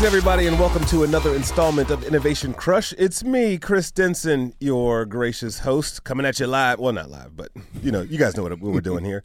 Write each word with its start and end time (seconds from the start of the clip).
Greetings, 0.00 0.16
everybody, 0.16 0.46
and 0.46 0.58
welcome 0.58 0.82
to 0.86 1.02
another 1.02 1.34
installment 1.34 1.90
of 1.90 2.04
Innovation 2.04 2.54
Crush. 2.54 2.94
It's 2.96 3.22
me, 3.22 3.58
Chris 3.58 3.90
Denson, 3.90 4.54
your 4.58 5.04
gracious 5.04 5.58
host, 5.58 6.04
coming 6.04 6.24
at 6.24 6.40
you 6.40 6.46
live. 6.46 6.78
Well, 6.78 6.94
not 6.94 7.10
live, 7.10 7.36
but 7.36 7.50
you 7.82 7.92
know, 7.92 8.00
you 8.00 8.16
guys 8.16 8.34
know 8.34 8.44
what, 8.44 8.58
what 8.60 8.72
we're 8.72 8.80
doing 8.80 9.04
here. 9.04 9.22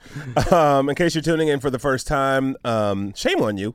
Um, 0.52 0.90
in 0.90 0.96
case 0.96 1.16
you're 1.16 1.22
tuning 1.22 1.48
in 1.48 1.62
for 1.62 1.70
the 1.70 1.80
first 1.80 2.08
time, 2.08 2.58
um, 2.66 3.14
shame 3.14 3.41
on 3.41 3.55
you. 3.55 3.73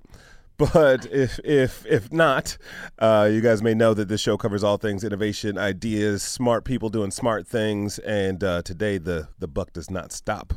But 0.59 1.07
if 1.07 1.41
if 1.43 1.87
if 1.87 2.12
not, 2.12 2.59
uh, 2.98 3.30
you 3.32 3.41
guys 3.41 3.62
may 3.62 3.73
know 3.73 3.95
that 3.95 4.09
this 4.09 4.21
show 4.21 4.37
covers 4.37 4.62
all 4.62 4.77
things 4.77 5.03
innovation, 5.03 5.57
ideas, 5.57 6.23
smart 6.23 6.67
people 6.67 6.91
doing 6.91 7.11
smart 7.11 7.48
things, 7.48 7.98
and 8.01 8.45
uh, 8.45 8.60
today 8.60 8.98
the 8.98 9.29
the 9.38 9.48
buck 9.48 9.73
does 9.73 9.91
not 9.91 10.12
stop. 10.12 10.52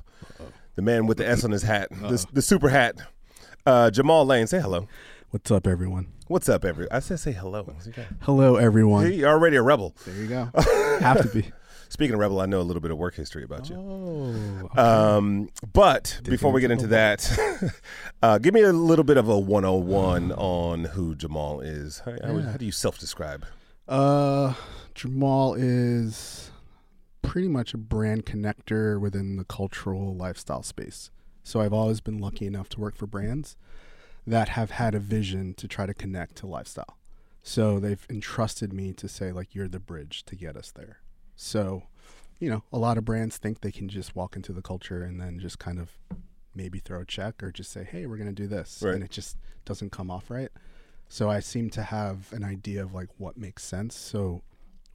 The 0.75 0.81
man 0.81 1.07
with 1.07 1.19
the 1.19 1.25
S 1.25 1.45
on 1.45 1.51
his 1.51 1.63
hat, 1.63 1.87
the, 1.89 2.25
the 2.33 2.41
super 2.41 2.67
hat, 2.67 2.97
uh, 3.65 3.91
Jamaal 3.93 4.25
Layne. 4.25 4.47
Say 4.47 4.59
hello. 4.59 4.89
What's 5.29 5.49
up, 5.49 5.65
everyone? 5.65 6.12
What's 6.27 6.47
up, 6.47 6.63
every? 6.63 6.89
I 6.89 6.99
said 6.99 7.19
say 7.19 7.33
hello. 7.33 7.75
Hello, 8.21 8.55
everyone. 8.55 9.11
You're 9.13 9.29
already 9.29 9.57
a 9.57 9.61
rebel. 9.61 9.93
There 10.05 10.15
you 10.15 10.27
go. 10.27 10.49
Have 10.99 11.21
to 11.21 11.27
be. 11.27 11.51
Speaking 11.89 12.13
of 12.15 12.19
rebel, 12.21 12.39
I 12.39 12.45
know 12.47 12.59
a 12.59 12.63
little 12.63 12.81
bit 12.81 12.89
of 12.91 12.97
work 12.97 13.13
history 13.13 13.43
about 13.43 13.69
you. 13.69 13.75
Oh, 13.75 14.65
okay. 14.65 14.79
Um, 14.81 15.49
but 15.73 16.21
before 16.23 16.51
we 16.51 16.59
get 16.61 16.71
into 16.71 16.87
that, 16.87 17.71
uh, 18.23 18.39
give 18.39 18.53
me 18.53 18.61
a 18.61 18.73
little 18.73 19.03
bit 19.03 19.17
of 19.17 19.27
a 19.29 19.37
101 19.37 20.31
on 20.31 20.85
who 20.85 21.13
Jamaal 21.13 21.63
is. 21.63 21.99
How, 21.99 22.13
how, 22.23 22.37
Yeah. 22.37 22.51
how 22.51 22.57
do 22.57 22.65
you 22.65 22.71
self-describe? 22.71 23.45
uh, 23.87 24.53
Jamaal 24.95 25.55
is 25.59 26.49
pretty 27.21 27.47
much 27.49 27.73
a 27.75 27.77
brand 27.77 28.25
connector 28.25 28.99
within 28.99 29.35
the 29.35 29.43
cultural 29.43 30.15
lifestyle 30.15 30.63
space. 30.63 31.11
So 31.43 31.59
I've 31.59 31.73
always 31.73 31.99
been 32.01 32.17
lucky 32.17 32.47
enough 32.47 32.69
to 32.69 32.79
work 32.79 32.95
for 32.95 33.05
brands 33.05 33.55
that 34.25 34.49
have 34.49 34.71
had 34.71 34.95
a 34.95 34.99
vision 34.99 35.53
to 35.55 35.67
try 35.67 35.85
to 35.85 35.93
connect 35.93 36.35
to 36.37 36.47
lifestyle. 36.47 36.97
So 37.41 37.79
they've 37.79 38.05
entrusted 38.09 38.71
me 38.71 38.93
to 38.93 39.07
say 39.09 39.31
like 39.31 39.53
you're 39.53 39.67
the 39.67 39.79
bridge 39.79 40.23
to 40.25 40.35
get 40.35 40.55
us 40.55 40.71
there. 40.71 40.99
So, 41.35 41.83
you 42.39 42.49
know, 42.49 42.63
a 42.71 42.77
lot 42.77 42.97
of 42.97 43.05
brands 43.05 43.37
think 43.37 43.59
they 43.59 43.71
can 43.71 43.89
just 43.89 44.15
walk 44.15 44.35
into 44.35 44.53
the 44.53 44.61
culture 44.61 45.03
and 45.03 45.19
then 45.19 45.39
just 45.39 45.59
kind 45.59 45.79
of 45.79 45.91
maybe 46.55 46.79
throw 46.79 47.01
a 47.01 47.05
check 47.05 47.43
or 47.43 47.51
just 47.51 47.71
say, 47.71 47.83
"Hey, 47.83 48.05
we're 48.05 48.17
going 48.17 48.33
to 48.33 48.41
do 48.41 48.47
this." 48.47 48.81
Right. 48.81 48.95
And 48.95 49.03
it 49.03 49.11
just 49.11 49.37
doesn't 49.65 49.91
come 49.91 50.09
off 50.09 50.29
right. 50.29 50.51
So 51.09 51.29
I 51.29 51.41
seem 51.41 51.69
to 51.71 51.83
have 51.83 52.31
an 52.31 52.43
idea 52.43 52.81
of 52.81 52.93
like 52.93 53.09
what 53.17 53.37
makes 53.37 53.63
sense. 53.63 53.95
So 53.95 54.41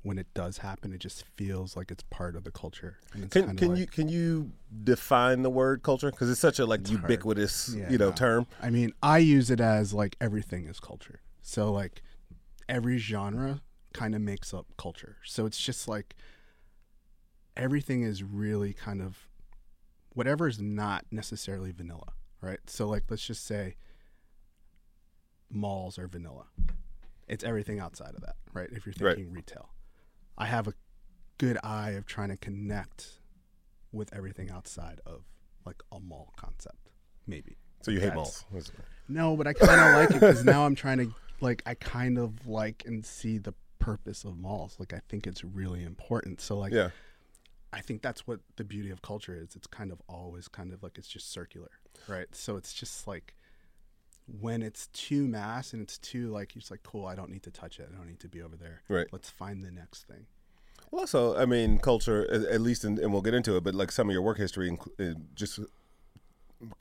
when 0.02 0.18
it 0.18 0.32
does 0.32 0.58
happen, 0.58 0.92
it 0.92 0.98
just 0.98 1.24
feels 1.36 1.76
like 1.76 1.90
it's 1.90 2.04
part 2.04 2.36
of 2.36 2.44
the 2.44 2.50
culture. 2.50 2.98
And 3.12 3.24
it's 3.24 3.32
Can 3.32 3.56
can 3.56 3.72
of 3.72 3.78
you 3.78 3.86
can 3.86 4.08
you 4.08 4.52
define 4.84 5.42
the 5.42 5.50
word 5.50 5.82
culture 5.82 6.10
because 6.10 6.30
it's 6.30 6.40
such 6.40 6.58
a 6.58 6.66
like 6.66 6.88
ubiquitous 6.88 7.74
Yeah, 7.76 7.90
you 7.90 7.98
know 7.98 8.10
no. 8.10 8.14
term. 8.14 8.46
I 8.60 8.70
mean, 8.70 8.92
I 9.02 9.18
use 9.18 9.50
it 9.50 9.60
as 9.60 9.92
like 9.92 10.16
everything 10.20 10.66
is 10.66 10.78
culture. 10.80 11.20
So 11.42 11.72
like 11.72 12.02
every 12.68 12.98
genre 12.98 13.62
kind 13.92 14.14
of 14.14 14.20
makes 14.20 14.54
up 14.54 14.66
culture. 14.76 15.16
So 15.24 15.46
it's 15.46 15.58
just 15.58 15.88
like 15.88 16.14
everything 17.56 18.02
is 18.04 18.22
really 18.22 18.72
kind 18.72 19.02
of 19.02 19.26
whatever 20.14 20.46
is 20.46 20.60
not 20.60 21.04
necessarily 21.10 21.72
vanilla, 21.72 22.12
right? 22.40 22.60
So 22.66 22.86
like 22.86 23.04
let's 23.10 23.26
just 23.26 23.44
say 23.44 23.76
malls 25.50 25.98
are 25.98 26.06
vanilla. 26.08 26.44
It's 27.26 27.44
everything 27.44 27.78
outside 27.80 28.14
of 28.14 28.20
that, 28.22 28.36
right? 28.52 28.68
If 28.70 28.86
you're 28.86 28.94
Right. 29.00 29.16
thinking 29.16 29.32
retail. 29.32 29.70
I 30.38 30.46
have 30.46 30.68
a 30.68 30.72
good 31.38 31.58
eye 31.62 31.90
of 31.90 32.06
trying 32.06 32.30
to 32.30 32.36
connect 32.36 33.20
with 33.92 34.14
everything 34.14 34.50
outside 34.50 35.00
of 35.04 35.22
like 35.66 35.82
a 35.92 36.00
mall 36.00 36.32
concept, 36.36 36.90
maybe. 37.26 37.56
So 37.82 37.90
you 37.90 38.00
hate 38.00 38.06
That's- 38.14 38.44
malls. 38.52 38.72
No, 39.08 39.36
but 39.36 39.46
I 39.46 39.52
kind 39.52 39.80
of 39.80 39.94
like 39.94 40.10
it 40.10 40.14
because 40.14 40.44
now 40.44 40.64
I'm 40.66 40.74
trying 40.74 40.98
to 40.98 41.14
like 41.40 41.62
I 41.66 41.74
kind 41.74 42.18
of 42.18 42.46
like 42.46 42.84
and 42.86 43.04
see 43.04 43.38
the 43.38 43.54
purpose 43.78 44.24
of 44.24 44.36
malls. 44.36 44.76
Like 44.78 44.92
I 44.92 45.00
think 45.08 45.26
it's 45.26 45.42
really 45.44 45.82
important. 45.84 46.40
So 46.40 46.56
like 46.58 46.72
Yeah. 46.72 46.90
I 47.72 47.80
think 47.80 48.00
that's 48.02 48.26
what 48.26 48.40
the 48.56 48.64
beauty 48.64 48.90
of 48.90 49.02
culture 49.02 49.34
is. 49.34 49.54
It's 49.56 49.66
kind 49.66 49.92
of 49.92 50.00
always 50.08 50.48
kind 50.48 50.72
of 50.72 50.82
like 50.82 50.96
it's 50.98 51.08
just 51.08 51.30
circular, 51.32 51.70
right? 52.06 52.26
So 52.32 52.56
it's 52.56 52.72
just 52.72 53.06
like 53.06 53.34
when 54.26 54.62
it's 54.62 54.88
too 54.88 55.26
mass 55.26 55.72
and 55.72 55.82
it's 55.82 55.98
too 55.98 56.30
like 56.30 56.54
you're 56.54 56.62
like 56.70 56.82
cool. 56.82 57.06
I 57.06 57.14
don't 57.14 57.30
need 57.30 57.42
to 57.44 57.50
touch 57.50 57.78
it. 57.78 57.88
I 57.92 57.96
don't 57.96 58.06
need 58.08 58.20
to 58.20 58.28
be 58.28 58.42
over 58.42 58.56
there. 58.56 58.82
Right. 58.88 59.06
Let's 59.12 59.30
find 59.30 59.62
the 59.62 59.70
next 59.70 60.06
thing. 60.06 60.26
Well, 60.90 61.00
also, 61.00 61.36
I 61.36 61.44
mean, 61.44 61.78
culture, 61.78 62.30
at, 62.30 62.60
least, 62.60 62.84
in, 62.84 62.98
and 62.98 63.12
we'll 63.12 63.22
get 63.22 63.34
into 63.34 63.56
it, 63.56 63.64
but 63.64 63.74
like 63.74 63.92
some 63.92 64.08
of 64.08 64.12
your 64.12 64.22
work 64.22 64.38
history 64.38 64.76
uh, 64.98 65.04
just 65.34 65.60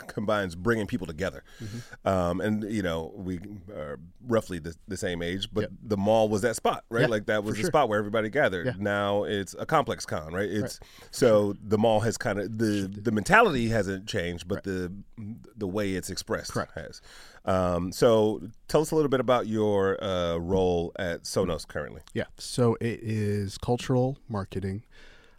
combines 0.08 0.56
bringing 0.56 0.88
people 0.88 1.08
together. 1.08 1.44
Mm-hmm. 1.62 2.08
Um, 2.08 2.42
and, 2.42 2.64
you 2.72 2.82
know, 2.82 3.12
we 3.16 3.40
are 3.72 4.00
roughly 4.26 4.60
the, 4.60 4.76
the 4.88 4.98
same 4.98 5.22
age, 5.22 5.50
but 5.54 5.62
Yep. 5.62 5.72
the 5.84 5.98
mall 5.98 6.30
was 6.30 6.42
that 6.42 6.56
spot, 6.56 6.84
right? 6.90 7.02
Yeah, 7.02 7.08
like 7.08 7.26
that 7.28 7.44
was 7.44 7.56
the 7.56 7.62
sure. 7.62 7.68
spot 7.70 7.90
where 7.90 8.00
everybody 8.00 8.30
gathered. 8.30 8.66
Yeah. 8.68 8.74
Now 8.78 9.24
it's 9.24 9.54
a 9.54 9.66
ComplexCon, 9.66 10.32
right? 10.32 10.50
It's 10.50 10.80
so 11.12 11.56
the 11.62 11.78
mall 11.78 12.00
has 12.02 12.18
kind 12.18 12.40
of 12.40 12.58
the 12.58 12.88
the 12.88 13.12
mentality 13.12 13.70
hasn't 13.70 14.08
changed, 14.08 14.48
but 14.48 14.64
the 14.64 14.92
the 15.56 15.68
way 15.68 15.94
it's 15.94 16.10
expressed 16.10 16.52
Correct. 16.52 16.74
has. 16.76 17.02
Um, 17.46 17.92
so 17.92 18.42
tell 18.68 18.82
us 18.82 18.92
a 18.92 18.96
little 18.96 19.10
bit 19.10 19.20
about 19.20 19.48
your 19.48 20.04
uh, 20.04 20.38
role 20.38 20.92
at 20.98 21.24
Sonos 21.24 21.68
currently. 21.68 22.02
Yeah. 22.14 22.26
So 22.38 22.76
it 22.82 23.00
is 23.02 23.58
cultural 23.58 24.18
marketing, 24.28 24.84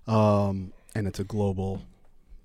um, 0.06 0.72
and 0.94 1.06
it's 1.06 1.18
a 1.20 1.24
global, 1.24 1.82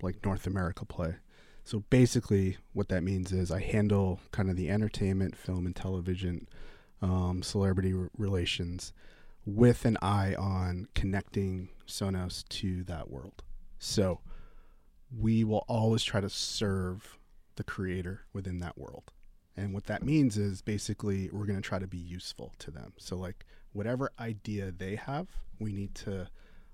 like 0.02 0.24
North 0.24 0.46
America 0.46 0.84
play. 0.84 1.14
So 1.64 1.80
basically, 1.88 2.58
what 2.74 2.88
that 2.90 3.02
means 3.02 3.32
is 3.32 3.50
I 3.50 3.60
handle 3.60 4.20
kind 4.32 4.50
of 4.50 4.56
the 4.56 4.68
entertainment, 4.68 5.34
film, 5.34 5.64
and 5.64 5.74
television, 5.74 6.46
um, 7.00 7.42
celebrity 7.42 7.94
r- 7.94 8.10
relations, 8.18 8.92
with 9.46 9.86
an 9.86 9.96
eye 10.02 10.34
on 10.34 10.88
connecting 10.94 11.70
Sonos 11.86 12.46
to 12.48 12.84
that 12.84 13.10
world. 13.10 13.42
So 13.78 14.20
we 15.16 15.42
will 15.42 15.64
always 15.68 16.02
try 16.02 16.20
to 16.20 16.28
serve 16.28 17.18
the 17.56 17.64
creator 17.64 18.22
within 18.32 18.58
that 18.60 18.76
world. 18.76 19.12
And 19.56 19.72
what 19.72 19.84
that 19.84 20.02
means 20.02 20.36
is 20.36 20.60
basically 20.60 21.30
we're 21.32 21.46
going 21.46 21.60
to 21.60 21.66
try 21.66 21.78
to 21.78 21.86
be 21.86 21.98
useful 21.98 22.52
to 22.58 22.70
them. 22.70 22.92
So, 22.98 23.16
like, 23.16 23.46
whatever 23.72 24.10
idea 24.18 24.70
they 24.70 24.96
have, 24.96 25.28
we 25.58 25.72
need 25.72 25.94
to 25.96 26.28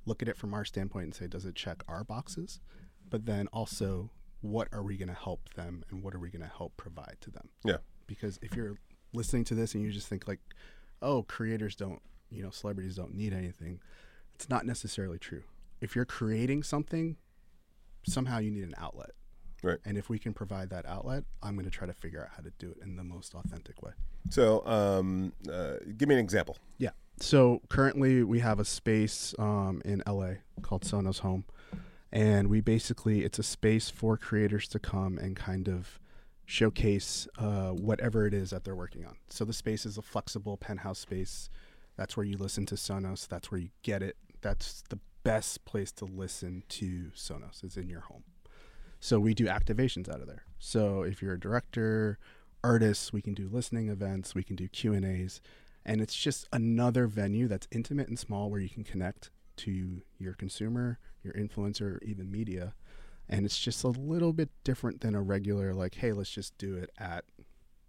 look 0.07 0.23
at 0.23 0.29
it 0.29 0.37
from 0.37 0.55
our 0.55 0.65
standpoint 0.65 1.05
and 1.05 1.15
say, 1.15 1.27
does 1.27 1.45
it 1.45 1.55
check 1.55 1.83
our 1.87 2.03
boxes? 2.03 2.61
But 3.09 3.27
then 3.27 3.49
also, 3.53 4.11
what 4.41 4.69
are 4.73 4.83
we 4.83 4.97
going 4.97 5.09
to 5.09 5.15
help 5.15 5.53
them 5.55 5.85
and 5.91 6.03
what 6.03 6.15
are 6.15 6.19
we 6.19 6.31
going 6.31 6.43
to 6.43 6.51
help 6.57 6.77
provide 6.77 7.17
to 7.21 7.31
them? 7.31 7.49
Yeah. 7.65 7.79
Because 8.07 8.39
if 8.43 8.57
you're 8.57 8.77
listening 9.13 9.45
to 9.45 9.55
this 9.55 9.75
and 9.75 9.85
you 9.85 9.91
just 9.91 10.09
think, 10.09 10.27
like, 10.27 10.41
oh, 11.03 11.23
creators 11.25 11.75
don't, 11.75 12.01
you 12.31 12.43
know, 12.43 12.51
celebrities 12.51 12.97
don't 12.97 13.15
need 13.15 13.33
anything, 13.33 13.81
it's 14.35 14.49
not 14.49 14.65
necessarily 14.65 15.19
true. 15.19 15.43
If 15.81 15.95
you're 15.95 16.05
creating 16.05 16.63
something, 16.63 17.17
somehow 18.07 18.39
you 18.39 18.51
need 18.51 18.65
an 18.65 18.75
outlet. 18.79 19.11
Right. 19.63 19.79
And 19.85 19.99
if 19.99 20.09
we 20.09 20.19
can 20.19 20.33
provide 20.33 20.71
that 20.71 20.87
outlet, 20.87 21.25
I'm 21.43 21.55
going 21.55 21.67
to 21.67 21.71
try 21.71 21.87
to 21.87 21.93
figure 21.93 22.23
out 22.23 22.29
how 22.35 22.43
to 22.43 22.51
do 22.59 22.71
it 22.71 22.79
in 22.83 22.97
the 22.97 23.05
most 23.05 23.35
authentic 23.35 23.83
way. 23.83 23.93
So, 24.31 24.67
um, 24.67 25.33
uh, 25.53 25.75
give 25.99 26.09
me 26.09 26.15
an 26.15 26.21
example. 26.21 26.57
Yeah. 26.79 26.91
So 27.19 27.61
currently 27.69 28.25
we 28.25 28.39
have 28.41 28.59
a 28.59 28.65
space 28.65 29.35
um, 29.39 29.83
in 29.85 30.03
LA 30.07 30.35
called 30.63 30.83
Sonos 30.83 31.19
Home. 31.21 31.45
And 32.13 32.49
we 32.49 32.61
basically, 32.61 33.25
it's 33.25 33.39
a 33.39 33.43
space 33.45 33.89
for 33.91 34.17
creators 34.17 34.67
to 34.69 34.79
come 34.79 35.19
and 35.19 35.37
kind 35.37 35.69
of 35.69 36.01
showcase 36.45 37.29
uh, 37.39 37.71
whatever 37.71 38.27
it 38.27 38.35
is 38.35 38.51
that 38.51 38.65
they're 38.65 38.75
working 38.75 39.05
on. 39.05 39.17
So 39.29 39.45
the 39.45 39.53
space 39.53 39.87
is 39.87 39.97
a 39.97 40.03
flexible 40.03 40.57
penthouse 40.57 40.99
space. 40.99 41.49
That's 41.97 42.17
where 42.17 42.27
you 42.27 42.37
listen 42.37 42.67
to 42.67 42.75
Sonos. 42.75 43.29
That's 43.29 43.53
where 43.53 43.61
you 43.61 43.69
get 43.83 44.03
it. 44.03 44.17
That's 44.41 44.83
the 44.89 44.99
best 45.23 45.65
place 45.65 45.93
to 45.93 46.05
listen 46.05 46.65
to 46.71 47.13
Sonos 47.15 47.63
is 47.63 47.77
in 47.77 47.89
your 47.89 48.01
home. 48.01 48.25
So 48.99 49.21
we 49.21 49.33
do 49.33 49.47
activations 49.47 50.09
out 50.09 50.21
of 50.21 50.27
there. 50.27 50.43
So 50.59 51.03
if 51.03 51.23
you're 51.23 51.35
a 51.35 51.41
director, 51.41 52.19
artist, 52.65 53.13
we 53.13 53.23
can 53.23 53.35
do 53.35 53.49
listening 53.49 53.89
events, 53.89 54.35
we 54.35 54.43
can 54.43 54.57
do 54.57 54.69
Q 54.69 54.93
and 54.93 55.05
A's, 55.05 55.41
and 55.85 56.01
it's 56.01 56.15
just 56.15 56.47
another 56.53 57.07
venue 57.07 57.49
that's 57.49 57.69
intimate 57.71 58.09
and 58.09 58.19
small 58.19 58.51
where 58.51 58.61
you 58.61 58.69
can 58.69 58.85
connect 58.85 59.31
to 59.65 60.03
your 60.19 60.35
consumer, 60.35 60.99
your 61.23 61.33
influencer, 61.35 62.03
even 62.03 62.31
media. 62.31 62.75
And 63.29 63.45
it's 63.47 63.59
just 63.59 63.85
a 63.85 63.89
little 63.89 64.33
bit 64.33 64.51
different 64.65 65.01
than 65.03 65.15
a 65.15 65.23
regular 65.23 65.73
like, 65.73 65.95
hey, 65.97 66.13
let's 66.13 66.31
just 66.31 66.57
do 66.59 66.77
it 66.77 66.91
at, 66.99 67.25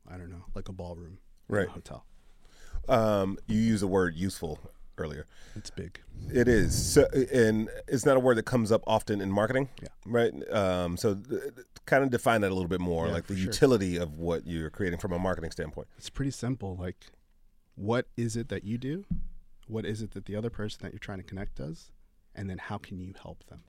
I 0.07 0.17
don't 0.17 0.29
know, 0.29 0.45
like 0.53 0.69
a 0.69 0.73
ballroom, 0.73 1.17
in 1.49 1.55
a 1.55 1.59
Right. 1.59 1.67
hotel. 1.67 2.05
Um, 2.87 3.37
you 3.47 3.59
use 3.59 3.81
the 3.81 3.87
word 3.87 4.15
useful 4.15 4.59
earlier. 4.97 5.25
It's 5.55 5.69
big. 5.71 5.99
It 6.31 6.47
is, 6.47 6.75
so, 6.93 7.07
and 7.33 7.69
it's 7.87 8.05
not 8.05 8.17
a 8.17 8.19
word 8.19 8.37
that 8.37 8.43
comes 8.45 8.71
up 8.71 8.83
often 8.85 9.19
in 9.21 9.31
marketing. 9.31 9.69
Yeah. 9.81 9.87
Right. 10.05 10.33
Um, 10.51 10.95
so, 10.97 11.15
th- 11.15 11.41
kind 11.87 12.03
of 12.03 12.11
define 12.11 12.41
that 12.41 12.51
a 12.51 12.53
little 12.53 12.67
bit 12.69 12.79
more, 12.81 13.07
Yeah, 13.07 13.13
like 13.13 13.27
the 13.27 13.35
sure. 13.35 13.45
utility 13.45 13.97
of 13.97 14.19
what 14.19 14.45
you're 14.45 14.69
creating 14.69 14.99
from 14.99 15.11
a 15.11 15.19
marketing 15.19 15.49
standpoint. 15.51 15.87
It's 15.97 16.09
pretty 16.11 16.31
simple. 16.31 16.75
Like, 16.75 17.07
what 17.75 18.07
is 18.15 18.35
it 18.35 18.49
that 18.49 18.63
you 18.63 18.77
do? 18.77 19.05
What 19.71 19.85
is 19.85 20.01
it 20.01 20.11
that 20.11 20.25
the 20.25 20.35
other 20.35 20.49
person 20.49 20.79
that 20.83 20.91
you're 20.91 20.99
trying 20.99 21.19
to 21.19 21.23
connect 21.23 21.55
does? 21.55 21.91
And 22.35 22.49
then 22.49 22.57
how 22.57 22.77
can 22.77 22.99
you 22.99 23.13
help 23.21 23.45
them? 23.47 23.61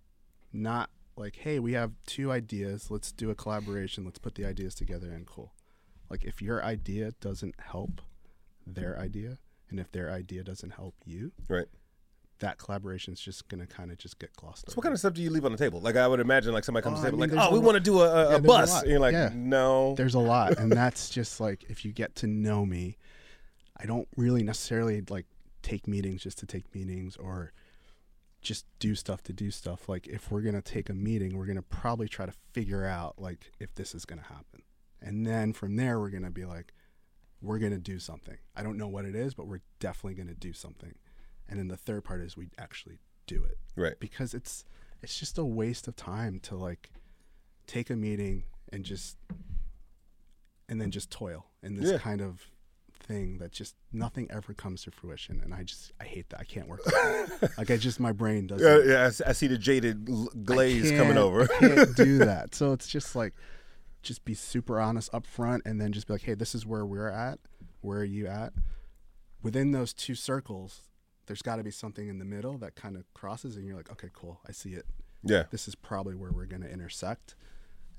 Not 0.52 0.90
like, 1.16 1.36
hey, 1.36 1.58
we 1.60 1.74
have 1.74 1.92
two 2.06 2.32
ideas. 2.32 2.90
Let's 2.90 3.12
do 3.12 3.30
a 3.30 3.34
collaboration. 3.34 4.04
Let's 4.04 4.18
put 4.18 4.34
the 4.34 4.44
ideas 4.44 4.74
together 4.74 5.12
and 5.12 5.26
cool. 5.26 5.52
Like, 6.10 6.24
if 6.24 6.42
your 6.42 6.62
idea 6.64 7.12
doesn't 7.20 7.54
help 7.58 8.00
their 8.66 8.98
idea, 8.98 9.38
and 9.70 9.78
if 9.80 9.90
their 9.92 10.10
idea 10.10 10.42
doesn't 10.42 10.70
help 10.70 10.94
you, 11.04 11.32
Right. 11.48 11.66
that 12.40 12.58
collaboration 12.58 13.12
is 13.12 13.20
just 13.20 13.48
gonna 13.48 13.66
kind 13.66 13.90
of 13.92 13.98
just 13.98 14.18
get 14.18 14.32
glossed 14.34 14.66
So 14.66 14.72
over. 14.72 14.76
what 14.78 14.82
kind 14.82 14.92
of 14.92 14.98
stuff 14.98 15.14
do 15.14 15.22
you 15.22 15.30
leave 15.30 15.44
on 15.44 15.52
the 15.52 15.58
table? 15.58 15.80
Like 15.80 15.94
I 15.96 16.06
would 16.08 16.20
imagine, 16.20 16.52
like 16.52 16.64
somebody 16.64 16.82
comes 16.84 16.98
Oh, 16.98 17.04
to 17.04 17.04
the 17.04 17.16
table, 17.16 17.18
mean, 17.26 17.36
like, 17.36 17.48
oh, 17.50 17.52
we 17.52 17.60
want 17.60 17.76
to 17.76 17.80
do 17.80 18.00
a, 18.00 18.04
a, 18.08 18.30
Yeah, 18.30 18.36
a 18.36 18.40
there's 18.40 18.44
a 18.44 18.46
bus, 18.46 18.82
and 18.82 18.90
you're 18.90 19.00
like, 19.00 19.12
Yeah. 19.12 19.30
no. 19.34 19.94
There's 19.96 20.14
a 20.14 20.18
lot, 20.20 20.58
and 20.58 20.70
that's 20.80 21.08
just 21.10 21.40
like 21.40 21.64
if 21.68 21.84
you 21.84 21.92
get 21.92 22.14
to 22.16 22.26
know 22.26 22.66
me, 22.66 22.98
I 23.76 23.86
don't 23.86 24.08
really 24.16 24.42
necessarily 24.42 25.02
like 25.08 25.26
take 25.62 25.86
meetings 25.86 26.22
just 26.22 26.38
to 26.38 26.46
take 26.46 26.74
meetings 26.74 27.16
or 27.16 27.52
just 28.40 28.66
do 28.80 28.94
stuff 28.94 29.22
to 29.22 29.32
do 29.32 29.50
stuff. 29.50 29.88
Like 29.88 30.06
if 30.08 30.30
we're 30.30 30.40
gonna 30.42 30.62
take 30.62 30.90
a 30.90 30.94
meeting, 30.94 31.36
we're 31.36 31.46
gonna 31.46 31.62
probably 31.62 32.08
try 32.08 32.26
to 32.26 32.32
figure 32.52 32.84
out 32.84 33.18
like 33.20 33.52
if 33.60 33.74
this 33.74 33.94
is 33.94 34.04
gonna 34.04 34.22
happen, 34.22 34.62
and 35.00 35.24
then 35.26 35.52
from 35.52 35.76
there 35.76 35.98
we're 36.00 36.10
gonna 36.10 36.30
be 36.30 36.44
like, 36.44 36.72
we're 37.40 37.58
gonna 37.58 37.78
do 37.78 37.98
something. 37.98 38.38
I 38.56 38.62
don't 38.62 38.76
know 38.76 38.88
what 38.88 39.04
it 39.04 39.14
is, 39.14 39.34
but 39.34 39.46
we're 39.46 39.60
definitely 39.78 40.14
gonna 40.14 40.34
do 40.34 40.52
something. 40.52 40.94
And 41.48 41.58
then 41.58 41.68
the 41.68 41.76
third 41.76 42.04
part 42.04 42.20
is 42.20 42.36
we 42.36 42.50
actually 42.58 42.98
do 43.26 43.44
it 43.44 43.58
Right. 43.76 43.98
because 44.00 44.34
it's 44.34 44.64
it's 45.02 45.18
just 45.18 45.38
a 45.38 45.44
waste 45.44 45.86
of 45.88 45.96
time 45.96 46.38
to 46.40 46.56
like 46.56 46.90
take 47.66 47.90
a 47.90 47.96
meeting 47.96 48.44
and 48.72 48.84
just 48.84 49.16
and 50.68 50.80
then 50.80 50.90
just 50.90 51.10
toil 51.10 51.46
in 51.62 51.74
this 51.76 51.90
Yeah. 51.92 51.98
kind 51.98 52.20
of 52.20 52.46
thing 53.02 53.38
that 53.38 53.52
just 53.52 53.74
nothing 53.92 54.26
ever 54.30 54.54
comes 54.54 54.82
to 54.84 54.90
fruition 54.90 55.40
and 55.44 55.52
i 55.52 55.62
just 55.62 55.92
i 56.00 56.04
hate 56.04 56.28
that 56.30 56.38
i 56.40 56.44
can't 56.44 56.68
work 56.68 56.80
like 57.58 57.70
i 57.70 57.76
just 57.76 57.98
my 58.00 58.12
brain 58.12 58.46
doesn't 58.46 58.86
Yeah, 58.86 58.92
yeah. 58.92 59.10
I 59.26 59.30
I, 59.30 59.32
see 59.32 59.48
the 59.48 59.58
jaded 59.58 60.06
glaze 60.44 60.90
coming 60.92 61.18
over. 61.18 61.42
I 61.42 61.46
can't 61.58 61.96
do 61.96 62.18
that. 62.30 62.54
So 62.54 62.72
it's 62.72 62.86
just 62.88 63.14
like, 63.16 63.34
just 64.02 64.24
be 64.24 64.34
super 64.34 64.80
honest 64.80 65.12
up 65.12 65.26
front 65.26 65.62
and 65.66 65.80
then 65.80 65.92
just 65.92 66.06
be 66.06 66.12
like, 66.14 66.22
hey, 66.22 66.34
this 66.34 66.54
is 66.54 66.64
where 66.66 66.84
we're 66.86 67.08
at. 67.10 67.38
Where 67.80 67.98
are 68.00 68.04
you 68.04 68.26
at? 68.26 68.52
Within 69.42 69.72
those 69.72 69.92
two 69.92 70.14
circles, 70.14 70.82
there's 71.26 71.42
got 71.42 71.56
to 71.56 71.62
be 71.64 71.70
something 71.70 72.08
in 72.08 72.18
the 72.18 72.24
middle 72.24 72.58
that 72.58 72.74
kind 72.76 72.96
of 72.96 73.04
crosses, 73.14 73.56
and 73.56 73.66
you're 73.66 73.76
like, 73.76 73.90
okay, 73.92 74.08
cool, 74.12 74.40
I 74.48 74.52
see 74.52 74.70
it. 74.74 74.86
yeah. 75.24 75.44
This 75.50 75.66
is 75.68 75.74
probably 75.74 76.14
where 76.14 76.30
we're 76.32 76.46
going 76.46 76.62
to 76.62 76.70
intersect. 76.70 77.34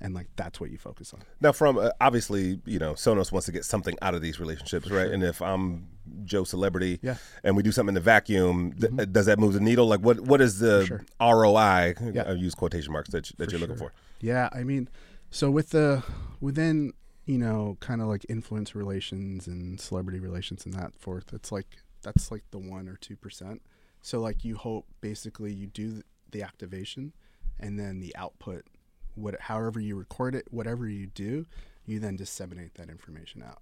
And 0.04 0.14
like, 0.14 0.28
that's 0.36 0.60
what 0.60 0.70
you 0.70 0.76
focus 0.76 1.14
on. 1.14 1.22
Now, 1.40 1.52
from 1.52 1.78
uh, 1.78 1.90
obviously, 2.00 2.60
you 2.66 2.78
know, 2.78 2.92
Sonos 2.92 3.32
wants 3.32 3.46
to 3.46 3.52
get 3.52 3.64
something 3.64 3.96
out 4.02 4.14
of 4.14 4.20
these 4.20 4.38
relationships, 4.38 4.90
right? 4.90 5.04
sure. 5.06 5.12
And 5.14 5.22
if 5.24 5.40
I'm 5.40 5.88
Joe 6.24 6.44
Celebrity, 6.44 6.98
Yeah. 7.02 7.12
Mm-hmm. 7.14 7.46
and 7.46 7.56
we 7.56 7.62
do 7.62 7.72
something 7.72 7.88
in 7.88 7.94
the 7.94 8.00
vacuum, 8.00 8.74
th- 8.78 8.92
uh, 8.98 9.04
does 9.06 9.24
that 9.26 9.38
move 9.38 9.54
the 9.54 9.60
needle? 9.60 9.86
Like, 9.86 10.00
what 10.00 10.20
what 10.20 10.40
is 10.42 10.58
the 10.58 10.84
sure. 10.84 11.04
ROI? 11.20 11.94
Yeah. 12.12 12.24
I 12.26 12.32
use 12.32 12.54
quotation 12.54 12.92
marks 12.92 13.08
that 13.10 13.30
that 13.38 13.50
you're 13.50 13.60
looking 13.60 13.78
sure. 13.78 13.88
for. 13.90 13.94
Yeah, 14.20 14.50
I 14.52 14.62
mean, 14.62 14.88
so 15.30 15.50
with 15.50 15.70
the 15.70 16.02
within 16.40 16.92
you 17.24 17.38
know 17.38 17.78
kind 17.80 18.02
of 18.02 18.08
like 18.08 18.26
influence 18.28 18.74
relations 18.74 19.46
and 19.46 19.80
celebrity 19.80 20.20
relations 20.20 20.66
and 20.66 20.74
that 20.74 20.94
forth, 20.94 21.32
it's 21.32 21.50
like 21.50 21.78
that's 22.02 22.30
like 22.30 22.44
the 22.50 22.58
one 22.58 22.88
or 22.88 22.96
two 22.96 23.16
percent. 23.16 23.62
So 24.02 24.20
like 24.20 24.44
you 24.44 24.56
hope 24.56 24.84
basically 25.00 25.52
you 25.54 25.66
do 25.66 26.02
the 26.30 26.42
activation, 26.42 27.14
and 27.58 27.78
then 27.78 28.00
the 28.00 28.14
output, 28.16 28.66
what 29.14 29.40
however 29.42 29.80
you 29.80 29.96
record 29.96 30.34
it, 30.34 30.46
whatever 30.50 30.88
you 30.88 31.06
do, 31.06 31.46
you 31.86 31.98
then 31.98 32.16
disseminate 32.16 32.74
that 32.74 32.88
information 32.88 33.42
out. 33.42 33.58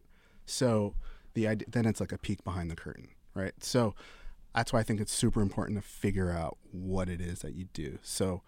So 0.46 0.94
the 1.34 1.46
idea 1.48 1.66
then 1.70 1.86
it's 1.86 2.00
like 2.00 2.12
a 2.12 2.18
peek 2.18 2.44
behind 2.44 2.70
the 2.70 2.76
curtain, 2.76 3.08
right? 3.34 3.52
So 3.60 3.94
that's 4.54 4.72
why 4.72 4.80
I 4.80 4.82
think 4.82 5.00
it's 5.00 5.12
super 5.12 5.40
important 5.40 5.78
to 5.80 5.86
figure 5.86 6.30
out 6.30 6.58
what 6.70 7.08
it 7.08 7.20
is 7.20 7.40
that 7.40 7.54
you 7.54 7.66
do. 7.72 7.98
So 8.02 8.42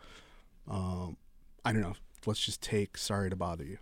um, 0.69 1.17
I 1.65 1.73
don't 1.73 1.83
know. 1.83 1.95
Let's 2.27 2.41
just 2.41 2.63
take 2.63 2.97
Sorry 2.97 3.31
to 3.31 3.37
Bother 3.37 3.65
You. 3.65 3.79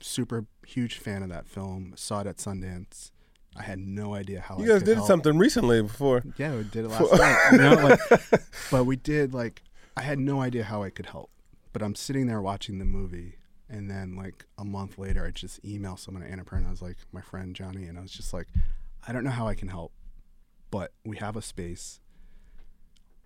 Super 0.00 0.46
huge 0.66 0.96
fan 0.98 1.22
of 1.22 1.28
that 1.30 1.46
film. 1.46 1.92
Saw 1.96 2.20
it 2.20 2.26
at 2.26 2.36
Sundance. 2.36 3.10
I 3.56 3.62
had 3.62 3.78
no 3.78 4.14
idea 4.14 4.40
how 4.40 4.58
You 4.58 4.68
guys 4.68 4.82
did 4.82 4.96
help. 4.96 5.06
something 5.06 5.36
recently 5.36 5.82
before. 5.82 6.22
Yeah, 6.38 6.56
we 6.56 6.64
did 6.64 6.84
it 6.84 6.88
last 6.88 7.12
night. 7.12 7.48
You 7.52 7.58
know, 7.58 7.74
like, 8.10 8.20
but 8.70 8.84
we 8.84 8.96
did 8.96 9.34
like 9.34 9.62
I 9.96 10.02
had 10.02 10.18
no 10.18 10.40
idea 10.40 10.64
how 10.64 10.82
I 10.82 10.90
could 10.90 11.06
help. 11.06 11.30
But 11.72 11.82
I'm 11.82 11.94
sitting 11.94 12.26
there 12.26 12.40
watching 12.42 12.78
the 12.78 12.84
movie, 12.84 13.36
and 13.68 13.90
then 13.90 14.16
like 14.16 14.46
a 14.58 14.64
month 14.64 14.98
later, 14.98 15.24
I 15.24 15.30
just 15.30 15.64
email 15.64 15.96
someone 15.96 16.22
at 16.24 16.30
Annapurna. 16.30 16.66
I 16.66 16.70
was 16.70 16.82
like, 16.82 16.96
my 17.12 17.20
friend 17.20 17.54
Johnny, 17.54 17.84
and 17.84 17.98
I 17.98 18.02
was 18.02 18.10
just 18.12 18.32
like, 18.32 18.48
I 19.06 19.12
don't 19.12 19.24
know 19.24 19.30
how 19.30 19.46
I 19.46 19.54
can 19.54 19.68
help, 19.68 19.92
but 20.70 20.92
we 21.04 21.16
have 21.18 21.36
a 21.36 21.42
space. 21.42 22.00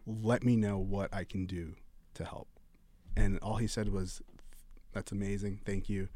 Let 0.07 0.43
me 0.45 0.57
know 0.57 0.79
what 0.79 1.13
I 1.15 1.25
can 1.25 1.47
do 1.47 1.77
to 2.15 2.25
help. 2.25 2.49
And 3.17 3.39
all 3.41 3.57
he 3.57 3.67
said 3.67 3.89
was, 3.89 4.21
"That's 4.93 5.13
amazing, 5.13 5.61
thank 5.65 5.89
you." 5.89 6.09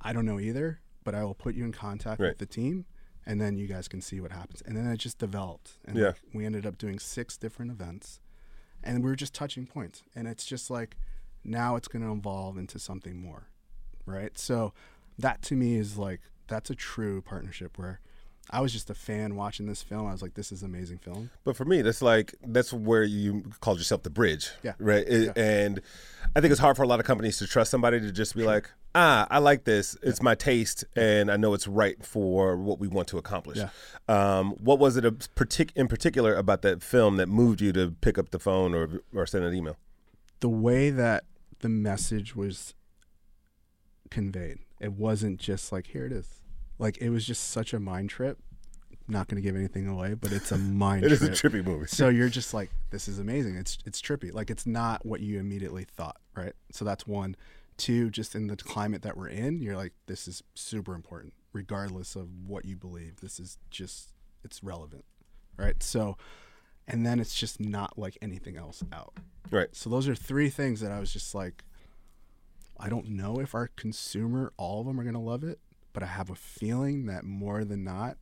I 0.00 0.12
don't 0.12 0.26
know 0.26 0.38
either, 0.38 0.80
but 1.02 1.14
I 1.14 1.24
will 1.24 1.34
put 1.34 1.54
you 1.54 1.64
in 1.64 1.72
contact 1.72 2.20
Right. 2.20 2.28
with 2.28 2.38
the 2.38 2.46
team, 2.46 2.84
and 3.24 3.40
then 3.40 3.56
you 3.56 3.66
guys 3.66 3.88
can 3.88 4.00
see 4.00 4.20
what 4.20 4.30
happens. 4.30 4.62
And 4.62 4.76
then 4.76 4.86
it 4.86 4.98
just 4.98 5.18
developed, 5.18 5.78
and 5.84 5.96
Yeah. 5.96 6.08
like, 6.08 6.20
we 6.32 6.44
ended 6.46 6.64
up 6.66 6.78
doing 6.78 6.98
six 7.00 7.36
different 7.36 7.72
events, 7.72 8.20
and 8.84 9.02
we 9.02 9.10
were 9.10 9.16
just 9.16 9.34
touching 9.34 9.66
points. 9.66 10.04
And 10.14 10.28
it's 10.28 10.46
just 10.46 10.70
like 10.70 10.96
now 11.46 11.76
it's 11.76 11.88
going 11.88 12.02
to 12.04 12.12
evolve 12.12 12.58
into 12.58 12.78
something 12.78 13.20
more, 13.20 13.48
right? 14.04 14.36
So 14.38 14.72
that 15.18 15.42
to 15.42 15.54
me 15.54 15.76
is 15.76 15.96
like 15.96 16.20
that's 16.48 16.70
a 16.70 16.74
true 16.74 17.22
partnership 17.22 17.78
where 17.78 18.00
I 18.48 18.60
was 18.60 18.72
just 18.72 18.88
a 18.90 18.94
fan 18.94 19.34
watching 19.34 19.66
this 19.66 19.82
film. 19.82 20.06
I 20.06 20.12
was 20.12 20.22
like, 20.22 20.34
this 20.34 20.52
is 20.52 20.62
an 20.62 20.68
amazing 20.70 20.98
film. 20.98 21.30
But 21.42 21.56
for 21.56 21.64
me, 21.64 21.82
that's 21.82 22.00
like 22.02 22.34
that's 22.46 22.72
where 22.72 23.02
you 23.02 23.42
called 23.60 23.78
yourself 23.78 24.04
the 24.04 24.10
bridge, 24.10 24.50
Yeah. 24.62 24.74
right? 24.78 25.04
It- 25.06 25.36
And 25.36 25.80
I 26.36 26.40
think 26.40 26.52
it's 26.52 26.60
hard 26.60 26.76
for 26.76 26.84
a 26.84 26.86
lot 26.86 27.00
of 27.00 27.06
companies 27.06 27.38
to 27.38 27.46
trust 27.48 27.70
somebody 27.72 27.98
to 28.00 28.12
just 28.12 28.36
be 28.36 28.44
like, 28.44 28.70
ah, 28.94 29.26
I 29.30 29.38
like 29.38 29.64
this. 29.64 29.96
It's 30.00 30.22
my 30.22 30.36
taste, 30.36 30.84
and 30.94 31.28
I 31.30 31.36
know 31.36 31.54
it's 31.54 31.66
right 31.66 32.04
for 32.06 32.56
what 32.56 32.78
we 32.78 32.86
want 32.86 33.08
to 33.08 33.18
accomplish. 33.18 33.58
Yeah. 33.58 33.70
Um, 34.08 34.52
what 34.52 34.78
was 34.78 34.96
it 34.96 35.04
a 35.04 35.10
partic- 35.10 35.72
in 35.74 35.88
particular 35.88 36.34
about 36.36 36.62
that 36.62 36.82
film 36.84 37.16
that 37.16 37.28
moved 37.28 37.60
you 37.60 37.72
to 37.72 37.90
pick 38.00 38.16
up 38.16 38.30
the 38.30 38.38
phone 38.38 38.74
or 38.76 39.00
or 39.14 39.26
send 39.26 39.44
an 39.44 39.54
email? 39.54 39.76
the 40.40 40.48
way 40.50 40.90
that 40.90 41.24
the 41.60 41.68
message 41.68 42.36
was 42.36 42.74
conveyed, 44.10 44.58
it 44.80 44.92
wasn't 44.92 45.40
just 45.40 45.72
like, 45.72 45.88
here 45.88 46.06
it 46.06 46.12
is. 46.12 46.42
Like, 46.78 46.98
it 46.98 47.10
was 47.10 47.26
just 47.26 47.50
such 47.50 47.72
a 47.72 47.80
mind 47.80 48.10
trip. 48.10 48.38
Not 49.08 49.28
going 49.28 49.40
to 49.40 49.42
give 49.42 49.54
anything 49.56 49.86
away, 49.86 50.14
but 50.14 50.32
it's 50.32 50.50
a 50.50 50.58
mind 50.58 51.02
trip. 51.02 51.12
It 51.12 51.14
is 51.14 51.22
a 51.22 51.30
trippy 51.30 51.64
movie. 51.64 51.86
so 51.86 52.08
you're 52.08 52.28
just 52.28 52.52
like, 52.52 52.70
this 52.90 53.06
is 53.06 53.18
amazing. 53.20 53.56
It's 53.56 53.78
it's 53.86 54.02
trippy. 54.02 54.34
Like 54.34 54.50
it's 54.50 54.66
not 54.66 55.06
what 55.06 55.20
you 55.20 55.38
immediately 55.38 55.84
thought, 55.84 56.16
right? 56.34 56.54
So 56.72 56.84
that's 56.84 57.06
one. 57.06 57.36
Two, 57.76 58.10
just 58.10 58.34
in 58.34 58.48
the 58.48 58.56
climate 58.56 59.02
that 59.02 59.16
we're 59.16 59.28
in, 59.28 59.60
you're 59.62 59.76
like, 59.76 59.92
this 60.06 60.26
is 60.26 60.42
super 60.54 60.94
important, 60.94 61.34
regardless 61.52 62.16
of 62.16 62.28
what 62.46 62.64
you 62.64 62.74
believe. 62.74 63.20
This 63.20 63.38
is 63.38 63.58
just 63.70 64.12
it's 64.42 64.64
relevant, 64.64 65.04
right? 65.56 65.80
So, 65.82 66.16
and 66.88 67.04
then 67.04 67.18
it's 67.20 67.34
just 67.34 67.60
not 67.60 67.98
like 67.98 68.16
anything 68.22 68.56
else 68.56 68.82
out. 68.92 69.14
Right. 69.50 69.68
So 69.74 69.90
those 69.90 70.08
are 70.08 70.14
three 70.14 70.48
things 70.50 70.80
that 70.80 70.90
I 70.92 71.00
was 71.00 71.12
just 71.12 71.34
like, 71.34 71.64
I 72.78 72.88
don't 72.88 73.08
know 73.10 73.40
if 73.40 73.54
our 73.54 73.68
consumer, 73.68 74.52
all 74.56 74.80
of 74.80 74.86
them, 74.86 75.00
are 75.00 75.04
gonna 75.04 75.22
love 75.22 75.44
it, 75.44 75.58
but 75.92 76.02
I 76.02 76.06
have 76.06 76.30
a 76.30 76.34
feeling 76.34 77.06
that 77.06 77.24
more 77.24 77.64
than 77.64 77.84
not, 77.84 78.18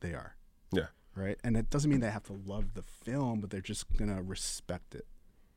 they 0.00 0.12
are 0.12 0.36
Yeah. 0.72 0.88
right? 1.14 1.38
And 1.42 1.56
it 1.56 1.70
doesn't 1.70 1.90
mean 1.90 2.00
they 2.00 2.10
have 2.10 2.24
to 2.24 2.32
love 2.44 2.74
the 2.74 2.82
film, 2.82 3.40
but 3.40 3.50
they're 3.50 3.60
just 3.60 3.84
gonna 3.96 4.22
respect 4.22 4.94
it. 4.94 5.06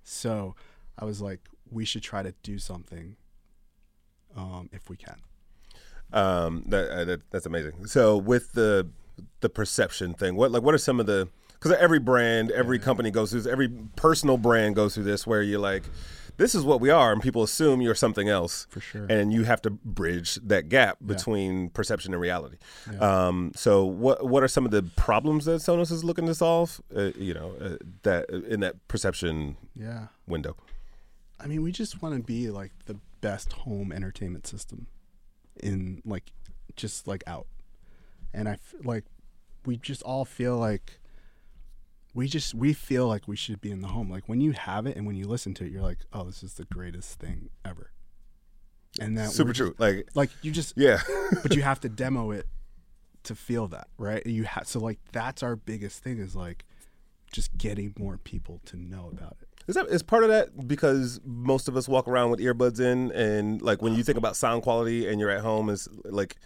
So 0.03 0.55
I 0.97 1.05
was 1.05 1.21
like, 1.21 1.41
we 1.69 1.85
should 1.85 2.01
try 2.03 2.23
to 2.23 2.33
do 2.43 2.57
something 2.59 3.15
um, 4.35 4.69
if 4.71 4.89
we 4.89 4.97
can. 4.97 5.17
Um, 6.11 6.63
that, 6.67 6.89
uh, 6.89 7.05
that 7.05 7.21
that's 7.29 7.45
amazing. 7.45 7.85
So 7.87 8.17
with 8.17 8.53
the 8.53 8.87
the 9.41 9.49
perception 9.49 10.13
thing, 10.13 10.35
what 10.35 10.51
like 10.51 10.63
what 10.63 10.73
are 10.73 10.79
some 10.79 10.99
of 10.99 11.05
the 11.05 11.27
because 11.59 11.77
every 11.77 11.99
brand, 11.99 12.51
every 12.51 12.79
company 12.79 13.11
goes 13.11 13.31
through 13.31 13.41
this, 13.41 13.51
every 13.51 13.67
personal 13.95 14.37
brand 14.37 14.75
goes 14.75 14.95
through 14.95 15.03
this 15.03 15.27
where 15.27 15.41
you're 15.41 15.59
like, 15.59 15.83
this 16.37 16.55
is 16.55 16.63
what 16.63 16.79
we 16.79 16.89
are, 16.89 17.11
and 17.11 17.21
people 17.21 17.43
assume 17.43 17.81
you're 17.81 17.93
something 17.93 18.29
else, 18.29 18.65
For 18.69 18.79
sure. 18.79 19.05
and 19.09 19.33
you 19.33 19.43
have 19.43 19.61
to 19.63 19.69
bridge 19.69 20.35
that 20.35 20.69
gap 20.69 20.97
between 21.05 21.69
perception 21.69 22.13
and 22.13 22.21
reality. 22.21 22.55
Um, 22.99 23.51
so 23.55 23.83
what 23.85 24.25
what 24.25 24.41
are 24.41 24.47
some 24.47 24.63
of 24.63 24.71
the 24.71 24.83
problems 24.95 25.43
that 25.45 25.59
Sonos 25.59 25.91
is 25.91 26.03
looking 26.05 26.25
to 26.27 26.33
solve? 26.35 26.79
Uh, 26.95 27.11
you 27.17 27.33
know, 27.33 27.55
uh, 27.59 27.75
that 28.03 28.29
in 28.29 28.61
that 28.61 28.87
perception 28.87 29.57
Yeah. 29.75 30.07
window. 30.27 30.55
I 31.41 31.47
mean, 31.47 31.61
we 31.61 31.73
just 31.73 32.01
want 32.01 32.15
to 32.15 32.23
be 32.23 32.49
like 32.49 32.71
the 32.85 32.95
best 33.19 33.51
home 33.51 33.91
entertainment 33.91 34.47
system 34.47 34.87
in 35.61 36.01
like 36.05 36.31
just 36.77 37.05
like 37.05 37.23
out. 37.27 37.47
And 38.33 38.47
I 38.47 38.53
f- 38.53 38.75
like 38.83 39.03
we 39.65 39.75
just 39.75 40.01
all 40.03 40.23
feel 40.23 40.57
like 40.57 40.98
we 42.13 42.27
just 42.27 42.53
we 42.53 42.73
feel 42.73 43.07
like 43.07 43.27
we 43.27 43.35
should 43.35 43.61
be 43.61 43.71
in 43.71 43.81
the 43.81 43.87
home. 43.89 44.09
Like 44.09 44.27
when 44.27 44.41
you 44.41 44.51
have 44.53 44.85
it 44.87 44.97
and 44.97 45.05
when 45.05 45.15
you 45.15 45.27
listen 45.27 45.53
to 45.55 45.65
it, 45.65 45.71
you're 45.71 45.81
like, 45.83 45.99
"Oh, 46.13 46.23
this 46.25 46.43
is 46.43 46.55
the 46.55 46.65
greatest 46.65 47.19
thing 47.19 47.49
ever." 47.63 47.91
And 48.99 49.17
that 49.17 49.29
Super 49.31 49.53
true. 49.53 49.69
just- 49.69 49.79
Like 49.79 50.09
like 50.15 50.29
you 50.41 50.51
just 50.51 50.73
yeah, 50.75 50.99
but 51.43 51.55
you 51.55 51.61
have 51.61 51.79
to 51.81 51.89
demo 52.03 52.31
it 52.31 52.47
to 53.23 53.35
feel 53.35 53.67
that, 53.67 53.87
right? 53.97 54.25
You 54.25 54.43
have 54.45 54.67
so 54.67 54.79
like 54.79 54.99
that's 55.11 55.43
our 55.43 55.55
biggest 55.55 56.03
thing 56.03 56.17
is 56.19 56.35
like 56.35 56.65
just 57.31 57.55
getting 57.57 57.93
more 57.99 58.17
people 58.17 58.59
to 58.65 58.77
know 58.77 59.09
about 59.13 59.37
it. 59.41 59.47
Is 59.67 59.75
that 59.75 59.85
is 59.89 60.01
part 60.01 60.23
of 60.23 60.29
that 60.29 60.67
because 60.67 61.19
most 61.23 61.67
of 61.67 61.77
us 61.77 61.87
walk 61.87 62.07
around 62.07 62.31
with 62.31 62.39
earbuds 62.39 62.79
in, 62.79 63.11
and 63.11 63.61
like 63.61 63.83
when 63.83 63.93
you 63.93 64.03
think 64.03 64.17
about 64.17 64.35
sound 64.35 64.63
quality 64.63 65.07
and 65.07 65.19
you're 65.19 65.29
at 65.29 65.41
home, 65.41 65.69
is 65.69 65.87
like 66.05 66.37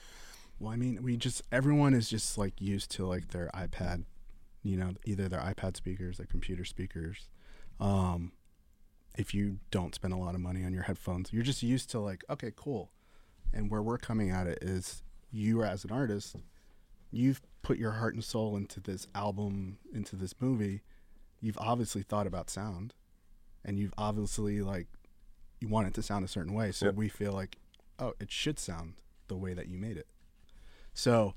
Well, 0.59 0.73
I 0.73 0.75
mean, 0.75 1.01
we 1.01 1.15
just 1.15 1.41
everyone 1.49 1.93
is 1.93 2.09
just 2.09 2.37
like 2.37 2.59
used 2.59 2.91
to 2.91 3.05
like 3.05 3.29
their 3.29 3.49
iPad, 3.53 4.03
you 4.63 4.77
know, 4.77 4.93
either 5.05 5.27
their 5.29 5.41
iPad 5.41 5.75
speakers, 5.75 6.17
their 6.17 6.25
computer 6.25 6.63
speakers. 6.65 7.29
Um, 7.79 8.31
if 9.17 9.33
you 9.33 9.59
don't 9.69 9.93
spend 9.93 10.13
a 10.13 10.17
lot 10.17 10.33
of 10.35 10.41
money 10.41 10.63
on 10.63 10.73
your 10.73 10.83
headphones, 10.83 11.31
you're 11.31 11.43
just 11.43 11.61
used 11.61 11.89
to 11.91 11.99
like, 11.99 12.23
okay, 12.29 12.51
cool. 12.55 12.91
And 13.53 13.69
where 13.69 13.81
we're 13.83 13.97
coming 13.99 14.31
at 14.31 14.47
it 14.47 14.59
is 14.61 15.03
you 15.31 15.63
as 15.63 15.83
an 15.83 15.91
artist, 15.91 16.35
you've 17.11 17.41
put 17.61 17.77
your 17.77 17.91
heart 17.91 18.15
and 18.15 18.23
soul 18.23 18.55
into 18.57 18.79
this 18.79 19.07
album, 19.13 19.77
into 19.93 20.15
this 20.15 20.33
movie. 20.39 20.81
You've 21.41 21.57
obviously 21.59 22.01
thought 22.01 22.25
about 22.25 22.49
sound 22.49 22.93
and 23.63 23.77
you've 23.77 23.93
obviously 23.97 24.61
like 24.61 24.87
you 25.59 25.67
want 25.67 25.87
it 25.87 25.93
to 25.95 26.01
sound 26.01 26.25
a 26.25 26.27
certain 26.27 26.53
way. 26.53 26.71
So 26.71 26.87
Yep. 26.87 26.95
we 26.95 27.09
feel 27.09 27.33
like, 27.33 27.57
oh, 27.99 28.13
it 28.19 28.31
should 28.31 28.57
sound 28.59 28.95
the 29.27 29.35
way 29.37 29.53
that 29.53 29.67
you 29.67 29.77
made 29.77 29.97
it. 29.97 30.07
So 30.93 31.35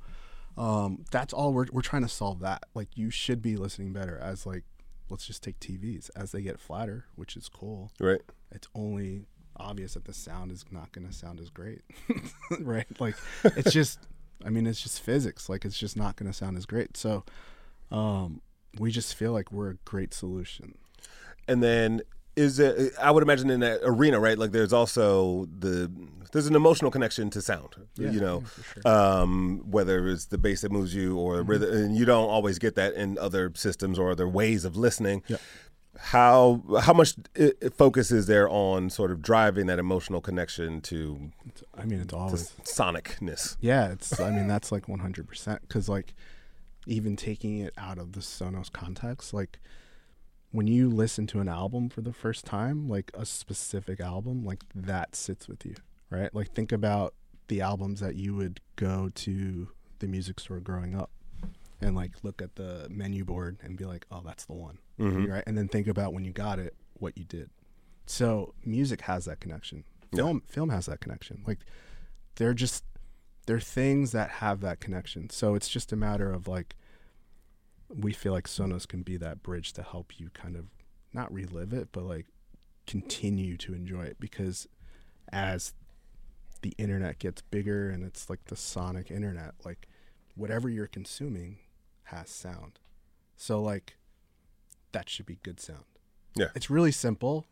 um, 0.57 1.05
that's 1.11 1.33
all 1.33 1.53
we're 1.53 1.67
we're 1.73 1.83
trying 1.83 2.03
to 2.03 2.09
solve 2.09 2.41
that. 2.41 2.65
Like 2.75 2.97
you 2.97 3.11
should 3.11 3.43
be 3.43 3.57
listening 3.57 3.93
better 3.93 4.19
as 4.19 4.47
like 4.47 4.65
let's 5.11 5.27
just 5.27 5.43
take 5.43 5.61
TVs 5.61 6.11
as 6.17 6.33
they 6.33 6.43
get 6.43 6.59
flatter, 6.59 7.07
which 7.15 7.37
is 7.37 7.49
cool. 7.49 7.93
Right. 8.01 8.23
It's 8.51 8.69
only 8.75 9.27
obvious 9.57 9.95
that 9.95 10.05
the 10.05 10.13
sound 10.13 10.53
is 10.53 10.65
not 10.71 10.93
going 10.93 11.07
to 11.07 11.13
sound 11.13 11.41
as 11.41 11.51
great. 11.51 11.83
right? 12.61 12.87
Like 12.99 13.17
it's 13.45 13.73
just 13.73 14.01
I 14.45 14.51
mean 14.51 14.67
it's 14.67 14.81
just 14.81 15.03
physics. 15.03 15.49
Like 15.49 15.65
it's 15.65 15.79
just 15.79 15.97
not 15.97 16.17
going 16.17 16.31
to 16.31 16.37
sound 16.37 16.57
as 16.57 16.67
great. 16.67 16.97
So 16.97 17.25
um 17.91 18.41
we 18.79 18.91
just 18.91 19.15
feel 19.15 19.33
like 19.33 19.53
we're 19.53 19.71
a 19.71 19.79
great 19.85 20.15
solution. 20.15 20.77
And 21.49 21.63
then 21.63 22.03
is 22.35 22.59
it? 22.59 22.93
I 23.01 23.11
would 23.11 23.23
imagine 23.23 23.49
in 23.51 23.61
that 23.61 23.81
arena, 23.83 24.21
right? 24.21 24.39
Like 24.39 24.53
there's 24.53 24.73
also 24.73 25.47
the 25.59 25.91
there's 26.33 26.47
an 26.47 26.57
emotional 26.57 26.91
connection 26.91 27.31
to 27.31 27.43
sound. 27.43 27.77
Yeah, 27.97 28.11
you 28.11 28.21
know, 28.21 28.43
yeah, 28.43 28.83
sure. 28.83 28.93
um, 29.23 29.63
whether 29.71 30.09
it's 30.09 30.27
the 30.27 30.39
bass 30.39 30.61
that 30.63 30.73
moves 30.73 30.95
you 30.95 31.17
or 31.19 31.37
the 31.39 31.43
rhythm, 31.43 31.73
and 31.73 31.97
you 31.97 32.05
don't 32.05 32.29
always 32.29 32.59
get 32.59 32.75
that 32.77 32.95
in 32.95 33.19
other 33.19 33.53
systems 33.55 33.99
or 33.99 34.11
other 34.11 34.29
ways 34.29 34.65
of 34.65 34.77
listening. 34.77 35.23
Yep. 35.29 35.41
How 35.99 36.63
how 36.83 36.93
much 36.93 37.15
i 37.41 37.53
i- 37.65 37.69
focus 37.71 38.11
is 38.11 38.27
there 38.27 38.49
on 38.51 38.91
sort 38.91 39.11
of 39.11 39.23
driving 39.23 39.65
that 39.67 39.79
emotional 39.79 40.21
connection 40.21 40.83
to, 40.83 41.31
It's, 41.47 41.63
I 41.75 41.87
mean 41.87 42.01
it's 42.01 42.13
always 42.13 42.51
sonicness? 42.65 43.57
Yeah, 43.61 43.93
it's. 43.93 44.21
I 44.21 44.31
mean, 44.31 44.47
that's 44.47 44.71
like 44.71 44.89
one 44.89 44.99
hundred 44.99 45.27
percent. 45.27 45.63
Because 45.63 45.89
like, 45.89 46.13
even 46.87 47.17
taking 47.17 47.61
it 47.61 47.73
out 47.79 47.97
of 47.99 48.13
the 48.13 48.21
Sonos 48.21 48.71
context, 48.71 49.33
like 49.33 49.59
when 50.53 50.67
you 50.67 50.91
listen 50.91 51.27
to 51.29 51.41
an 51.41 51.49
album 51.49 51.89
for 51.89 52.03
the 52.03 52.13
first 52.13 52.45
time, 52.45 52.89
like 52.89 53.11
a 53.15 53.25
specific 53.25 53.99
album, 53.99 54.45
like 54.45 54.65
that 54.75 55.17
sits 55.17 55.49
with 55.49 55.65
you, 55.65 55.77
right? 56.11 56.35
Like 56.35 56.53
think 56.53 56.73
about 56.73 57.15
the 57.49 57.61
albums 57.61 58.01
that 58.01 58.17
you 58.17 58.35
would 58.35 58.61
go 58.77 59.11
to 59.15 59.69
the 59.99 60.07
music 60.09 60.41
store 60.41 60.61
growing 60.61 60.95
up, 60.95 61.11
and 61.81 61.95
like 61.95 62.13
look 62.23 62.41
at 62.43 62.57
the 62.57 62.87
menu 62.91 63.25
board 63.25 63.59
and 63.63 63.77
be 63.77 63.85
like, 63.85 64.07
oh, 64.11 64.23
that's 64.25 64.45
the 64.47 64.53
one, 64.55 64.79
Mhm. 64.99 65.29
right? 65.31 65.45
And 65.47 65.57
then 65.57 65.69
think 65.69 65.87
about 65.87 66.13
when 66.13 66.25
you 66.25 66.33
got 66.33 66.59
it, 66.59 66.75
what 66.95 67.17
you 67.19 67.25
did. 67.25 67.51
So 68.07 68.55
music 68.65 69.03
has 69.03 69.25
that 69.27 69.41
connection. 69.41 69.85
Yeah. 70.13 70.19
Film, 70.19 70.43
film 70.47 70.71
has 70.71 70.87
that 70.87 71.01
connection. 71.01 71.43
Like 71.47 71.59
they're 72.37 72.55
just 72.55 72.85
they're 73.47 73.61
things 73.61 74.11
that 74.13 74.29
have 74.31 74.61
that 74.61 74.81
connection. 74.81 75.31
So 75.31 75.55
it's 75.55 75.69
just 75.69 75.93
a 75.93 75.97
matter 75.97 76.33
of 76.33 76.49
like 76.49 76.75
we 77.89 78.13
feel 78.13 78.33
like 78.33 78.49
Sonos 78.49 78.87
can 78.89 79.03
be 79.03 79.17
that 79.19 79.43
bridge 79.43 79.73
to 79.75 79.83
help 79.83 80.19
you 80.19 80.31
kind 80.31 80.57
of 80.57 80.67
not 81.13 81.33
relive 81.33 81.73
it, 81.73 81.89
but 81.93 82.05
like 82.05 82.27
continue 82.87 83.57
to 83.59 83.75
enjoy 83.75 84.03
it 84.03 84.17
because 84.19 84.67
as 85.33 85.75
the 86.67 86.83
internet 86.83 87.21
gets 87.21 87.43
bigger 87.43 87.91
and 87.91 88.03
it's 88.03 88.29
like 88.29 88.45
the 88.47 88.57
sonic 88.57 89.09
internet, 89.09 89.55
like 89.65 89.87
whatever 90.35 90.69
you're 90.69 90.89
consuming 90.89 91.59
has 92.05 92.29
sound. 92.29 92.81
So 93.37 93.63
like 93.63 93.97
that 94.91 95.09
should 95.09 95.27
be 95.27 95.39
good 95.45 95.61
sound. 95.61 95.85
Yeah. 96.35 96.49
It's 96.57 96.69
really 96.69 96.91
simple, 96.91 97.47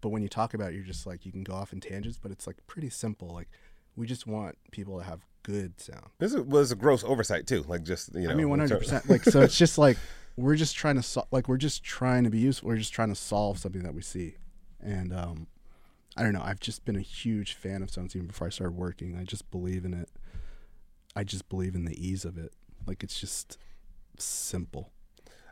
but 0.00 0.08
when 0.08 0.22
you 0.22 0.30
talk 0.30 0.54
about 0.54 0.70
it, 0.70 0.76
you're 0.76 0.84
just 0.84 1.06
like 1.06 1.26
you 1.26 1.32
can 1.32 1.44
go 1.44 1.52
off 1.52 1.74
in 1.74 1.80
tangents, 1.80 2.18
but 2.18 2.32
it's 2.32 2.46
like 2.46 2.56
pretty 2.66 2.88
simple. 2.88 3.28
Like 3.28 3.48
we 3.96 4.06
just 4.06 4.26
want 4.26 4.56
people 4.70 4.98
to 4.98 5.04
have 5.04 5.26
good 5.42 5.78
sound. 5.78 6.06
This 6.18 6.32
was 6.32 6.72
a 6.72 6.76
gross 6.76 7.04
oversight 7.04 7.46
too. 7.46 7.66
Like 7.68 7.82
just 7.82 8.14
you 8.14 8.22
know, 8.22 8.30
I 8.30 8.34
mean, 8.34 8.44
in 8.44 8.48
one 8.48 8.60
ter- 8.60 8.64
hundred 8.64 8.78
percent. 8.78 9.10
Like 9.10 9.24
so, 9.24 9.42
it's 9.42 9.58
just 9.58 9.76
like 9.76 9.98
we're 10.38 10.56
just 10.56 10.74
trying 10.74 10.96
to 10.96 11.02
sol- 11.02 11.28
like 11.30 11.48
we're 11.48 11.58
just 11.58 11.84
trying 11.84 12.24
to 12.24 12.30
be 12.30 12.38
useful. 12.38 12.68
We're 12.68 12.78
just 12.78 12.94
trying 12.94 13.10
to 13.10 13.14
solve 13.14 13.58
something 13.58 13.82
that 13.82 13.92
we 13.92 14.00
see, 14.00 14.36
and 14.80 15.12
um, 15.12 15.48
I 16.16 16.22
don't 16.22 16.32
know. 16.32 16.42
I've 16.42 16.60
just 16.60 16.84
been 16.84 16.96
a 16.96 17.00
huge 17.00 17.54
fan 17.54 17.82
of 17.82 17.90
Sonos 17.90 18.14
even 18.14 18.26
before 18.26 18.46
I 18.46 18.50
started 18.50 18.76
working. 18.76 19.16
I 19.18 19.24
just 19.24 19.50
believe 19.50 19.84
in 19.84 19.94
it. 19.94 20.08
I 21.16 21.24
just 21.24 21.48
believe 21.48 21.74
in 21.74 21.84
the 21.84 21.94
ease 22.06 22.24
of 22.24 22.36
it. 22.38 22.52
Like 22.86 23.02
it's 23.02 23.18
just 23.20 23.58
simple. 24.18 24.90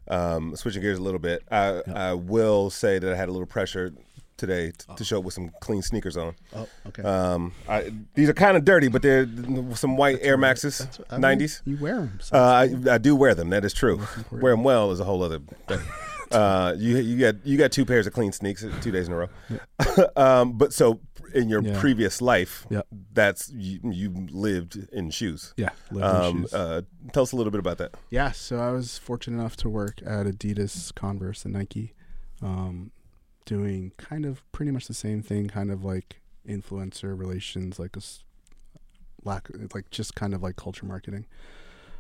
Um, 0.09 0.57
switching 0.57 0.83
gears 0.83 0.99
a 0.99 1.03
little 1.03 1.21
bit, 1.21 1.43
I, 1.51 1.83
I 1.95 2.13
will 2.15 2.71
say 2.71 2.99
that 2.99 3.13
I 3.13 3.15
had 3.17 3.29
a 3.29 3.33
little 3.33 3.47
pressure 3.47 3.93
today 4.37 4.73
t- 4.73 4.95
to 4.97 5.05
show 5.05 5.19
up 5.19 5.25
with 5.25 5.35
some 5.35 5.51
clean 5.61 5.83
sneakers 5.83 6.17
on. 6.17 6.35
Oh, 6.57 6.67
okay. 6.89 7.03
Um, 7.03 7.53
I, 7.69 7.93
these 8.15 8.29
are 8.29 8.33
kind 8.33 8.57
of 8.57 8.65
dirty, 8.65 8.89
but 8.89 9.03
they're 9.03 9.29
some 9.75 9.97
white 9.97 10.19
Air 10.23 10.37
Maxes, 10.37 10.81
I 11.11 11.15
mean, 11.15 11.21
nineties. 11.21 11.63
You 11.65 11.77
wear 11.77 11.97
them. 11.97 12.19
Uh, 12.33 12.39
I, 12.39 12.95
I 12.95 12.99
do 12.99 13.15
wear 13.15 13.35
them. 13.35 13.51
That 13.51 13.65
is 13.65 13.73
true. 13.75 14.01
Wear 14.33 14.55
them 14.55 14.65
well 14.65 14.91
is 14.91 14.99
a 15.01 15.05
whole 15.05 15.23
other 15.23 15.39
thing. 15.69 15.81
Uh, 16.31 16.75
you 16.79 16.97
you 16.99 17.19
got 17.19 17.45
you 17.45 17.57
got 17.59 17.73
two 17.73 17.85
pairs 17.85 18.07
of 18.07 18.13
clean 18.13 18.31
sneaks 18.33 18.63
uh, 18.65 18.73
two 18.81 18.91
days 18.93 19.09
in 19.09 19.13
a 19.13 19.17
row. 19.17 19.29
um, 20.17 20.53
but 20.59 20.73
so 20.73 21.01
in 21.35 21.49
your 21.49 21.63
Yeah. 21.63 21.79
previous 21.81 22.21
life, 22.23 22.67
Yep. 22.71 22.87
that's 23.13 23.51
you, 23.51 23.81
you 23.91 24.11
lived 24.31 24.77
in 24.93 25.11
shoes. 25.11 25.55
yeah. 25.57 25.71
live 25.91 26.05
in 26.05 26.17
Um, 26.27 26.41
shoes. 26.43 26.55
uh, 26.55 26.83
tell 27.13 27.23
us 27.25 27.33
a 27.33 27.37
little 27.37 27.51
bit 27.53 27.59
about 27.61 27.79
that. 27.79 27.95
Yeah, 28.11 28.33
so 28.33 28.59
I 28.59 28.71
was 28.73 28.99
fortunate 28.99 29.39
enough 29.39 29.57
to 29.59 29.69
work 29.69 30.01
at 30.05 30.27
Adidas, 30.27 30.95
Converse, 30.95 31.45
and 31.45 31.55
Nike, 31.55 31.95
um, 32.43 32.91
doing 33.45 33.93
kind 33.97 34.25
of 34.27 34.43
pretty 34.53 34.71
much 34.73 34.87
the 34.89 34.95
same 34.95 35.23
thing, 35.23 35.49
kind 35.49 35.71
of 35.71 35.85
like 35.85 36.21
influencer 36.49 37.17
relations, 37.19 37.79
like 37.79 37.95
a 37.97 38.01
s- 38.01 38.25
lack, 39.25 39.49
like 39.75 39.91
just 39.91 40.15
kind 40.17 40.35
of 40.35 40.43
like 40.43 40.57
culture 40.57 40.87
marketing. 40.87 41.27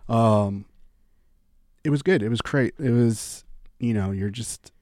Um, 0.09 0.65
it 1.85 1.91
was 1.91 2.03
good. 2.03 2.23
It 2.23 2.29
was 2.31 2.41
great. 2.41 2.75
It 2.79 2.91
was, 2.91 3.45
you 3.81 3.93
know, 3.95 4.13
you're 4.13 4.31
just. 4.31 4.73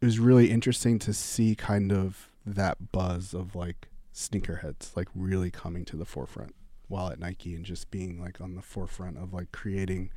It 0.00 0.04
was 0.04 0.18
really 0.18 0.50
interesting 0.50 0.98
to 0.98 1.14
see 1.14 1.54
kind 1.54 1.90
of 1.90 2.28
that 2.44 2.92
buzz 2.92 3.32
of 3.32 3.54
like 3.54 3.88
sneakerheads 4.14 4.94
like 4.96 5.08
really 5.14 5.50
coming 5.50 5.84
to 5.84 5.96
the 5.96 6.04
forefront 6.04 6.54
while 6.88 7.08
at 7.08 7.18
Nike 7.18 7.54
and 7.54 7.64
just 7.64 7.90
being 7.90 8.20
like 8.20 8.40
on 8.40 8.54
the 8.54 8.62
forefront 8.62 9.18
of 9.18 9.32
like 9.32 9.50
creating 9.50 10.10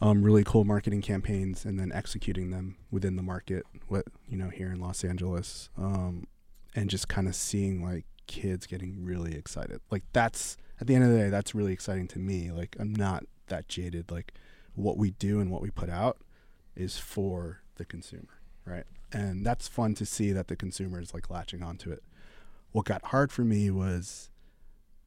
um, 0.00 0.22
really 0.22 0.42
cool 0.42 0.64
marketing 0.64 1.02
campaigns 1.02 1.64
and 1.64 1.78
then 1.78 1.92
executing 1.92 2.50
them 2.50 2.76
within 2.90 3.16
the 3.16 3.22
market 3.22 3.64
what 3.88 4.06
you 4.26 4.38
know 4.38 4.48
here 4.48 4.72
in 4.72 4.80
Los 4.80 5.04
Angeles 5.04 5.68
um, 5.76 6.26
and 6.74 6.88
just 6.88 7.08
kind 7.08 7.28
of 7.28 7.34
seeing 7.34 7.84
like 7.84 8.06
kids 8.26 8.66
getting 8.66 9.04
really 9.04 9.36
excited 9.36 9.80
like 9.90 10.02
that's 10.12 10.56
at 10.80 10.86
the 10.86 10.94
end 10.94 11.04
of 11.04 11.10
the 11.10 11.18
day 11.18 11.28
that's 11.28 11.54
really 11.54 11.72
exciting 11.72 12.08
to 12.08 12.18
me 12.18 12.50
like 12.50 12.74
I'm 12.80 12.94
not 12.94 13.24
that 13.48 13.68
jaded 13.68 14.10
like 14.10 14.32
what 14.74 14.96
we 14.96 15.10
do 15.10 15.40
and 15.40 15.50
what 15.50 15.60
we 15.60 15.70
put 15.70 15.90
out 15.90 16.16
is 16.76 16.98
for 16.98 17.60
the 17.76 17.84
consumer 17.84 18.40
right? 18.64 18.84
And 19.12 19.44
that's 19.44 19.68
fun 19.68 19.94
to 19.94 20.06
see 20.06 20.32
that 20.32 20.48
the 20.48 20.56
consumer 20.56 21.00
is 21.00 21.14
like 21.14 21.30
latching 21.30 21.62
onto 21.62 21.90
it. 21.90 22.02
What 22.72 22.86
got 22.86 23.06
hard 23.06 23.30
for 23.30 23.42
me 23.42 23.70
was 23.70 24.30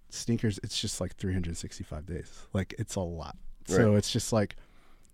sneakers 0.10 0.60
it's 0.64 0.80
just 0.80 1.02
like 1.02 1.16
365 1.16 2.06
days. 2.06 2.48
Like 2.54 2.74
it's 2.80 2.96
a 2.96 3.02
lot. 3.02 3.38
So 3.66 3.96
it's 3.96 4.12
just 4.12 4.32
like 4.32 4.56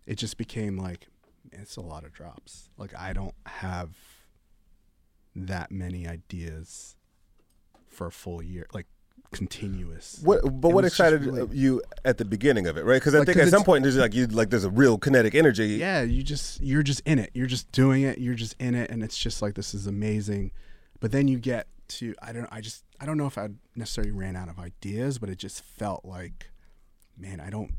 it 0.06 0.16
just 0.16 0.38
became 0.38 0.78
like 0.78 1.08
it's 1.52 1.76
a 1.76 1.82
lot 1.82 2.04
of 2.04 2.14
drops. 2.14 2.70
Like 2.78 2.94
i 2.96 3.14
don't 3.14 3.36
have 3.48 3.96
that 5.36 5.72
many 5.72 6.08
ideas 6.08 6.96
for 7.88 8.08
a 8.08 8.12
full 8.12 8.44
year. 8.44 8.68
Like 8.74 8.86
continuous. 9.34 10.20
What, 10.24 10.42
but 10.62 10.70
It 10.70 10.74
what 10.74 10.86
excited 10.86 11.24
really- 11.26 11.56
you 11.58 11.82
at 12.06 12.18
the 12.18 12.26
beginning 12.26 12.68
of 12.68 12.78
it, 12.78 12.86
right? 12.86 12.96
Because 12.96 13.16
I 13.16 13.20
Like, 13.20 13.28
think 13.28 13.38
at 13.40 13.50
some 13.50 13.64
point 13.64 13.84
there's 13.84 13.98
like 13.98 14.14
you 14.14 14.28
like 14.28 14.50
there's 14.50 14.64
a 14.64 14.70
real 14.70 14.98
kinetic 14.98 15.36
energy. 15.36 15.68
yeah 15.80 16.02
you 16.02 16.24
just 16.24 16.62
you're 16.62 16.84
just 16.84 17.02
in 17.06 17.20
it. 17.20 17.32
You're 17.34 17.48
just 17.48 17.72
doing 17.72 18.04
it. 18.04 18.18
You're 18.20 18.36
just 18.36 18.56
in 18.60 18.76
it. 18.76 18.90
And 18.92 19.04
it's 19.04 19.18
just 19.18 19.42
like 19.42 19.56
this 19.56 19.74
is 19.74 19.88
amazing. 19.88 20.52
But 21.00 21.12
then 21.12 21.28
you 21.28 21.38
get 21.40 21.68
to 21.90 22.16
i 22.22 22.32
don't 22.32 22.48
i 22.50 22.62
just 22.62 22.86
i 23.02 23.06
don't 23.06 23.18
know 23.18 23.28
if 23.28 23.38
i 23.38 23.50
necessarily 23.76 24.10
ran 24.12 24.38
out 24.38 24.48
of 24.48 24.58
ideas 24.58 25.20
but 25.20 25.28
it 25.30 25.38
just 25.38 25.62
felt 25.62 26.06
like 26.06 26.50
man 27.18 27.42
i 27.42 27.50
don't 27.50 27.72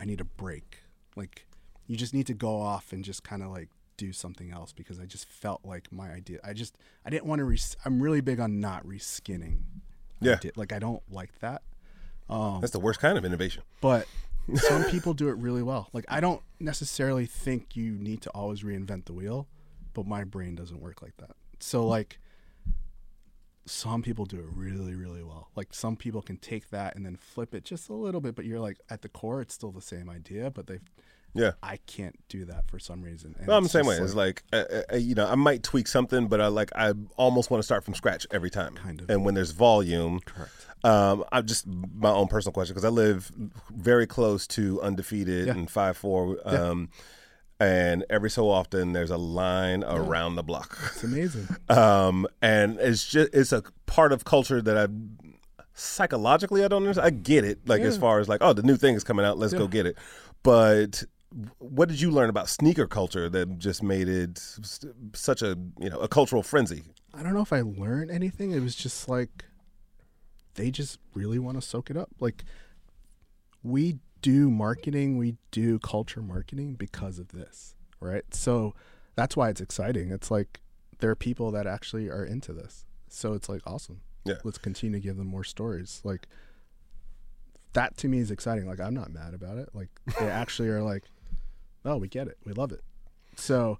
i 0.00 0.04
need 0.04 0.20
a 0.20 0.24
break. 0.24 0.80
Like 1.14 1.46
you 1.86 1.96
just 1.96 2.12
need 2.12 2.26
to 2.26 2.34
go 2.34 2.60
off 2.60 2.92
and 2.92 3.04
just 3.04 3.22
kind 3.22 3.40
of 3.42 3.50
like 3.50 3.68
do 3.96 4.12
something 4.12 4.50
else 4.50 4.72
because 4.72 4.98
i 4.98 5.04
just 5.04 5.26
felt 5.28 5.60
like 5.64 5.92
my 5.92 6.10
idea 6.10 6.40
i 6.42 6.52
just 6.52 6.76
i 7.06 7.10
didn't 7.10 7.26
want 7.26 7.38
to 7.38 7.44
res- 7.44 7.76
i'm 7.84 8.02
really 8.02 8.20
big 8.20 8.40
on 8.40 8.58
not 8.58 8.84
reskinning 8.84 9.58
Yeah. 10.24 10.34
idea- 10.34 10.52
like 10.56 10.72
i 10.72 10.78
don't 10.78 11.02
like 11.10 11.38
that 11.40 11.62
um 12.28 12.60
That's 12.60 12.72
the 12.72 12.80
worst 12.80 13.00
kind 13.00 13.18
of 13.18 13.24
innovation. 13.24 13.62
but 13.80 14.06
some 14.56 14.84
people 14.84 15.14
do 15.14 15.28
it 15.30 15.36
really 15.38 15.62
well. 15.62 15.88
Like 15.94 16.04
I 16.08 16.20
don't 16.20 16.42
necessarily 16.60 17.24
think 17.26 17.76
you 17.76 17.92
need 17.92 18.20
to 18.22 18.30
always 18.30 18.62
reinvent 18.62 19.06
the 19.06 19.12
wheel, 19.14 19.46
but 19.94 20.06
my 20.06 20.22
brain 20.24 20.54
doesn't 20.54 20.80
work 20.80 21.00
like 21.00 21.16
that. 21.18 21.30
So 21.60 21.86
like 21.86 22.18
some 23.66 24.02
people 24.02 24.26
do 24.26 24.38
it 24.38 24.46
really, 24.54 24.94
really 24.94 25.22
well. 25.22 25.48
Like 25.56 25.72
some 25.72 25.96
people 25.96 26.20
can 26.20 26.36
take 26.36 26.68
that 26.70 26.94
and 26.96 27.06
then 27.06 27.16
flip 27.16 27.54
it 27.54 27.64
just 27.64 27.88
a 27.88 27.94
little 27.94 28.20
bit, 28.20 28.34
but 28.34 28.44
you're 28.44 28.60
like 28.60 28.78
at 28.90 29.00
the 29.02 29.08
core, 29.08 29.40
it's 29.40 29.54
still 29.54 29.70
the 29.72 29.80
same 29.80 30.10
idea, 30.10 30.50
but 30.50 30.66
they've 30.66 30.82
Yeah. 31.34 31.52
I 31.62 31.78
can't 31.86 32.16
do 32.28 32.44
that 32.46 32.68
for 32.68 32.78
some 32.78 33.02
reason. 33.02 33.34
And 33.38 33.48
No, 33.48 33.56
I'm 33.56 33.64
the 33.64 33.68
same 33.68 33.86
way. 33.86 33.94
just 33.96 34.04
It's 34.04 34.14
like, 34.14 34.44
uh, 34.52 34.64
uh, 34.92 34.96
you 34.96 35.14
know, 35.16 35.26
I 35.26 35.34
might 35.34 35.62
tweak 35.62 35.88
something, 35.88 36.28
but 36.28 36.40
I 36.40 36.46
like 36.46 36.70
I 36.76 36.92
almost 37.16 37.50
want 37.50 37.58
to 37.58 37.64
start 37.64 37.84
from 37.84 37.94
scratch 37.94 38.26
every 38.30 38.50
time. 38.50 38.74
Kind 38.76 39.00
of. 39.00 39.10
And 39.10 39.24
when 39.24 39.34
there's 39.34 39.50
volume, 39.50 40.20
Correct. 40.24 40.52
um, 40.84 41.24
I 41.32 41.40
just 41.42 41.66
my 41.66 42.10
own 42.10 42.28
personal 42.28 42.52
question 42.52 42.74
because 42.74 42.84
I 42.84 42.88
live 42.90 43.32
very 43.74 44.06
close 44.06 44.46
to 44.48 44.80
undefeated 44.82 45.46
Yeah. 45.48 45.54
and 45.54 45.68
five 45.70 45.96
four, 45.96 46.38
um, 46.44 46.88
and 47.58 48.04
every 48.10 48.30
so 48.30 48.48
often 48.50 48.92
there's 48.92 49.10
a 49.10 49.16
line 49.16 49.82
around 49.84 50.36
the 50.36 50.42
block, 50.44 50.78
It's 50.92 51.02
amazing. 51.04 51.48
um, 51.68 52.26
and 52.42 52.78
it's 52.78 53.06
just 53.08 53.34
it's 53.34 53.52
a 53.52 53.62
part 53.86 54.12
of 54.12 54.24
culture 54.24 54.62
that 54.62 54.76
I 54.76 54.86
psychologically 55.74 56.64
I 56.64 56.68
don't 56.68 56.82
understand. 56.82 57.06
I 57.06 57.10
get 57.10 57.44
it, 57.44 57.66
like 57.68 57.82
as 57.82 57.96
far 57.98 58.20
as 58.20 58.28
like, 58.28 58.38
oh, 58.42 58.52
the 58.52 58.62
new 58.62 58.76
thing 58.76 58.94
is 58.94 59.04
coming 59.04 59.24
out, 59.26 59.38
let's 59.38 59.52
go 59.52 59.66
get 59.66 59.86
it. 59.86 59.96
But 60.42 61.04
what 61.58 61.88
did 61.88 62.00
you 62.00 62.10
learn 62.10 62.30
about 62.30 62.48
sneaker 62.48 62.86
culture 62.86 63.28
that 63.28 63.58
just 63.58 63.82
made 63.82 64.08
it 64.08 64.38
such 65.14 65.42
a 65.42 65.58
you 65.80 65.90
know 65.90 65.98
a 65.98 66.08
cultural 66.08 66.42
frenzy? 66.42 66.84
I 67.12 67.22
don't 67.22 67.34
know 67.34 67.40
if 67.40 67.52
I 67.52 67.62
learned 67.62 68.10
anything. 68.10 68.52
It 68.52 68.60
was 68.60 68.74
just 68.74 69.08
like 69.08 69.44
they 70.54 70.70
just 70.70 70.98
really 71.14 71.38
want 71.38 71.56
to 71.56 71.62
soak 71.62 71.90
it 71.90 71.96
up. 71.96 72.10
Like 72.20 72.44
we 73.62 73.98
do 74.22 74.50
marketing, 74.50 75.16
we 75.18 75.36
do 75.50 75.78
culture 75.78 76.22
marketing 76.22 76.74
because 76.74 77.18
of 77.18 77.28
this, 77.28 77.74
right? 78.00 78.24
So 78.32 78.74
that's 79.16 79.36
why 79.36 79.50
it's 79.50 79.60
exciting. 79.60 80.10
It's 80.10 80.30
like 80.30 80.60
there 81.00 81.10
are 81.10 81.16
people 81.16 81.50
that 81.50 81.66
actually 81.66 82.08
are 82.08 82.24
into 82.24 82.52
this. 82.52 82.84
So 83.08 83.32
it's 83.32 83.48
like 83.48 83.62
awesome. 83.66 84.00
Yeah. 84.24 84.36
Let's 84.44 84.58
continue 84.58 84.98
to 84.98 85.04
give 85.04 85.16
them 85.16 85.26
more 85.26 85.44
stories. 85.44 86.00
Like 86.04 86.28
that 87.74 87.96
to 87.98 88.08
me 88.08 88.18
is 88.18 88.30
exciting. 88.30 88.66
Like 88.66 88.80
I'm 88.80 88.94
not 88.94 89.12
mad 89.12 89.34
about 89.34 89.58
it. 89.58 89.70
Like 89.74 89.88
they 90.18 90.26
actually 90.30 90.68
are 90.68 90.82
like, 90.82 91.04
oh, 91.84 91.96
we 91.96 92.08
get 92.08 92.28
it. 92.28 92.38
We 92.44 92.52
love 92.52 92.72
it. 92.72 92.82
So 93.36 93.78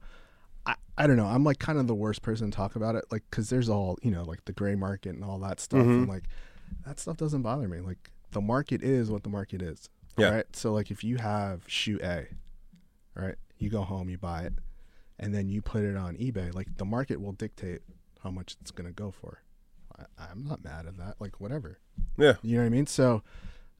I, 0.67 0.75
I 0.97 1.07
don't 1.07 1.17
know. 1.17 1.27
I'm 1.27 1.45
like 1.45 1.59
kind 1.59 1.79
of 1.79 1.87
the 1.87 1.95
worst 1.95 2.23
person 2.23 2.51
to 2.51 2.57
talk 2.57 2.77
about 2.77 2.95
it, 2.95 3.05
like 3.11 3.23
because 3.31 3.51
there's 3.51 3.69
all 3.69 3.99
you 4.03 4.11
know, 4.11 4.23
like 4.25 4.45
the 4.45 4.53
gray 4.53 4.75
market 4.75 5.15
and 5.15 5.25
all 5.25 5.39
that 5.41 5.61
stuff, 5.61 5.81
and 5.81 6.03
mm-hmm. 6.03 6.11
like 6.11 6.25
that 6.87 6.99
stuff 6.99 7.17
doesn't 7.17 7.43
bother 7.43 7.69
me. 7.69 7.81
Like 7.81 8.11
the 8.33 8.41
market 8.41 8.83
is 8.83 9.11
what 9.11 9.23
the 9.23 9.29
market 9.29 9.63
is, 9.63 9.89
Yeah. 10.17 10.31
right? 10.31 10.57
So 10.57 10.73
like 10.73 10.91
if 10.91 11.05
you 11.05 11.17
have 11.17 11.63
shoe 11.67 11.99
A, 12.03 12.27
right, 13.15 13.37
you 13.59 13.71
go 13.71 13.83
home, 13.83 14.09
you 14.09 14.19
buy 14.19 14.43
it, 14.43 14.55
and 15.19 15.35
then 15.35 15.49
you 15.49 15.63
put 15.63 15.85
it 15.85 15.97
on 15.97 16.17
eBay. 16.17 16.55
Like 16.55 16.77
the 16.77 16.85
market 16.85 17.21
will 17.21 17.33
dictate 17.33 17.83
how 18.23 18.31
much 18.31 18.57
it's 18.61 18.71
gonna 18.71 18.93
go 18.93 19.11
for. 19.11 19.43
I, 19.99 20.05
I'm 20.31 20.45
not 20.45 20.65
mad 20.65 20.87
at 20.87 20.97
that. 20.99 21.17
Like 21.21 21.41
whatever, 21.41 21.79
Yeah, 22.17 22.35
you 22.43 22.57
know 22.57 22.63
what 22.63 22.67
I 22.67 22.71
mean? 22.71 22.87
So 22.87 23.23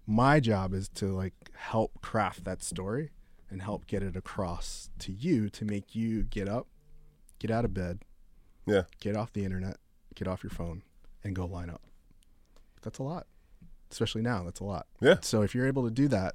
my 0.07 0.39
job 0.39 0.75
is 0.75 0.89
to 0.91 1.07
like 1.07 1.35
help 1.55 2.01
craft 2.03 2.45
that 2.45 2.63
story 2.63 3.11
and 3.51 3.63
help 3.63 3.87
get 3.87 4.03
it 4.03 4.17
across 4.17 4.91
to 5.01 5.13
you 5.13 5.49
to 5.51 5.65
make 5.65 5.95
you 5.95 6.23
get 6.25 6.49
up, 6.49 6.67
get 7.39 7.51
out 7.51 7.65
of 7.65 7.75
bed, 7.75 8.01
yeah. 8.67 8.83
get 9.01 9.17
off 9.17 9.33
the 9.33 9.45
internet, 9.45 9.77
get 10.15 10.29
off 10.29 10.43
your 10.43 10.51
phone, 10.51 10.83
and 11.23 11.35
go 11.35 11.47
line 11.47 11.71
up. 11.71 11.83
That's 12.83 12.99
a 12.99 13.03
lot, 13.03 13.27
especially 13.91 14.23
now. 14.23 14.45
That's 14.45 14.61
a 14.61 14.65
lot. 14.65 14.87
Yeah. 15.01 15.17
So 15.23 15.43
if 15.43 15.55
you're 15.55 15.67
able 15.67 15.85
to 15.85 15.91
do 15.91 16.09
that, 16.09 16.35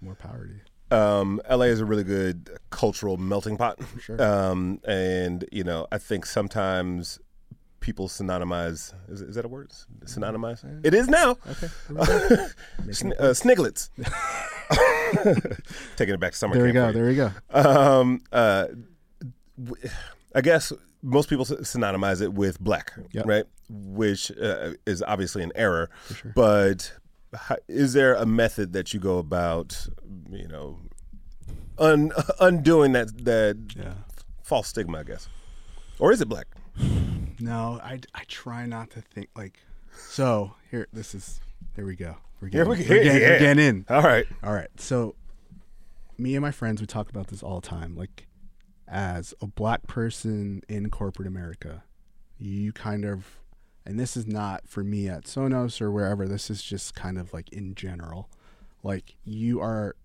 more 0.00 0.14
power 0.14 0.46
to 0.46 0.52
you. 0.52 0.60
Um, 0.96 1.40
LA 1.50 1.66
is 1.66 1.80
a 1.80 1.84
really 1.84 2.04
good 2.04 2.50
cultural 2.70 3.16
melting 3.16 3.56
pot. 3.56 3.80
Sure. 4.00 4.22
Um, 4.22 4.80
and 4.86 5.44
you 5.50 5.64
know, 5.64 5.86
I 5.90 5.98
think 5.98 6.26
sometimes 6.26 7.18
people 7.80 8.08
synonymize. 8.08 8.92
Is, 9.08 9.20
is 9.20 9.34
that 9.34 9.44
a 9.44 9.48
word? 9.48 9.70
Synonymize? 10.04 10.84
It 10.84 10.94
is 10.94 11.08
now. 11.08 11.36
Okay. 11.48 11.68
here 11.88 11.96
we 11.96 12.36
go. 12.86 12.92
Sn- 12.92 13.14
uh, 13.18 13.34
sniglets. 13.34 13.90
Taking 15.96 16.14
it 16.14 16.20
back 16.20 16.32
to 16.32 16.38
summer 16.38 16.54
there 16.54 16.64
camp. 16.72 16.74
go. 16.74 16.92
for 16.92 17.10
you. 17.10 17.14
There 17.14 17.28
we 17.28 17.32
go. 17.52 17.70
Um, 17.70 18.20
uh, 18.32 18.66
I 20.34 20.40
guess 20.40 20.72
most 21.02 21.28
people 21.28 21.44
synonymize 21.44 22.20
it 22.22 22.32
with 22.32 22.60
black, 22.60 22.92
Yep. 23.12 23.26
right? 23.26 23.44
Which 23.70 24.30
uh, 24.32 24.72
is 24.86 25.02
obviously 25.02 25.42
an 25.42 25.52
error. 25.54 25.90
sure. 26.14 26.32
But 26.34 26.92
ho- 27.34 27.56
is 27.68 27.92
there 27.92 28.14
a 28.14 28.26
method 28.26 28.72
that 28.74 28.92
you 28.92 29.00
go 29.00 29.18
about, 29.18 29.86
you 30.30 30.48
know, 30.48 30.78
un- 31.78 32.12
undoing 32.40 32.92
that 32.92 33.24
that 33.24 33.56
Yeah. 33.76 33.94
false 34.42 34.68
stigma? 34.68 34.98
I 34.98 35.02
guess, 35.04 35.28
or 35.98 36.12
is 36.12 36.20
it 36.20 36.28
black? 36.28 36.46
No, 37.38 37.78
I, 37.84 38.00
I 38.14 38.22
try 38.28 38.64
not 38.64 38.88
to 38.92 39.02
think 39.02 39.28
like. 39.36 39.58
So 39.94 40.54
here, 40.70 40.86
this 40.90 41.14
is. 41.14 41.38
Here 41.76 41.86
we 41.86 41.94
go. 41.94 42.16
We're 42.40 42.48
getting, 42.48 42.68
we- 42.70 42.76
we're 42.78 42.82
getting, 42.84 43.06
yeah. 43.06 43.28
we're 43.30 43.38
getting 43.38 43.64
in. 43.64 43.86
All 43.88 44.02
right. 44.02 44.26
All 44.42 44.52
right. 44.52 44.68
So, 44.78 45.14
me 46.18 46.34
and 46.34 46.42
my 46.42 46.50
friends, 46.50 46.80
we 46.80 46.86
talk 46.86 47.10
about 47.10 47.28
this 47.28 47.42
all 47.42 47.60
the 47.60 47.68
time. 47.68 47.96
Like, 47.96 48.26
as 48.88 49.34
a 49.42 49.46
black 49.46 49.86
person 49.86 50.62
in 50.68 50.90
corporate 50.90 51.28
America, 51.28 51.84
you 52.38 52.72
kind 52.72 53.04
of, 53.04 53.26
and 53.84 53.98
this 54.00 54.16
is 54.16 54.26
not 54.26 54.68
for 54.68 54.82
me 54.82 55.08
at 55.08 55.24
Sonos 55.24 55.80
or 55.80 55.90
wherever, 55.90 56.26
this 56.26 56.50
is 56.50 56.62
just 56.62 56.94
kind 56.94 57.18
of 57.18 57.32
like 57.32 57.50
in 57.52 57.74
general. 57.74 58.30
Like, 58.82 59.16
you 59.24 59.60
are 59.60 59.96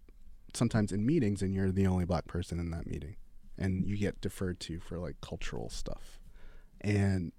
sometimes 0.54 0.92
in 0.92 1.06
meetings 1.06 1.42
and 1.42 1.54
you're 1.54 1.72
the 1.72 1.88
only 1.88 2.06
black 2.06 2.28
person 2.28 2.60
in 2.60 2.72
that 2.72 2.86
meeting, 2.88 3.16
and 3.58 3.86
you 3.88 3.96
get 3.98 4.20
deferred 4.20 4.60
to 4.62 4.80
for 4.80 4.98
like 5.00 5.16
cultural 5.22 5.70
stuff. 5.70 6.20
And 6.82 7.32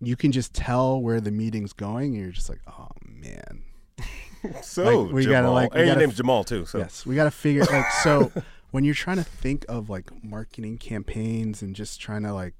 you 0.00 0.16
can 0.16 0.32
just 0.32 0.54
tell 0.54 1.00
where 1.00 1.20
the 1.20 1.30
meeting's 1.30 1.72
going, 1.72 2.14
and 2.14 2.22
you're 2.22 2.30
just 2.32 2.48
like, 2.48 2.60
oh 2.66 2.88
man, 3.04 3.62
So 4.62 5.02
Like, 5.04 5.12
we 5.12 5.24
Jamaal, 5.26 5.30
gotta, 5.30 5.50
like, 5.50 5.74
we 5.74 5.80
and 5.80 5.86
your 5.88 5.94
gotta 5.96 6.06
name's 6.06 6.20
Jamaal 6.20 6.46
too. 6.46 6.66
So 6.66 6.78
Yes, 6.78 7.06
we 7.06 7.14
got 7.14 7.24
to 7.24 7.30
figure 7.30 7.64
like 7.64 7.90
so 8.02 8.30
when 8.70 8.84
you're 8.84 8.94
trying 8.94 9.16
to 9.16 9.24
think 9.24 9.64
of 9.68 9.88
like 9.90 10.10
marketing 10.24 10.78
campaigns 10.78 11.62
and 11.62 11.74
just 11.74 12.00
trying 12.00 12.22
to 12.22 12.32
like 12.32 12.54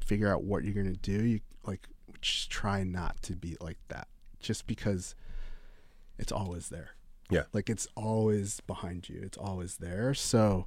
figure 0.00 0.32
out 0.32 0.42
what 0.44 0.64
you're 0.64 0.82
to 0.84 0.92
do, 0.92 1.24
you 1.24 1.40
like 1.64 1.88
just 2.20 2.50
try 2.50 2.82
not 2.84 3.20
to 3.22 3.34
be 3.34 3.56
like 3.60 3.78
that 3.88 4.08
just 4.40 4.66
because 4.66 5.14
it's 6.18 6.32
always 6.32 6.68
there. 6.68 6.90
Yeah. 7.30 7.44
Like 7.52 7.70
it's 7.70 7.86
always 7.96 8.60
behind 8.60 9.08
you. 9.08 9.20
It's 9.22 9.38
always 9.38 9.76
there. 9.76 10.12
So 10.14 10.66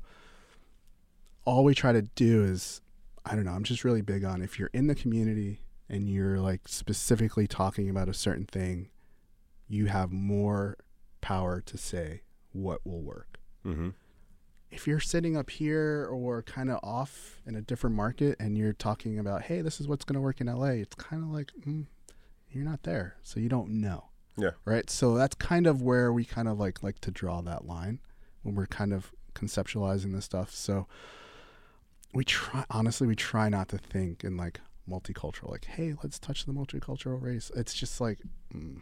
all 1.46 1.64
we 1.64 1.76
try 1.76 1.92
to 1.92 2.02
do 2.02 2.44
is 2.44 2.82
I 3.26 3.36
don't 3.36 3.46
know, 3.46 3.52
I'm 3.52 3.64
just 3.64 3.84
really 3.84 4.02
big 4.02 4.24
on 4.24 4.42
if 4.42 4.60
you're 4.60 4.70
in 4.74 4.88
the 4.88 4.96
community 4.96 5.62
and 5.90 6.10
you're 6.10 6.40
like 6.40 6.68
specifically 6.68 7.48
talking 7.48 7.90
about 7.90 8.08
a 8.10 8.14
certain 8.14 8.46
thing, 8.46 8.90
you 9.68 9.88
have 9.88 10.12
more 10.12 10.78
power 11.22 11.62
to 11.62 11.78
say 11.78 12.22
what 12.52 12.86
will 12.86 13.02
work. 13.02 13.40
hmm 13.64 13.90
If 14.70 14.88
you're 14.88 15.00
sitting 15.00 15.36
up 15.36 15.50
here 15.50 16.08
or 16.12 16.44
kind 16.44 16.70
of 16.70 16.80
off 16.84 17.42
in 17.46 17.56
a 17.56 17.62
different 17.62 17.96
market 17.96 18.36
and 18.40 18.58
you're 18.58 18.74
talking 18.74 19.18
about, 19.20 19.44
hey, 19.44 19.62
this 19.62 19.80
is 19.82 19.88
what's 19.88 20.06
going 20.06 20.16
to 20.16 20.22
work 20.22 20.40
in 20.40 20.48
LA, 20.48 20.82
it's 20.84 20.96
kind 20.96 21.24
of 21.24 21.30
like, 21.30 21.52
mm, 21.66 21.86
you're 22.52 22.64
not 22.64 22.84
there. 22.84 23.16
So 23.24 23.40
you 23.40 23.50
don't 23.50 23.70
know. 23.70 24.10
Yeah. 24.38 24.52
Right. 24.66 24.90
So 24.90 25.16
that's 25.16 25.36
kind 25.36 25.66
of 25.66 25.82
where 25.82 26.12
we 26.12 26.26
kind 26.26 26.48
of 26.48 26.60
like 26.60 26.84
like 26.84 27.00
to 27.02 27.12
draw 27.12 27.42
that 27.42 27.66
line 27.66 28.00
when 28.44 28.56
we're 28.56 28.66
kind 28.68 28.94
of 28.94 29.12
conceptualizing 29.34 30.14
this 30.14 30.26
stuff. 30.26 30.52
So 30.52 30.88
we 32.16 32.24
try, 32.24 32.66
honestly, 32.70 33.06
we 33.08 33.16
try 33.16 33.50
not 33.50 33.70
to 33.70 33.78
think 33.78 34.24
in 34.24 34.38
like 34.38 34.60
multicultural, 34.90 35.52
like, 35.52 35.66
hey, 35.66 35.94
let's 36.04 36.20
touch 36.20 36.46
the 36.46 36.52
multicultural 36.54 37.22
race. 37.22 37.52
It's 37.56 37.74
just 37.74 38.00
like, 38.00 38.20
mm, 38.56 38.82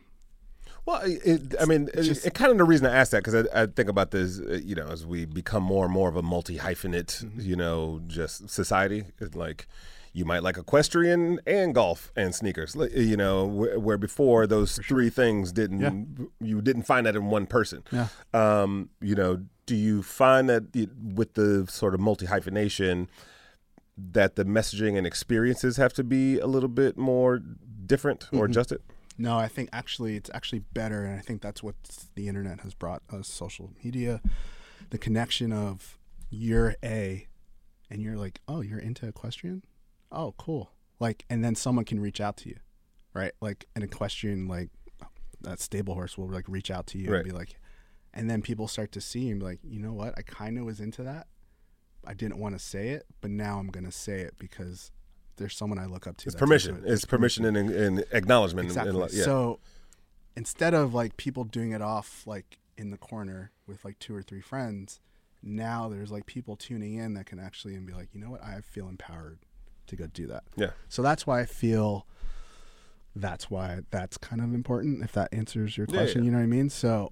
Well, 0.85 1.01
it, 1.03 1.55
I 1.59 1.65
mean, 1.65 1.89
it, 1.93 2.03
just- 2.03 2.25
it 2.25 2.33
kind 2.33 2.51
of 2.51 2.57
the 2.57 2.63
reason 2.63 2.85
I 2.87 2.95
ask 2.95 3.11
that 3.11 3.23
because 3.23 3.47
I, 3.53 3.63
I 3.63 3.65
think 3.67 3.89
about 3.89 4.11
this, 4.11 4.39
uh, 4.39 4.59
you 4.63 4.75
know, 4.75 4.87
as 4.87 5.05
we 5.05 5.25
become 5.25 5.63
more 5.63 5.85
and 5.85 5.93
more 5.93 6.09
of 6.09 6.15
a 6.15 6.21
multi 6.21 6.57
hyphenate, 6.57 7.25
you 7.41 7.55
know, 7.55 8.01
just 8.07 8.49
society. 8.49 9.05
It's 9.19 9.35
like 9.35 9.67
you 10.15 10.25
might 10.25 10.43
like 10.43 10.57
equestrian 10.57 11.39
and 11.47 11.73
golf 11.73 12.11
and 12.15 12.35
sneakers, 12.35 12.75
you 12.93 13.17
know, 13.17 13.45
where, 13.45 13.79
where 13.79 13.97
before 13.97 14.45
those 14.45 14.77
three 14.77 15.09
things 15.09 15.51
didn't, 15.51 15.79
yeah. 15.79 16.25
you 16.39 16.61
didn't 16.61 16.83
find 16.83 17.07
that 17.07 17.15
in 17.15 17.25
one 17.31 17.47
person. 17.47 17.83
yeah. 17.91 18.09
Um, 18.33 18.89
you 19.01 19.15
know, 19.15 19.43
do 19.65 19.75
you 19.75 20.03
find 20.03 20.49
that 20.49 20.75
it, 20.75 20.89
with 20.97 21.33
the 21.35 21.65
sort 21.69 21.93
of 21.93 21.99
multi 21.99 22.25
hyphenation 22.25 23.09
that 23.97 24.35
the 24.35 24.43
messaging 24.43 24.97
and 24.97 25.05
experiences 25.05 25.77
have 25.77 25.93
to 25.93 26.03
be 26.03 26.39
a 26.39 26.47
little 26.47 26.69
bit 26.69 26.97
more 26.97 27.41
different 27.85 28.27
or 28.33 28.45
adjusted? 28.45 28.81
No, 29.17 29.37
I 29.37 29.47
think 29.47 29.69
actually 29.71 30.15
it's 30.15 30.29
actually 30.33 30.59
better, 30.73 31.05
and 31.05 31.17
I 31.17 31.21
think 31.21 31.41
that's 31.41 31.61
what 31.61 31.75
the 32.15 32.27
internet 32.27 32.61
has 32.61 32.73
brought 32.73 33.03
us: 33.11 33.27
social 33.27 33.71
media, 33.83 34.21
the 34.89 34.97
connection 34.97 35.53
of 35.53 35.97
you're 36.31 36.75
a, 36.83 37.27
and 37.91 38.01
you're 38.01 38.17
like, 38.17 38.41
oh, 38.47 38.61
you're 38.61 38.79
into 38.79 39.05
equestrian, 39.07 39.63
oh, 40.11 40.33
cool, 40.39 40.71
like, 40.99 41.25
and 41.29 41.43
then 41.43 41.53
someone 41.53 41.85
can 41.85 41.99
reach 41.99 42.19
out 42.19 42.37
to 42.37 42.49
you, 42.49 42.57
right? 43.13 43.33
Like 43.39 43.67
an 43.75 43.83
equestrian, 43.83 44.47
like 44.47 44.69
that 45.41 45.59
stable 45.59 45.93
horse 45.93 46.17
will 46.17 46.27
like 46.29 46.45
reach 46.47 46.71
out 46.71 46.87
to 46.87 46.97
you 46.97 47.11
Right. 47.11 47.17
and 47.17 47.25
be 47.25 47.31
like, 47.31 47.55
and 48.13 48.29
then 48.29 48.41
people 48.41 48.67
start 48.67 48.91
to 48.93 49.01
see 49.01 49.29
and 49.29 49.39
be 49.39 49.45
like, 49.45 49.59
you 49.63 49.79
know 49.79 49.93
what, 49.93 50.13
I 50.17 50.21
kind 50.21 50.57
of 50.57 50.65
was 50.65 50.79
into 50.79 51.03
that, 51.03 51.27
I 52.05 52.13
didn't 52.13 52.37
want 52.37 52.55
to 52.55 52.59
say 52.59 52.89
it, 52.89 53.05
but 53.21 53.31
now 53.31 53.59
I'm 53.59 53.67
gonna 53.69 53.91
say 53.91 54.21
it 54.21 54.35
because 54.37 54.91
there's 55.37 55.55
someone 55.55 55.79
I 55.79 55.85
look 55.85 56.05
up 56.05 56.17
to. 56.17 56.27
It's 56.27 56.35
permission. 56.35 56.77
it. 56.77 56.83
It's 56.91 57.05
permission 57.05 57.45
and, 57.45 57.57
and 57.57 58.05
acknowledgement. 58.11 58.67
and- 58.69 58.77
Exactly. 58.77 59.01
and, 59.01 59.11
yeah. 59.13 59.23
So 59.23 59.59
instead 60.35 60.73
of 60.73 60.93
like 60.93 61.17
people 61.17 61.43
doing 61.43 61.71
it 61.71 61.81
off 61.81 62.23
like 62.27 62.59
in 62.77 62.91
the 62.91 62.97
corner 62.97 63.51
with 63.67 63.83
like 63.85 63.97
two 63.99 64.15
or 64.15 64.21
three 64.21 64.41
friends, 64.41 64.99
now 65.41 65.89
there's 65.89 66.11
like 66.11 66.25
people 66.25 66.55
tuning 66.55 66.93
in 66.95 67.15
that 67.15 67.25
can 67.25 67.39
actually 67.39 67.73
and 67.75 67.85
be 67.87 67.93
like, 67.93 68.09
you 68.13 68.19
know 68.21 68.29
what, 68.29 68.43
I 68.43 68.61
feel 68.61 68.87
empowered 68.87 69.39
to 69.87 69.95
go 69.95 70.07
do 70.07 70.27
that. 70.27 70.43
yeah. 70.55 70.71
So 70.87 71.01
that's 71.01 71.25
why 71.27 71.39
I 71.41 71.45
feel 71.45 72.05
that's 73.15 73.49
why 73.49 73.79
that's 73.91 74.17
kind 74.17 74.41
of 74.41 74.53
important. 74.53 75.03
If 75.03 75.11
that 75.13 75.29
answers 75.33 75.77
your 75.77 75.87
Yeah, 75.89 75.97
question, 75.97 76.21
yeah. 76.23 76.25
you 76.25 76.31
know 76.31 76.37
what 76.37 76.43
I 76.43 76.47
mean. 76.47 76.69
So 76.69 77.11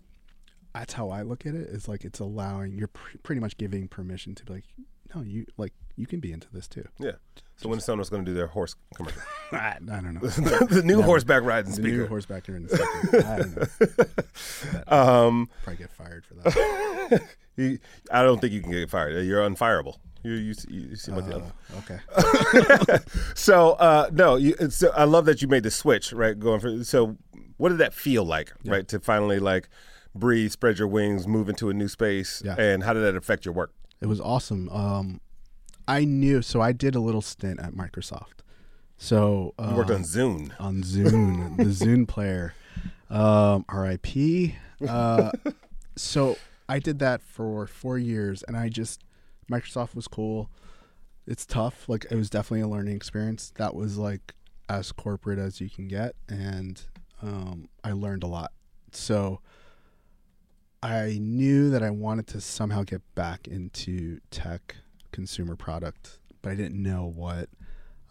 that's 0.73 0.93
how 0.93 1.09
I 1.09 1.21
look 1.23 1.45
at 1.45 1.53
it. 1.55 1.67
Is 1.69 1.87
like 1.87 2.05
it's 2.05 2.19
allowing 2.19 2.73
you're 2.73 2.87
pr- 2.87 3.17
pretty 3.23 3.41
much 3.41 3.57
giving 3.57 3.87
permission 3.87 4.35
to 4.35 4.45
be 4.45 4.53
like, 4.53 4.63
no, 5.15 5.21
you 5.21 5.45
like 5.57 5.73
you 5.97 6.07
can 6.07 6.19
be 6.19 6.31
into 6.31 6.47
this 6.53 6.67
too. 6.67 6.85
Yeah. 6.99 7.11
So 7.57 7.69
when 7.69 7.79
someone's 7.79 8.09
going 8.09 8.25
to 8.25 8.31
do 8.31 8.35
their 8.35 8.47
horse 8.47 8.75
commercial, 8.95 9.21
I, 9.51 9.75
I 9.75 9.79
don't 10.01 10.15
know. 10.15 10.19
the 10.29 10.81
new 10.83 10.95
Never. 10.95 11.03
horseback 11.03 11.43
riding 11.43 11.71
the 11.73 11.81
new 11.81 11.89
speaker. 11.89 12.07
horseback 12.07 12.45
here 12.47 12.55
in 12.55 12.65
a 12.65 12.69
second. 12.69 13.25
I 13.25 13.37
don't 13.37 13.57
know. 13.57 14.05
Um, 14.87 15.49
Probably 15.63 15.77
get 15.83 15.91
fired 15.91 16.25
for 16.25 16.33
that. 16.35 17.21
you, 17.55 17.79
I 18.11 18.23
don't 18.23 18.39
think 18.41 18.53
you 18.53 18.61
can 18.61 18.71
get 18.71 18.89
fired. 18.89 19.25
You're 19.25 19.41
unfireable. 19.47 19.97
You 20.23 20.33
you, 20.33 20.53
you 20.69 20.95
seem 20.95 21.15
like 21.15 21.27
the 21.27 21.37
Uh, 21.37 21.77
okay. 21.79 22.97
So 23.35 23.71
uh, 23.73 24.09
no, 24.13 24.35
you, 24.35 24.55
so 24.69 24.91
I 24.95 25.03
love 25.05 25.25
that 25.25 25.41
you 25.41 25.47
made 25.47 25.63
the 25.63 25.71
switch, 25.71 26.13
right? 26.13 26.37
Going 26.37 26.59
for 26.59 26.83
so, 26.83 27.17
what 27.57 27.69
did 27.69 27.79
that 27.79 27.93
feel 27.93 28.23
like, 28.23 28.51
right? 28.65 28.87
To 28.89 28.99
finally 28.99 29.39
like 29.39 29.69
breathe, 30.15 30.51
spread 30.51 30.77
your 30.79 30.87
wings, 30.87 31.27
move 31.27 31.49
into 31.49 31.69
a 31.69 31.73
new 31.73 31.87
space, 31.87 32.41
Yeah. 32.45 32.55
and 32.57 32.83
how 32.83 32.93
did 32.93 33.01
that 33.01 33.15
affect 33.15 33.45
your 33.45 33.53
work? 33.53 33.73
It 34.01 34.07
was 34.07 34.19
awesome. 34.19 34.67
Um, 34.69 35.21
I 35.87 36.05
knew, 36.05 36.41
so 36.41 36.61
I 36.61 36.71
did 36.71 36.95
a 36.95 36.99
little 36.99 37.21
stint 37.21 37.59
at 37.59 37.73
Microsoft. 37.73 38.41
So 38.97 39.53
You 39.59 39.75
worked 39.75 39.89
um, 39.89 39.97
on 39.97 40.03
Zune. 40.03 40.51
on 40.59 40.83
Zune, 40.83 41.57
the 41.57 41.63
Zune 41.85 42.07
player, 42.07 42.53
um, 43.09 43.65
RIP. 43.71 44.53
Uh, 44.87 45.31
so 45.95 46.37
I 46.69 46.79
did 46.79 46.99
that 46.99 47.21
for 47.23 47.65
four 47.67 47.97
years, 47.97 48.43
and 48.43 48.55
I 48.55 48.69
just 48.69 49.01
Microsoft 49.51 49.95
was 49.95 50.07
cool. 50.07 50.49
It's 51.27 51.45
tough. 51.45 51.89
Like 51.89 52.05
it 52.11 52.15
was 52.15 52.29
definitely 52.29 52.61
a 52.61 52.67
learning 52.67 52.95
experience. 52.95 53.51
That 53.57 53.73
was 53.75 53.97
like 53.97 54.33
as 54.69 54.91
corporate 54.91 55.39
as 55.39 55.59
you 55.59 55.69
can 55.69 55.87
get, 55.87 56.15
and 56.29 56.81
um, 57.21 57.69
I 57.83 57.91
learned 57.93 58.23
a 58.23 58.27
lot. 58.27 58.51
So 58.91 59.41
I 60.83 61.19
knew 61.21 61.69
that 61.69 61.83
I 61.83 61.91
wanted 61.91 62.27
to 62.27 62.41
somehow 62.41 62.83
get 62.83 63.01
back 63.13 63.47
into 63.47 64.19
tech, 64.31 64.77
consumer 65.11 65.55
product, 65.55 66.19
but 66.41 66.51
I 66.51 66.55
didn't 66.55 66.81
know 66.81 67.05
what. 67.05 67.49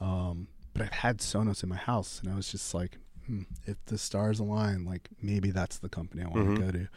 Um, 0.00 0.48
but 0.72 0.82
I've 0.82 0.92
had 0.92 1.18
Sonos 1.18 1.62
in 1.62 1.68
my 1.68 1.76
house, 1.76 2.20
and 2.22 2.32
I 2.32 2.36
was 2.36 2.50
just 2.50 2.72
like, 2.72 2.98
hmm, 3.26 3.42
if 3.66 3.76
the 3.86 3.98
stars 3.98 4.38
align, 4.38 4.84
like 4.84 5.08
maybe 5.20 5.50
that's 5.50 5.78
the 5.78 5.88
company 5.88 6.22
I 6.22 6.28
want 6.28 6.46
Mhm. 6.46 6.54
to 6.56 6.62
go 6.62 6.70
to. 6.70 6.88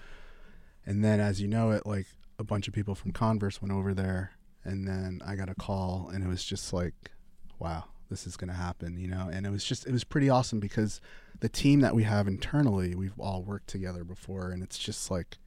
And 0.86 1.03
then, 1.03 1.19
as 1.19 1.41
you 1.41 1.47
know, 1.47 1.71
it 1.71 1.86
like 1.86 2.07
a 2.38 2.43
bunch 2.43 2.67
of 2.67 2.73
people 2.73 2.93
from 2.93 3.12
Converse 3.12 3.62
went 3.62 3.71
over 3.71 3.93
there, 3.93 4.31
and 4.63 4.88
then 4.88 5.21
I 5.25 5.36
got 5.36 5.49
a 5.49 5.55
call, 5.55 6.09
and 6.13 6.23
it 6.23 6.27
was 6.27 6.43
just 6.43 6.71
like, 6.71 7.12
wow, 7.57 7.86
this 8.09 8.27
is 8.27 8.38
gonna 8.38 8.53
happen, 8.53 8.97
you 8.99 9.07
know. 9.07 9.27
And 9.31 9.45
it 9.45 9.49
was 9.49 9.63
just, 9.63 9.88
it 9.88 9.91
was 9.91 10.03
pretty 10.03 10.29
awesome 10.29 10.59
because 10.59 11.01
the 11.39 11.49
team 11.49 11.79
that 11.79 11.95
we 11.95 12.03
have 12.03 12.27
internally, 12.27 12.93
we've 12.93 13.19
all 13.19 13.43
worked 13.43 13.67
together 13.67 14.03
before, 14.03 14.51
and 14.51 14.62
it's 14.62 14.77
just 14.77 15.09
like 15.09 15.38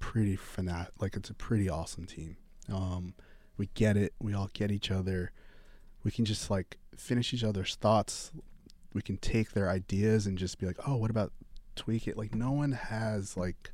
pretty 0.00 0.36
fanat, 0.36 0.88
like 0.98 1.14
it's 1.16 1.30
a 1.30 1.34
pretty 1.34 1.68
awesome 1.68 2.06
team. 2.06 2.36
Um, 2.72 3.14
we 3.56 3.68
get 3.74 3.96
it, 3.96 4.14
we 4.20 4.34
all 4.34 4.50
get 4.52 4.72
each 4.72 4.90
other. 4.90 5.32
We 6.02 6.10
can 6.10 6.24
just 6.24 6.50
like 6.50 6.78
finish 6.96 7.32
each 7.32 7.44
other's 7.44 7.76
thoughts. 7.76 8.32
We 8.92 9.02
can 9.02 9.18
take 9.18 9.52
their 9.52 9.68
ideas 9.68 10.26
and 10.26 10.36
just 10.36 10.58
be 10.58 10.66
like, 10.66 10.78
oh, 10.88 10.96
what 10.96 11.10
about 11.10 11.32
tweak 11.76 12.08
it? 12.08 12.16
Like 12.16 12.34
no 12.34 12.50
one 12.50 12.72
has 12.72 13.36
like 13.36 13.70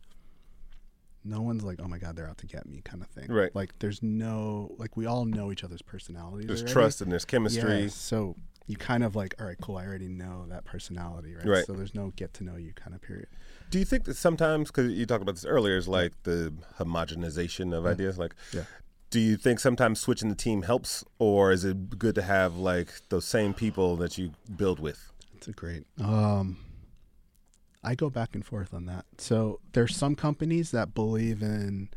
no 1.24 1.40
one's 1.40 1.64
like, 1.64 1.80
oh 1.82 1.88
my 1.88 1.98
god, 1.98 2.16
they're 2.16 2.28
out 2.28 2.38
to 2.38 2.46
get 2.46 2.66
me 2.66 2.80
kind 2.84 3.02
of 3.02 3.08
thing. 3.08 3.26
Right. 3.28 3.54
Like 3.54 3.78
there's 3.78 4.02
no 4.02 4.74
like 4.78 4.96
we 4.96 5.06
all 5.06 5.24
know 5.24 5.50
each 5.50 5.64
other's 5.64 5.82
personalities. 5.82 6.46
There's 6.46 6.60
already. 6.60 6.72
trust 6.72 7.00
and 7.00 7.10
there's 7.10 7.24
chemistry. 7.24 7.82
Yeah, 7.82 7.88
so 7.88 8.36
you 8.66 8.76
kind 8.76 9.04
of 9.04 9.14
like, 9.14 9.34
all 9.40 9.46
right, 9.46 9.56
cool. 9.60 9.76
I 9.76 9.86
already 9.86 10.08
know 10.08 10.46
that 10.48 10.64
personality, 10.64 11.34
right? 11.34 11.46
Right. 11.46 11.66
So 11.66 11.72
there's 11.72 11.94
no 11.94 12.12
get 12.16 12.34
to 12.34 12.44
know 12.44 12.56
you 12.56 12.72
kind 12.74 12.94
of 12.94 13.02
period. 13.02 13.28
Do 13.70 13.79
you 13.79 13.85
think 13.85 14.05
that 14.05 14.16
sometimes, 14.16 14.68
because 14.70 14.92
you 14.92 15.07
talked 15.07 15.22
about 15.22 15.35
this 15.35 15.44
earlier, 15.44 15.76
is 15.76 15.88
like 15.88 16.12
the 16.22 16.52
homogenization 16.79 17.76
of 17.76 17.85
ideas? 17.87 18.16
Like, 18.18 18.35
Yeah. 18.52 18.64
do 19.11 19.18
you 19.20 19.37
think 19.37 19.61
sometimes 19.61 20.00
switching 20.00 20.29
the 20.29 20.35
team 20.37 20.62
helps, 20.62 21.05
or 21.18 21.50
is 21.52 21.64
it 21.64 21.98
good 21.98 22.14
to 22.14 22.22
have 22.22 22.57
like 22.57 22.88
those 23.09 23.24
same 23.24 23.55
people 23.55 23.96
that 23.96 24.18
you 24.18 24.33
build 24.57 24.79
with? 24.81 25.12
It's 25.37 25.48
a 25.48 25.52
great. 25.52 25.85
Um, 26.00 26.59
I 27.83 27.94
go 27.94 28.09
back 28.11 28.35
and 28.35 28.44
forth 28.44 28.72
on 28.72 28.87
that. 28.87 29.05
So 29.18 29.61
there's 29.72 29.96
some 29.96 30.14
companies 30.14 30.70
that 30.70 30.94
believe 30.94 31.42
in 31.42 31.88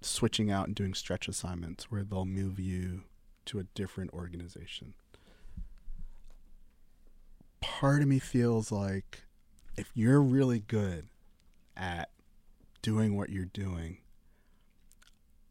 switching 0.00 0.50
out 0.50 0.66
and 0.66 0.74
doing 0.74 0.94
stretch 0.94 1.28
assignments 1.28 1.90
where 1.90 2.02
they'll 2.02 2.24
move 2.24 2.58
you 2.58 3.02
to 3.46 3.58
a 3.58 3.64
different 3.74 4.12
organization. 4.12 4.94
Part 7.60 8.00
of 8.02 8.08
me 8.08 8.18
feels 8.18 8.72
like 8.72 9.22
if 9.76 9.90
you're 9.94 10.20
really 10.22 10.60
good 10.60 11.08
at 11.76 12.10
doing 12.82 13.16
what 13.16 13.30
you're 13.30 13.44
doing, 13.46 13.98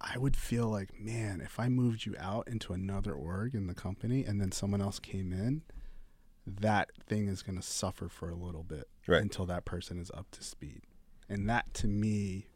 I 0.01 0.17
would 0.17 0.36
feel 0.36 0.67
like, 0.67 0.97
man, 0.99 1.41
if 1.41 1.60
I 1.60 1.67
moved 1.69 2.05
you 2.05 2.15
out 2.19 2.47
into 2.47 2.73
another 2.73 3.13
org 3.13 3.53
in 3.53 3.67
the 3.67 3.73
company 3.73 4.23
and 4.23 4.39
then 4.39 4.51
someone 4.51 4.82
else 4.82 4.99
came 4.99 5.34
in, 5.34 5.62
that 6.47 6.89
thing 7.08 7.27
is 7.27 7.41
going 7.41 7.58
to 7.58 7.62
suffer 7.65 8.08
for 8.08 8.29
a 8.29 8.36
little 8.36 8.63
bit 8.63 8.88
Right. 9.08 9.21
until 9.21 9.45
that 9.47 9.65
person 9.65 9.99
is 9.99 10.10
up 10.12 10.29
to 10.32 10.43
speed. 10.43 10.82
And 11.27 11.49
that 11.49 11.73
to 11.75 11.88
me, 11.88 12.47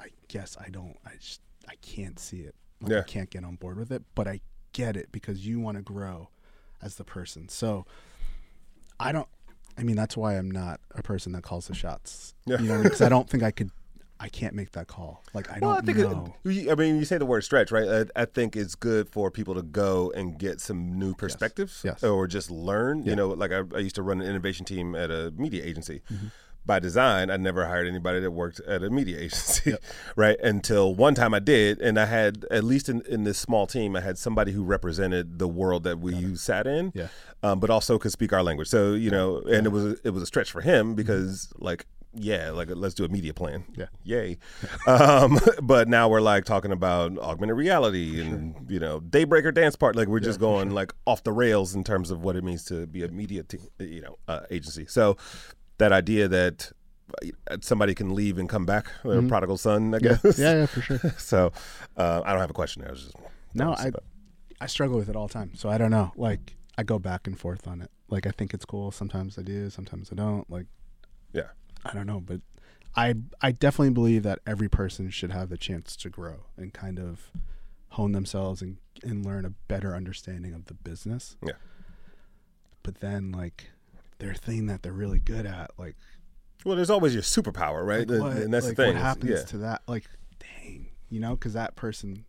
I 0.00 0.08
guess 0.28 0.56
I 0.58 0.68
don't, 0.70 0.96
I 1.04 1.12
just, 1.20 1.40
I 1.68 1.74
can't 1.82 2.18
see 2.18 2.40
it. 2.40 2.54
Like, 2.80 2.92
Yeah. 2.92 2.98
I 3.00 3.02
can't 3.02 3.30
get 3.30 3.44
on 3.44 3.56
board 3.56 3.76
with 3.78 3.92
it, 3.92 4.02
but 4.14 4.26
I 4.26 4.40
get 4.72 4.96
it 4.96 5.10
because 5.12 5.46
you 5.46 5.60
want 5.60 5.76
to 5.76 5.82
grow 5.82 6.30
as 6.80 6.94
the 6.96 7.04
person. 7.04 7.48
So 7.48 7.84
I 8.98 9.12
don't, 9.12 9.28
I 9.78 9.82
mean, 9.84 9.96
that's 9.96 10.16
why 10.16 10.36
I'm 10.36 10.50
not 10.50 10.80
a 10.94 11.02
person 11.02 11.32
that 11.32 11.42
calls 11.42 11.68
the 11.68 11.74
shots. 11.74 12.34
Yeah. 12.46 12.60
You 12.60 12.68
know, 12.68 12.82
because 12.82 13.00
I 13.00 13.08
don't 13.08 13.30
think 13.30 13.42
I 13.44 13.52
could, 13.52 13.70
I 14.20 14.28
can't 14.28 14.54
make 14.54 14.72
that 14.72 14.88
call. 14.88 15.22
Like, 15.32 15.48
I 15.52 15.60
don't 15.60 15.76
I 15.76 15.80
think 15.82 15.98
know. 15.98 16.34
It, 16.44 16.68
I 16.70 16.74
mean, 16.74 16.96
you 16.98 17.04
say 17.04 17.18
the 17.18 17.24
word 17.26 17.42
stretch, 17.44 17.70
right? 17.70 17.88
I, 18.16 18.22
I 18.22 18.24
think 18.24 18.56
it's 18.56 18.74
good 18.74 19.08
for 19.08 19.30
people 19.30 19.54
to 19.54 19.62
go 19.62 20.10
and 20.16 20.36
get 20.36 20.60
some 20.60 20.98
new 20.98 21.14
perspectives, 21.14 21.82
Yes. 21.84 22.02
or 22.02 22.26
just 22.26 22.50
learn. 22.50 23.04
You 23.04 23.14
know, 23.14 23.28
like 23.28 23.52
I, 23.52 23.62
I 23.74 23.78
used 23.78 23.94
to 23.94 24.02
run 24.02 24.20
an 24.20 24.26
innovation 24.26 24.64
team 24.66 24.96
at 24.96 25.10
a 25.12 25.32
media 25.36 25.64
agency. 25.64 26.02
Mm-hmm. 26.12 26.26
By 26.68 26.78
design, 26.80 27.30
I 27.30 27.36
never 27.38 27.66
hired 27.66 27.88
anybody 27.88 28.20
that 28.20 28.30
worked 28.30 28.60
at 28.60 28.82
a 28.82 28.90
media 28.90 29.18
agency, 29.26 29.74
right? 30.16 30.38
Until 30.40 30.94
one 30.94 31.14
time 31.14 31.32
I 31.32 31.38
did, 31.38 31.80
and 31.80 31.98
I 31.98 32.04
had 32.04 32.44
at 32.50 32.62
least 32.62 32.88
in, 32.90 33.00
in 33.08 33.24
this 33.24 33.38
small 33.38 33.66
team, 33.66 33.96
I 33.96 34.00
had 34.02 34.18
somebody 34.18 34.52
who 34.52 34.62
represented 34.62 35.38
the 35.38 35.48
world 35.48 35.82
that 35.84 35.98
we 35.98 36.36
sat 36.36 36.66
in, 36.66 36.92
Yeah. 36.94 37.08
um, 37.42 37.58
but 37.58 37.70
also 37.70 37.98
could 37.98 38.12
speak 38.12 38.32
our 38.34 38.42
language. 38.42 38.68
So 38.68 38.92
you 38.92 39.10
know, 39.10 39.38
and 39.40 39.66
it 39.66 39.70
was 39.70 39.98
it 40.04 40.10
was 40.10 40.22
a 40.22 40.26
stretch 40.26 40.52
for 40.52 40.60
him 40.60 40.88
Mm-hmm. 40.88 40.94
because 40.96 41.52
like 41.58 41.86
yeah, 42.14 42.50
like 42.50 42.68
let's 42.74 42.94
do 42.94 43.04
a 43.04 43.08
media 43.08 43.32
plan. 43.34 43.64
Yeah. 43.76 43.86
Yay. 44.02 44.38
um, 44.86 45.38
but 45.62 45.88
now 45.88 46.08
we're 46.08 46.20
like 46.22 46.44
talking 46.44 46.72
about 46.72 47.16
augmented 47.18 47.56
reality 47.56 48.20
and 48.20 48.54
you 48.68 48.80
know 48.80 49.00
Daybreaker 49.00 49.52
dance 49.54 49.76
part. 49.76 49.96
Like 49.96 50.08
we're 50.08 50.20
just 50.20 50.40
going 50.40 50.70
like 50.70 50.92
off 51.06 51.22
the 51.22 51.32
rails 51.32 51.74
in 51.74 51.82
terms 51.84 52.10
of 52.10 52.22
what 52.22 52.34
it 52.36 52.44
means 52.44 52.64
to 52.64 52.86
be 52.86 53.04
a 53.04 53.08
media 53.08 53.42
team, 53.42 53.60
you 53.78 54.02
know 54.02 54.18
uh, 54.28 54.40
agency. 54.50 54.86
So 54.86 55.16
that 55.78 55.92
idea 55.92 56.28
that 56.28 56.70
uh, 57.50 57.56
somebody 57.60 57.94
can 57.94 58.14
leave 58.14 58.38
and 58.38 58.48
come 58.48 58.66
back, 58.66 58.86
a 59.04 59.22
prodigal 59.22 59.56
son, 59.56 59.94
I 59.94 59.98
guess. 59.98 60.38
yeah, 60.38 60.54
yeah, 60.54 60.66
for 60.66 60.80
sure. 60.82 60.98
So 61.18 61.52
uh, 61.96 62.22
I 62.24 62.32
don't 62.32 62.40
have 62.40 62.50
a 62.50 62.54
question 62.54 62.82
there. 62.82 62.90
I 62.90 62.92
was 62.92 63.02
just 63.04 63.16
No, 63.54 63.74
that 63.74 63.84
was- 63.94 64.02
I 64.60 64.64
I 64.64 64.66
struggle 64.66 64.98
with 64.98 65.08
it 65.08 65.14
all 65.16 65.28
the 65.28 65.32
time. 65.34 65.52
So 65.54 65.68
I 65.68 65.78
don't 65.78 65.90
know. 65.92 66.12
Like 66.16 66.56
I 66.76 66.82
go 66.82 66.98
back 66.98 67.26
and 67.26 67.38
forth 67.38 67.66
on 67.68 67.80
it. 67.80 67.90
Like 68.08 68.26
I 68.26 68.30
think 68.30 68.52
it's 68.54 68.64
cool. 68.64 68.90
Sometimes 68.90 69.38
I 69.38 69.42
do. 69.42 69.70
Sometimes 69.70 70.10
I 70.12 70.16
don't. 70.16 70.50
Like 70.50 70.66
yeah. 71.32 71.50
I 71.84 71.94
don't 71.94 72.06
know, 72.06 72.20
but 72.20 72.40
I 72.96 73.14
I 73.40 73.52
definitely 73.52 73.90
believe 73.90 74.24
that 74.24 74.40
every 74.46 74.68
person 74.68 75.10
should 75.10 75.30
have 75.30 75.48
the 75.48 75.56
chance 75.56 75.94
to 75.96 76.10
grow 76.10 76.46
and 76.56 76.74
kind 76.74 76.98
of 76.98 77.30
hone 77.90 78.10
themselves 78.12 78.60
and 78.60 78.78
and 79.04 79.24
learn 79.24 79.44
a 79.44 79.50
better 79.68 79.94
understanding 79.94 80.52
of 80.54 80.64
the 80.64 80.74
business. 80.74 81.36
Yeah. 81.46 81.52
But 82.82 82.96
then 83.00 83.30
like 83.30 83.70
their 84.18 84.34
thing 84.34 84.66
that 84.66 84.82
they're 84.82 84.92
really 84.92 85.18
good 85.18 85.46
at, 85.46 85.70
like 85.78 85.96
Well, 86.64 86.76
there's 86.76 86.90
always 86.90 87.14
your 87.14 87.22
superpower, 87.22 87.84
right? 87.86 88.08
like, 88.08 88.20
what, 88.20 88.36
and 88.36 88.52
that's 88.52 88.66
like, 88.66 88.76
the 88.76 88.82
thing. 88.84 88.94
What 88.94 89.02
happens 89.02 89.30
yeah. 89.30 89.44
to 89.46 89.58
that? 89.58 89.82
Like, 89.86 90.04
dang, 90.38 90.88
you 91.08 91.20
know, 91.20 91.30
because 91.30 91.52
that 91.54 91.76
person 91.76 92.24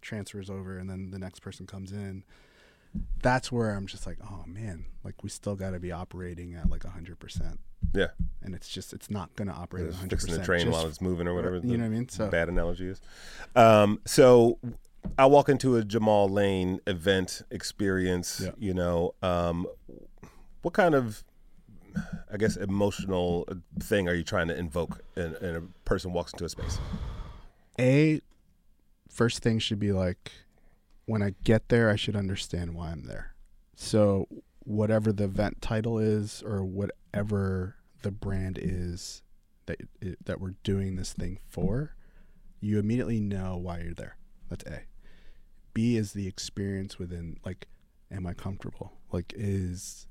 transfers 0.00 0.48
over, 0.50 0.78
and 0.78 0.88
then 0.88 1.10
the 1.10 1.18
next 1.18 1.40
person 1.40 1.66
comes 1.66 1.92
in. 1.92 2.24
That's 3.22 3.52
where 3.52 3.70
I'm 3.70 3.86
just 3.86 4.06
like, 4.06 4.18
oh 4.24 4.44
man, 4.46 4.86
like 5.04 5.22
we 5.22 5.28
still 5.28 5.54
got 5.54 5.70
to 5.70 5.78
be 5.80 5.92
operating 5.92 6.54
at 6.54 6.70
like 6.70 6.84
hundred 6.84 7.18
percent, 7.18 7.60
yeah. 7.94 8.08
and 8.42 8.54
it's 8.54 8.68
just 8.68 8.92
it's 8.92 9.10
not 9.10 9.34
gonna 9.36 9.52
operate 9.52 9.84
at 9.84 9.90
Just 9.90 10.00
hundred 10.00 10.20
fixing 10.20 10.38
the 10.38 10.44
train 10.44 10.70
while 10.70 10.86
it's 10.86 11.00
moving 11.00 11.28
or 11.28 11.34
whatever. 11.34 11.56
you 11.56 11.76
know 11.76 11.84
what 11.84 11.84
I 11.84 11.88
mean? 11.90 12.08
So 12.08 12.28
bad 12.28 12.48
analogy 12.48 12.88
is. 12.88 13.00
Um, 13.54 14.00
so 14.06 14.58
I 15.18 15.26
walk 15.26 15.48
into 15.48 15.76
a 15.76 15.82
Jamaal 15.82 16.30
Layne 16.30 16.80
event 16.86 17.42
experience. 17.50 18.40
Yeah. 18.44 18.50
You 18.58 18.74
know, 18.74 19.14
um, 19.22 19.66
what 20.62 20.74
kind 20.74 20.94
of, 20.94 21.24
I 22.32 22.36
guess, 22.36 22.56
emotional 22.56 23.48
thing 23.80 24.08
are 24.08 24.14
you 24.14 24.24
trying 24.24 24.48
to 24.48 24.56
invoke 24.56 25.00
in, 25.16 25.34
in 25.40 25.56
a 25.56 25.60
person 25.84 26.12
walks 26.12 26.32
into 26.32 26.44
a 26.44 26.48
space? 26.48 26.78
A 27.78 28.20
first 29.08 29.42
thing 29.42 29.58
should 29.58 29.78
be 29.78 29.92
like 29.92 30.32
when 31.06 31.22
I 31.22 31.34
get 31.42 31.70
there, 31.70 31.88
I 31.88 31.96
should 31.96 32.16
understand 32.16 32.74
why 32.74 32.90
I'm 32.90 33.04
there. 33.04 33.34
So 33.74 34.28
whatever 34.60 35.12
the 35.12 35.24
event 35.24 35.62
title 35.62 35.98
is, 35.98 36.42
or 36.44 36.62
whatever 36.62 37.76
the 38.02 38.10
brand 38.10 38.58
is 38.60 39.22
that 39.66 39.80
it, 40.00 40.24
that 40.26 40.40
we're 40.40 40.54
doing 40.64 40.96
this 40.96 41.12
thing 41.12 41.38
for, 41.48 41.94
you 42.60 42.78
immediately 42.78 43.20
know 43.20 43.56
why 43.56 43.80
you're 43.80 43.94
there. 43.94 44.16
That's 44.50 44.64
A. 44.64 44.82
B 45.72 45.96
is 45.96 46.12
the 46.12 46.26
experience 46.26 46.98
within. 46.98 47.38
Like, 47.44 47.68
am 48.10 48.26
I 48.26 48.34
comfortable? 48.34 48.92
Like, 49.12 49.32
is 49.36 50.07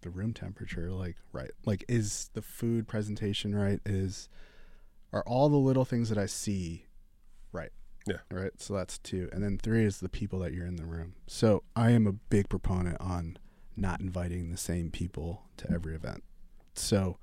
the 0.00 0.10
room 0.10 0.32
temperature 0.32 0.90
like 0.90 1.16
right? 1.32 1.50
Like, 1.64 1.84
is 1.88 2.30
the 2.34 2.42
food 2.42 2.86
presentation 2.88 3.54
right? 3.54 3.80
Is 3.84 4.28
are 5.12 5.22
all 5.26 5.48
the 5.48 5.56
little 5.56 5.84
things 5.84 6.08
that 6.08 6.18
I 6.18 6.26
see 6.26 6.84
right? 7.52 7.70
Yeah. 8.06 8.18
Right. 8.30 8.52
So 8.58 8.74
that's 8.74 8.98
two. 8.98 9.28
And 9.32 9.42
then 9.42 9.58
three 9.58 9.84
is 9.84 10.00
the 10.00 10.08
people 10.08 10.38
that 10.40 10.52
you're 10.52 10.66
in 10.66 10.76
the 10.76 10.86
room. 10.86 11.14
So 11.26 11.62
I 11.76 11.90
am 11.90 12.06
a 12.06 12.12
big 12.12 12.48
proponent 12.48 12.96
on 13.00 13.36
not 13.76 14.00
inviting 14.00 14.50
the 14.50 14.56
same 14.56 14.90
people 14.90 15.42
to 15.58 15.70
every 15.70 15.94
event. 15.94 16.24
So 16.74 17.18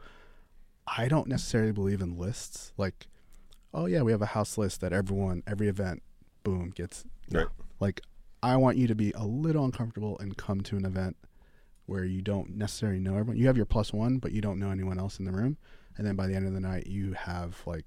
I 0.87 1.07
don't 1.07 1.27
necessarily 1.27 1.71
believe 1.71 2.01
in 2.01 2.17
lists 2.17 2.71
like, 2.77 3.07
oh 3.73 3.87
yeah, 3.87 4.03
we 4.03 4.11
have 4.11 4.21
a 4.21 4.27
house 4.27 4.57
list 4.57 4.81
that 4.81 4.93
everyone, 4.93 5.43
every 5.47 5.67
event, 5.67 6.03
boom, 6.43 6.71
gets. 6.75 7.03
Right. 7.31 7.47
Like 7.79 8.01
I 8.43 8.57
want 8.57 8.77
you 8.77 8.87
to 8.87 8.95
be 8.95 9.11
a 9.15 9.25
little 9.25 9.65
uncomfortable 9.65 10.17
and 10.19 10.37
come 10.37 10.61
to 10.61 10.77
an 10.77 10.85
event 10.85 11.17
where 11.85 12.03
you 12.03 12.21
don't 12.21 12.55
necessarily 12.55 12.99
know 12.99 13.11
everyone. 13.17 13.37
You 13.37 13.47
have 13.47 13.57
your 13.57 13.65
plus 13.65 13.93
one, 13.93 14.17
but 14.17 14.31
you 14.31 14.41
don't 14.41 14.59
know 14.59 14.71
anyone 14.71 14.97
else 14.99 15.19
in 15.19 15.25
the 15.25 15.31
room. 15.31 15.57
And 15.97 16.05
then 16.05 16.15
by 16.15 16.27
the 16.27 16.35
end 16.35 16.47
of 16.47 16.53
the 16.53 16.59
night, 16.59 16.87
you 16.87 17.13
have 17.13 17.61
like 17.65 17.85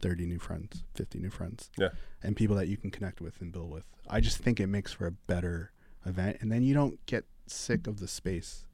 30 0.00 0.26
new 0.26 0.38
friends, 0.38 0.84
50 0.94 1.18
new 1.18 1.30
friends. 1.30 1.70
Yeah. 1.78 1.88
And 2.22 2.36
people 2.36 2.56
that 2.56 2.68
you 2.68 2.76
can 2.76 2.90
connect 2.90 3.20
with 3.20 3.40
and 3.40 3.50
build 3.52 3.70
with. 3.70 3.86
I 4.08 4.20
just 4.20 4.38
think 4.38 4.60
it 4.60 4.66
makes 4.66 4.92
for 4.92 5.06
a 5.06 5.10
better 5.12 5.72
event. 6.06 6.38
And 6.40 6.50
then 6.52 6.62
you 6.62 6.74
don't 6.74 7.04
get 7.06 7.24
sick 7.46 7.86
of 7.86 7.98
the 7.98 8.08
space, 8.08 8.64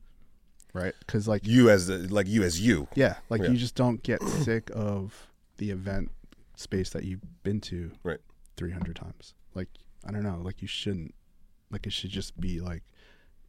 right? 0.72 0.94
Because, 1.00 1.26
like, 1.28 1.46
You 1.46 1.70
as 1.70 1.86
the, 1.86 1.98
like 1.98 2.26
you 2.26 2.42
as 2.42 2.60
you. 2.60 2.88
yeah, 2.94 3.16
like 3.30 3.42
Yeah. 3.42 3.50
you 3.50 3.56
just 3.56 3.74
don't 3.76 4.02
get 4.02 4.22
sick 4.44 4.70
of 4.74 5.28
the 5.58 5.70
event 5.70 6.10
space 6.56 6.90
that 6.90 7.04
you've 7.04 7.22
been 7.42 7.60
to 7.62 7.92
Right. 8.02 8.20
300 8.56 8.96
times. 8.96 9.34
Like, 9.54 9.68
I 10.06 10.10
don't 10.12 10.22
know, 10.22 10.40
like 10.42 10.60
you 10.62 10.68
shouldn't, 10.68 11.14
like, 11.70 11.86
it 11.86 11.92
should 11.92 12.10
just 12.10 12.38
be 12.40 12.60
like 12.60 12.82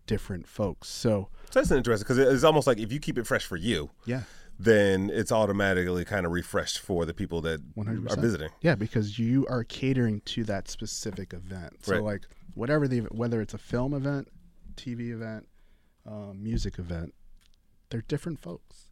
different 0.08 0.48
folks. 0.48 0.88
So, 0.89 1.30
So 1.52 1.60
that's 1.60 1.70
interesting 1.72 2.04
because 2.06 2.17
it's 2.17 2.43
almost 2.43 2.65
like 2.65 2.80
if 2.80 2.91
you 2.91 3.00
keep 3.00 3.17
it 3.20 3.28
fresh 3.28 3.46
for 3.46 3.56
you, 3.58 3.91
yeah. 4.06 4.22
then 4.60 5.12
it's 5.13 5.32
automatically 5.32 6.04
kind 6.06 6.26
of 6.26 6.32
refreshed 6.32 6.80
for 6.80 7.06
the 7.06 7.13
people 7.13 7.41
that 7.41 7.60
100%. 7.76 8.12
are 8.17 8.20
visiting. 8.20 8.50
Yeah, 8.62 8.74
because 8.76 9.20
you 9.20 9.46
are 9.50 9.63
catering 9.63 10.22
to 10.22 10.43
that 10.46 10.67
specific 10.70 11.34
event. 11.34 11.74
So 11.86 11.93
Right. 11.93 12.04
like 12.04 12.22
whatever 12.56 12.88
the 12.88 13.02
whether 13.12 13.39
it's 13.41 13.54
a 13.54 13.58
film 13.60 13.93
event, 13.93 14.30
TV 14.76 15.12
event, 15.12 15.48
um, 16.06 16.41
music 16.41 16.80
event, 16.80 17.13
they're 17.89 18.02
different 18.08 18.39
folks, 18.39 18.89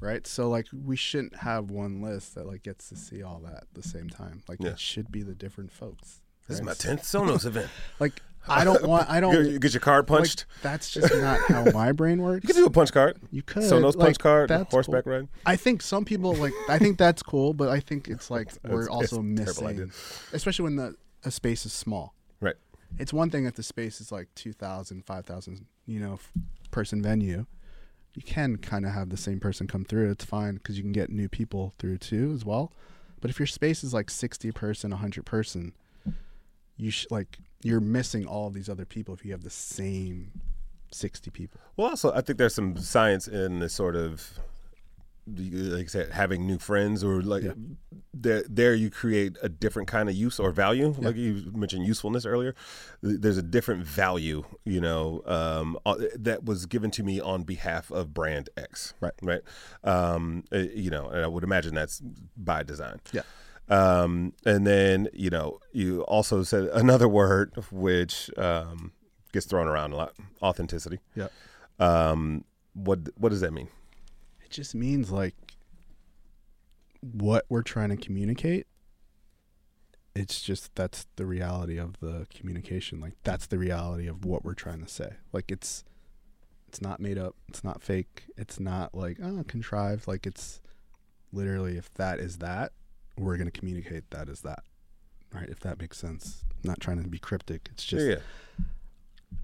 right? 0.00 0.26
So 0.26 0.48
like 0.48 0.66
we 0.72 0.96
shouldn't 0.96 1.36
have 1.36 1.70
one 1.70 2.02
list 2.02 2.34
that 2.34 2.46
like 2.46 2.62
gets 2.62 2.88
to 2.90 2.96
see 2.96 3.22
all 3.22 3.40
that 3.44 3.54
at 3.54 3.74
the 3.74 3.82
same 3.82 4.08
time. 4.10 4.42
Like 4.48 4.58
Yeah. 4.60 4.70
it 4.70 4.78
should 4.80 5.10
be 5.10 5.22
the 5.22 5.34
different 5.34 5.72
folks. 5.72 6.20
This 6.48 6.58
is 6.58 6.64
my 6.64 6.72
tenth 6.74 7.02
Sonos 7.02 7.44
event. 7.44 7.68
Like 8.00 8.22
I 8.50 8.64
don't 8.64 8.82
want. 8.86 9.08
I 9.10 9.20
don't. 9.20 9.32
get- 9.32 9.46
you 9.52 9.58
get 9.58 9.72
your 9.74 9.80
card 9.80 10.08
like, 10.08 10.18
punched. 10.20 10.46
that's 10.62 10.90
just 10.90 11.14
not 11.14 11.40
how 11.42 11.64
my 11.70 11.92
brain 11.92 12.22
works. 12.22 12.42
you 12.48 12.54
can 12.54 12.62
do 12.62 12.66
a 12.66 12.70
punch 12.70 12.92
card. 12.92 13.18
You 13.30 13.42
could 13.42 13.62
Sonos 13.62 13.94
like, 13.96 14.06
punch 14.06 14.18
card, 14.18 14.50
horseback 14.70 15.04
cool. 15.04 15.12
ride. 15.12 15.28
I 15.46 15.56
think 15.56 15.82
some 15.82 16.04
people 16.04 16.34
like. 16.34 16.52
I 16.68 16.78
think 16.78 16.98
that's 16.98 17.22
cool, 17.22 17.52
but 17.54 17.68
I 17.68 17.80
think 17.80 18.08
it's 18.08 18.30
like 18.30 18.50
we're 18.64 18.82
it's 18.82 18.88
also 18.88 19.20
idea. 19.20 19.44
missing, 19.44 19.92
especially 20.32 20.64
when 20.64 20.76
the 20.76 20.96
a 21.24 21.30
space 21.30 21.66
is 21.66 21.72
small. 21.72 22.14
Right. 22.40 22.56
It's 22.98 23.12
one 23.12 23.30
thing 23.30 23.44
if 23.46 23.54
the 23.54 23.62
space 23.62 24.00
is 24.00 24.10
like 24.12 24.28
2,000, 24.34 25.04
5,000, 25.04 25.66
you 25.86 26.00
know, 26.00 26.14
f- 26.14 26.32
person 26.70 27.02
venue. 27.02 27.46
You 28.14 28.22
can 28.22 28.56
kind 28.56 28.86
of 28.86 28.92
have 28.92 29.10
the 29.10 29.16
same 29.16 29.38
person 29.40 29.66
come 29.66 29.84
through. 29.84 30.10
It's 30.10 30.24
fine 30.24 30.54
because 30.54 30.76
you 30.76 30.82
can 30.82 30.92
get 30.92 31.10
new 31.10 31.28
people 31.28 31.74
through 31.78 31.98
too 31.98 32.32
as 32.34 32.44
well. 32.44 32.72
But 33.20 33.30
if 33.30 33.38
your 33.38 33.46
space 33.46 33.84
is 33.84 33.92
like 33.92 34.10
60 34.10 34.50
person, 34.52 34.90
100 34.90 35.26
person, 35.26 35.72
you 36.76 36.90
should 36.90 37.10
like 37.10 37.38
you're 37.62 37.80
missing 37.80 38.26
all 38.26 38.46
of 38.46 38.54
these 38.54 38.68
other 38.68 38.84
people 38.84 39.14
if 39.14 39.24
you 39.24 39.32
have 39.32 39.42
the 39.42 39.50
same 39.50 40.30
60 40.90 41.30
people. 41.30 41.60
Well, 41.76 41.88
also, 41.88 42.12
I 42.12 42.20
think 42.20 42.38
there's 42.38 42.54
some 42.54 42.76
science 42.78 43.26
in 43.28 43.58
the 43.58 43.68
sort 43.68 43.96
of, 43.96 44.38
like 45.26 45.84
I 45.84 45.86
said, 45.88 46.12
having 46.12 46.46
new 46.46 46.58
friends 46.58 47.04
or 47.04 47.20
like 47.20 47.42
Yeah. 47.42 47.52
there, 48.14 48.42
there 48.48 48.74
you 48.74 48.88
create 48.90 49.36
a 49.42 49.48
different 49.50 49.86
kind 49.88 50.08
of 50.08 50.14
use 50.14 50.40
or 50.40 50.50
value. 50.52 50.94
Like 50.98 51.16
you 51.16 51.50
mentioned 51.54 51.84
usefulness 51.86 52.24
earlier. 52.24 52.54
There's 53.02 53.36
a 53.36 53.42
different 53.42 53.84
value, 53.84 54.44
you 54.64 54.80
know, 54.80 55.22
um, 55.26 55.78
uh, 55.84 55.96
that 56.18 56.44
was 56.44 56.64
given 56.64 56.90
to 56.92 57.02
me 57.02 57.20
on 57.20 57.42
behalf 57.42 57.90
of 57.90 58.14
brand 58.14 58.48
X. 58.56 58.94
Right. 59.00 59.12
Right. 59.20 59.42
Um, 59.84 60.44
uh, 60.52 60.58
you 60.58 60.90
know, 60.90 61.08
and 61.08 61.22
I 61.22 61.26
would 61.26 61.44
imagine 61.44 61.74
that's 61.74 62.00
by 62.36 62.62
design. 62.62 63.00
Yeah. 63.12 63.22
Um, 63.70 64.32
and 64.46 64.66
then, 64.66 65.08
you 65.12 65.30
know, 65.30 65.60
you 65.72 66.02
also 66.02 66.42
said 66.42 66.64
another 66.72 67.08
word 67.08 67.52
which 67.70 68.30
um, 68.38 68.92
gets 69.32 69.46
thrown 69.46 69.68
around 69.68 69.92
a 69.92 69.96
lot 69.96 70.14
authenticity. 70.42 71.00
Yeah. 71.14 71.28
Um, 71.78 72.44
what 72.74 73.00
what 73.16 73.30
does 73.30 73.40
that 73.40 73.52
mean? 73.52 73.68
It 74.44 74.50
just 74.50 74.74
means 74.74 75.10
like 75.10 75.34
what 77.00 77.44
we're 77.48 77.62
trying 77.62 77.90
to 77.90 77.96
communicate. 77.96 78.66
It's 80.14 80.40
just 80.42 80.74
that's 80.74 81.06
the 81.16 81.26
reality 81.26 81.78
of 81.78 82.00
the 82.00 82.26
communication. 82.34 83.00
Like 83.00 83.14
that's 83.22 83.46
the 83.46 83.58
reality 83.58 84.08
of 84.08 84.24
what 84.24 84.44
we're 84.44 84.54
trying 84.54 84.80
to 84.82 84.88
say. 84.88 85.10
Like 85.32 85.50
it's 85.50 85.84
it's 86.66 86.80
not 86.80 87.00
made 87.00 87.18
up. 87.18 87.36
It's 87.48 87.62
not 87.62 87.82
fake. 87.82 88.24
It's 88.36 88.58
not 88.58 88.94
like 88.94 89.18
oh 89.22 89.44
contrived. 89.46 90.08
Like 90.08 90.26
it's 90.26 90.60
literally 91.32 91.76
if 91.76 91.92
that 91.94 92.18
is 92.18 92.38
that, 92.38 92.72
we're 93.18 93.36
gonna 93.36 93.50
communicate 93.50 94.10
that 94.10 94.28
is 94.28 94.40
that. 94.42 94.60
Right? 95.32 95.48
If 95.48 95.60
that 95.60 95.78
makes 95.78 95.98
sense. 95.98 96.44
I'm 96.50 96.68
not 96.70 96.80
trying 96.80 97.02
to 97.02 97.08
be 97.08 97.18
cryptic. 97.18 97.68
It's 97.72 97.84
just 97.84 98.04
yeah, 98.06 98.12
yeah. 98.12 98.64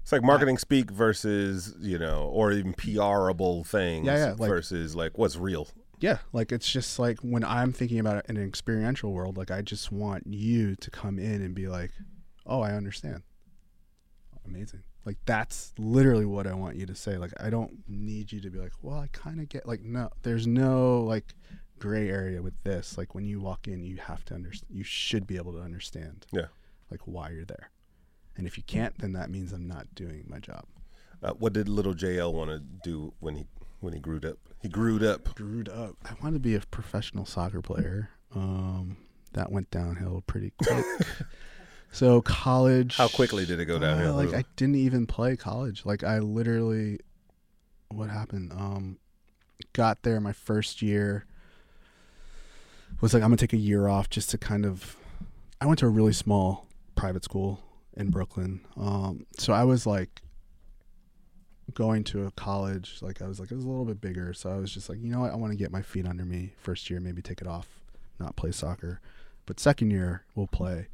It's 0.01 0.11
like 0.11 0.23
marketing 0.23 0.57
speak 0.57 0.89
versus 0.91 1.75
you 1.79 1.97
know, 1.99 2.29
or 2.33 2.51
even 2.51 2.73
PRable 2.73 3.65
things 3.65 4.05
Yeah, 4.07 4.17
yeah, 4.17 4.35
like- 4.37 4.49
versus 4.49 4.95
like 4.95 5.17
what's 5.17 5.35
real. 5.37 5.67
Yeah, 5.99 6.17
like 6.33 6.51
it's 6.51 6.69
just 6.69 6.99
like 6.99 7.19
when 7.21 7.43
I'm 7.45 7.71
thinking 7.71 7.99
about 7.99 8.17
it 8.17 8.25
in 8.27 8.35
an 8.37 8.45
experiential 8.47 9.13
world, 9.13 9.37
like 9.37 9.49
I 9.49 9.61
just 9.61 9.91
want 9.93 10.27
you 10.27 10.75
to 10.75 10.91
come 10.91 11.17
in 11.19 11.41
and 11.41 11.55
be 11.55 11.67
like, 11.69 11.91
"Oh, 12.45 12.61
I 12.61 12.71
understand." 12.73 13.23
Amazing. 14.45 14.83
Like 15.05 15.17
that's 15.25 15.73
literally 15.77 16.25
what 16.25 16.47
I 16.47 16.53
want 16.53 16.75
you 16.75 16.85
to 16.87 16.95
say. 16.95 17.17
Like 17.17 17.31
I 17.39 17.49
don't 17.49 17.83
need 17.87 18.31
you 18.31 18.41
to 18.41 18.49
be 18.49 18.59
like, 18.59 18.73
"Well, 18.81 18.97
I 18.99 19.07
kind 19.13 19.39
of 19.39 19.47
get 19.49 19.67
like 19.67 19.81
no, 19.83 20.09
there's 20.23 20.45
no 20.47 21.01
like 21.01 21.33
gray 21.79 22.09
area 22.09 22.41
with 22.41 22.53
this. 22.63 22.97
Like 22.97 23.13
when 23.15 23.25
you 23.25 23.39
walk 23.39 23.67
in, 23.67 23.83
you 23.83 23.97
have 23.97 24.23
to 24.25 24.33
understand 24.33 24.69
you 24.75 24.83
should 24.83 25.27
be 25.27 25.37
able 25.37 25.53
to 25.53 25.59
understand 25.61 26.25
Yeah. 26.31 26.47
like 26.91 27.01
why 27.05 27.29
you're 27.31 27.45
there. 27.45 27.71
And 28.37 28.45
if 28.47 28.57
you 28.57 28.63
can't, 28.63 28.97
then 28.99 29.13
that 29.13 29.29
means 29.29 29.53
I'm 29.53 29.67
not 29.67 29.93
doing 29.95 30.25
my 30.27 30.39
job. 30.39 30.65
Uh, 31.23 31.31
what 31.33 31.53
did 31.53 31.69
little 31.69 31.93
JL 31.93 32.33
want 32.33 32.49
to 32.51 32.59
do 32.59 33.13
when 33.19 33.35
he 33.35 33.45
when 33.79 33.93
he 33.93 33.99
grew 33.99 34.17
up? 34.17 34.37
He 34.61 34.67
grew 34.69 35.05
up. 35.07 35.35
Grew 35.35 35.63
up. 35.71 35.95
I 36.03 36.13
wanted 36.21 36.35
to 36.35 36.39
be 36.39 36.55
a 36.55 36.59
professional 36.59 37.25
soccer 37.25 37.61
player. 37.61 38.09
Um, 38.33 38.97
that 39.33 39.51
went 39.51 39.69
downhill 39.71 40.23
pretty 40.27 40.51
quick. 40.57 40.85
so 41.91 42.21
college. 42.21 42.97
How 42.97 43.07
quickly 43.07 43.45
did 43.45 43.59
it 43.59 43.65
go 43.65 43.79
downhill? 43.79 44.13
Uh, 44.19 44.25
like 44.25 44.33
I 44.33 44.43
didn't 44.55 44.75
even 44.75 45.05
play 45.07 45.35
college. 45.37 45.85
Like 45.85 46.03
I 46.03 46.19
literally, 46.19 46.99
what 47.89 48.09
happened? 48.09 48.51
Um, 48.51 48.97
got 49.73 50.03
there 50.03 50.19
my 50.19 50.33
first 50.33 50.81
year. 50.81 51.25
Was 53.01 53.13
like 53.13 53.21
I'm 53.23 53.29
gonna 53.29 53.37
take 53.37 53.53
a 53.53 53.57
year 53.57 53.87
off 53.87 54.09
just 54.09 54.29
to 54.31 54.37
kind 54.37 54.65
of. 54.65 54.95
I 55.61 55.65
went 55.67 55.79
to 55.79 55.85
a 55.85 55.89
really 55.89 56.13
small 56.13 56.65
private 56.95 57.23
school 57.23 57.61
in 57.95 58.09
Brooklyn. 58.09 58.61
Um, 58.77 59.25
so 59.37 59.53
I 59.53 59.63
was 59.63 59.85
like 59.85 60.21
going 61.73 62.03
to 62.05 62.25
a 62.25 62.31
college. 62.31 62.97
Like 63.01 63.21
I 63.21 63.27
was 63.27 63.39
like 63.39 63.51
it 63.51 63.55
was 63.55 63.65
a 63.65 63.67
little 63.67 63.85
bit 63.85 64.01
bigger. 64.01 64.33
So 64.33 64.49
I 64.49 64.55
was 64.57 64.71
just 64.73 64.89
like, 64.89 64.99
you 65.01 65.09
know 65.11 65.19
what? 65.21 65.31
I 65.31 65.35
want 65.35 65.51
to 65.51 65.57
get 65.57 65.71
my 65.71 65.81
feet 65.81 66.07
under 66.07 66.25
me. 66.25 66.53
First 66.57 66.89
year, 66.89 66.99
maybe 66.99 67.21
take 67.21 67.41
it 67.41 67.47
off, 67.47 67.67
not 68.19 68.35
play 68.35 68.51
soccer. 68.51 69.01
But 69.45 69.59
second 69.59 69.91
year, 69.91 70.23
we'll 70.33 70.47
play. 70.47 70.87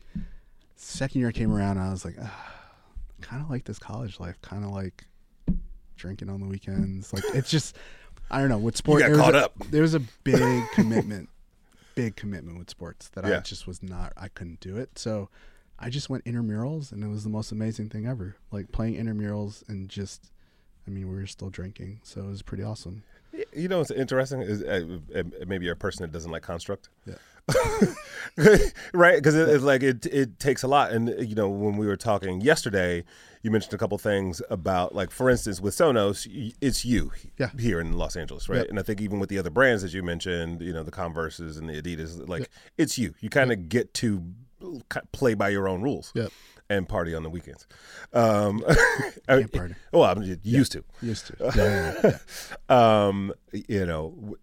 Second 0.75 1.21
year 1.21 1.31
came 1.31 1.53
around, 1.53 1.77
and 1.77 1.87
I 1.87 1.91
was 1.91 2.03
like, 2.03 2.15
ah, 2.21 2.53
kind 3.21 3.41
of 3.41 3.49
like 3.49 3.65
this 3.65 3.79
college 3.79 4.19
life. 4.19 4.41
Kind 4.41 4.65
of 4.65 4.71
like 4.71 5.05
drinking 5.95 6.29
on 6.29 6.39
the 6.41 6.47
weekends. 6.47 7.13
Like 7.13 7.23
it's 7.33 7.49
just, 7.49 7.75
I 8.29 8.39
don't 8.39 8.49
know. 8.49 8.57
With 8.57 8.75
You 8.75 8.77
sport, 8.79 8.99
got 9.01 9.07
there 9.09 9.17
caught 9.17 9.35
a- 9.35 9.45
up. 9.45 9.53
There 9.69 9.83
was 9.83 9.93
a 9.93 10.01
big 10.23 10.63
commitment, 10.73 11.29
big 12.03 12.15
commitment 12.15 12.57
with 12.57 12.69
sports 12.69 13.09
that 13.09 13.25
I 13.25 13.39
just 13.39 13.67
was 13.67 13.83
not. 13.83 14.13
I 14.17 14.27
couldn't 14.27 14.59
do 14.59 14.77
it. 14.77 14.97
So 14.97 15.29
I 15.79 15.89
just 15.89 16.09
went 16.09 16.25
intramurals 16.25 16.91
and 16.91 17.03
it 17.03 17.07
was 17.07 17.23
the 17.23 17.29
most 17.29 17.51
amazing 17.51 17.89
thing 17.89 18.05
ever. 18.07 18.35
Like 18.51 18.71
playing 18.71 18.95
intramurals 18.95 19.67
and 19.69 19.89
just, 19.89 20.31
I 20.87 20.91
mean, 20.91 21.09
we 21.09 21.15
were 21.15 21.27
still 21.27 21.49
drinking, 21.49 22.01
so 22.03 22.21
it 22.21 22.27
was 22.27 22.41
pretty 22.41 22.63
awesome. 22.63 23.03
You 23.53 23.67
know 23.67 23.79
what's 23.79 23.91
interesting 23.91 24.41
is 24.41 24.61
uh, 24.61 24.99
maybe 25.47 25.65
you're 25.65 25.73
a 25.73 25.77
person 25.77 26.03
that 26.03 26.11
doesn't 26.11 26.31
like 26.31 26.43
construct. 26.43 26.89
Yeah. 27.05 27.15
right? 28.93 29.15
Because 29.15 29.35
it, 29.35 29.49
it's 29.49 29.63
like 29.63 29.83
it 29.83 30.05
it 30.05 30.39
takes 30.39 30.63
a 30.63 30.67
lot. 30.67 30.91
And 30.91 31.09
you 31.19 31.35
know, 31.35 31.49
when 31.49 31.77
we 31.77 31.85
were 31.87 31.97
talking 31.97 32.41
yesterday, 32.41 33.03
you 33.41 33.51
mentioned 33.51 33.73
a 33.73 33.77
couple 33.77 33.97
things 33.97 34.41
about 34.49 34.93
like, 34.95 35.11
for 35.11 35.29
instance, 35.29 35.59
with 35.59 35.75
Sonos, 35.75 36.27
it's 36.61 36.85
you 36.85 37.11
Yeah. 37.37 37.49
here 37.59 37.79
in 37.79 37.93
Los 37.93 38.15
Angeles, 38.15 38.47
right? 38.49 38.59
Yep. 38.59 38.69
And 38.69 38.79
I 38.79 38.83
think 38.83 39.01
even 39.01 39.19
with 39.19 39.29
the 39.29 39.39
other 39.39 39.49
brands 39.49 39.81
that 39.83 39.93
you 39.93 40.03
mentioned, 40.03 40.61
you 40.61 40.73
know, 40.73 40.83
the 40.83 40.91
Converses 40.91 41.57
and 41.57 41.69
the 41.69 41.81
Adidas, 41.81 42.27
like 42.27 42.49
it's 42.77 42.97
you. 42.97 43.13
You 43.19 43.29
kind 43.29 43.51
of 43.51 43.69
get 43.69 43.93
to 43.95 44.23
play 45.11 45.33
by 45.33 45.49
your 45.49 45.67
own 45.67 45.81
rules. 45.81 46.11
Yep. 46.15 46.31
And 46.69 46.87
party 46.87 47.13
on 47.13 47.23
the 47.23 47.29
weekends. 47.29 47.67
Um, 48.13 48.63
Can't 49.27 49.51
party. 49.51 49.75
Well, 49.91 50.03
I'm 50.03 50.23
used 50.41 50.71
to. 50.71 50.85
Used 51.01 51.27
to. 51.27 51.35
Yeah, 51.39 51.51
yeah, 51.55 51.93
yeah, 52.03 52.17
yeah. 52.69 53.05
um, 53.07 53.33
you 53.51 53.85
know, 53.85 54.37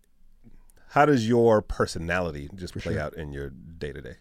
how 0.90 1.06
does 1.06 1.28
your 1.28 1.62
personality 1.62 2.48
just 2.54 2.74
play 2.74 2.94
sure. 2.94 3.02
out 3.02 3.14
in 3.14 3.32
your 3.32 3.50
day 3.50 3.92
to 3.92 4.00
day? 4.00 4.16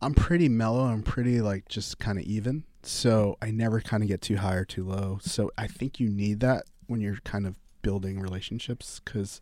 I'm 0.00 0.14
pretty 0.14 0.48
mellow. 0.48 0.84
I'm 0.84 1.02
pretty 1.02 1.40
like 1.40 1.68
just 1.68 1.98
kind 1.98 2.18
of 2.18 2.24
even. 2.24 2.64
So 2.82 3.36
I 3.42 3.50
never 3.50 3.80
kind 3.80 4.02
of 4.02 4.08
get 4.08 4.22
too 4.22 4.36
high 4.36 4.54
or 4.54 4.64
too 4.64 4.84
low. 4.84 5.18
So 5.22 5.50
I 5.58 5.66
think 5.66 5.98
you 5.98 6.08
need 6.08 6.40
that 6.40 6.64
when 6.86 7.00
you're 7.00 7.18
kind 7.24 7.46
of 7.46 7.56
building 7.82 8.20
relationships 8.20 9.00
because 9.04 9.40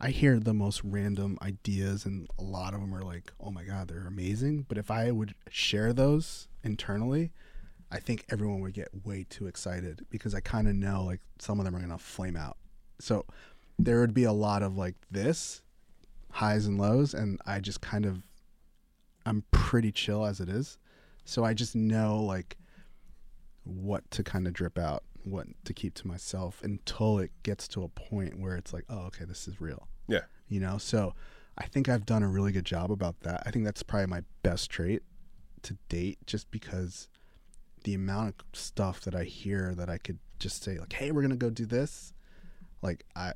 I 0.00 0.10
hear 0.10 0.38
the 0.38 0.54
most 0.54 0.82
random 0.82 1.38
ideas 1.42 2.04
and 2.06 2.28
a 2.38 2.42
lot 2.42 2.74
of 2.74 2.80
them 2.80 2.94
are 2.94 3.02
like, 3.02 3.32
oh 3.38 3.50
my 3.50 3.64
God, 3.64 3.88
they're 3.88 4.06
amazing. 4.06 4.64
But 4.68 4.78
if 4.78 4.90
I 4.90 5.10
would 5.10 5.34
share 5.50 5.92
those 5.92 6.48
internally, 6.62 7.30
I 7.92 8.00
think 8.00 8.24
everyone 8.30 8.60
would 8.60 8.74
get 8.74 8.88
way 9.04 9.26
too 9.28 9.46
excited 9.46 10.06
because 10.10 10.34
I 10.34 10.40
kind 10.40 10.66
of 10.66 10.74
know 10.74 11.04
like 11.04 11.20
some 11.38 11.58
of 11.58 11.64
them 11.64 11.76
are 11.76 11.78
going 11.78 11.90
to 11.90 11.98
flame 11.98 12.36
out. 12.36 12.56
So 12.98 13.26
there 13.78 14.00
would 14.00 14.14
be 14.14 14.24
a 14.24 14.32
lot 14.32 14.62
of 14.62 14.76
like 14.76 14.96
this 15.10 15.62
highs 16.34 16.66
and 16.66 16.78
lows. 16.78 17.14
And 17.14 17.40
I 17.46 17.60
just 17.60 17.80
kind 17.80 18.04
of 18.04 18.22
I'm 19.24 19.44
pretty 19.50 19.92
chill 19.92 20.26
as 20.26 20.40
it 20.40 20.48
is. 20.48 20.78
So 21.24 21.44
I 21.44 21.54
just 21.54 21.74
know 21.74 22.22
like 22.22 22.56
what 23.64 24.08
to 24.10 24.22
kind 24.22 24.46
of 24.46 24.52
drip 24.52 24.78
out, 24.78 25.04
what 25.22 25.46
to 25.64 25.72
keep 25.72 25.94
to 25.94 26.06
myself 26.06 26.60
until 26.62 27.18
it 27.18 27.30
gets 27.42 27.66
to 27.68 27.82
a 27.82 27.88
point 27.88 28.38
where 28.38 28.56
it's 28.56 28.72
like, 28.72 28.84
oh, 28.90 29.06
okay, 29.06 29.24
this 29.24 29.48
is 29.48 29.60
real. 29.60 29.88
Yeah. 30.06 30.22
You 30.48 30.60
know, 30.60 30.76
so 30.76 31.14
I 31.56 31.66
think 31.66 31.88
I've 31.88 32.04
done 32.04 32.22
a 32.22 32.28
really 32.28 32.52
good 32.52 32.66
job 32.66 32.90
about 32.90 33.20
that. 33.20 33.42
I 33.46 33.50
think 33.50 33.64
that's 33.64 33.82
probably 33.82 34.08
my 34.08 34.22
best 34.42 34.70
trait 34.70 35.02
to 35.62 35.78
date 35.88 36.18
just 36.26 36.50
because 36.50 37.08
the 37.84 37.94
amount 37.94 38.28
of 38.28 38.58
stuff 38.58 39.00
that 39.02 39.14
I 39.14 39.24
hear 39.24 39.74
that 39.76 39.88
I 39.88 39.98
could 39.98 40.18
just 40.38 40.62
say 40.62 40.78
like, 40.78 40.92
"Hey, 40.92 41.10
we're 41.10 41.22
going 41.22 41.30
to 41.30 41.36
go 41.36 41.50
do 41.50 41.64
this." 41.64 42.12
Like 42.82 43.04
I 43.14 43.32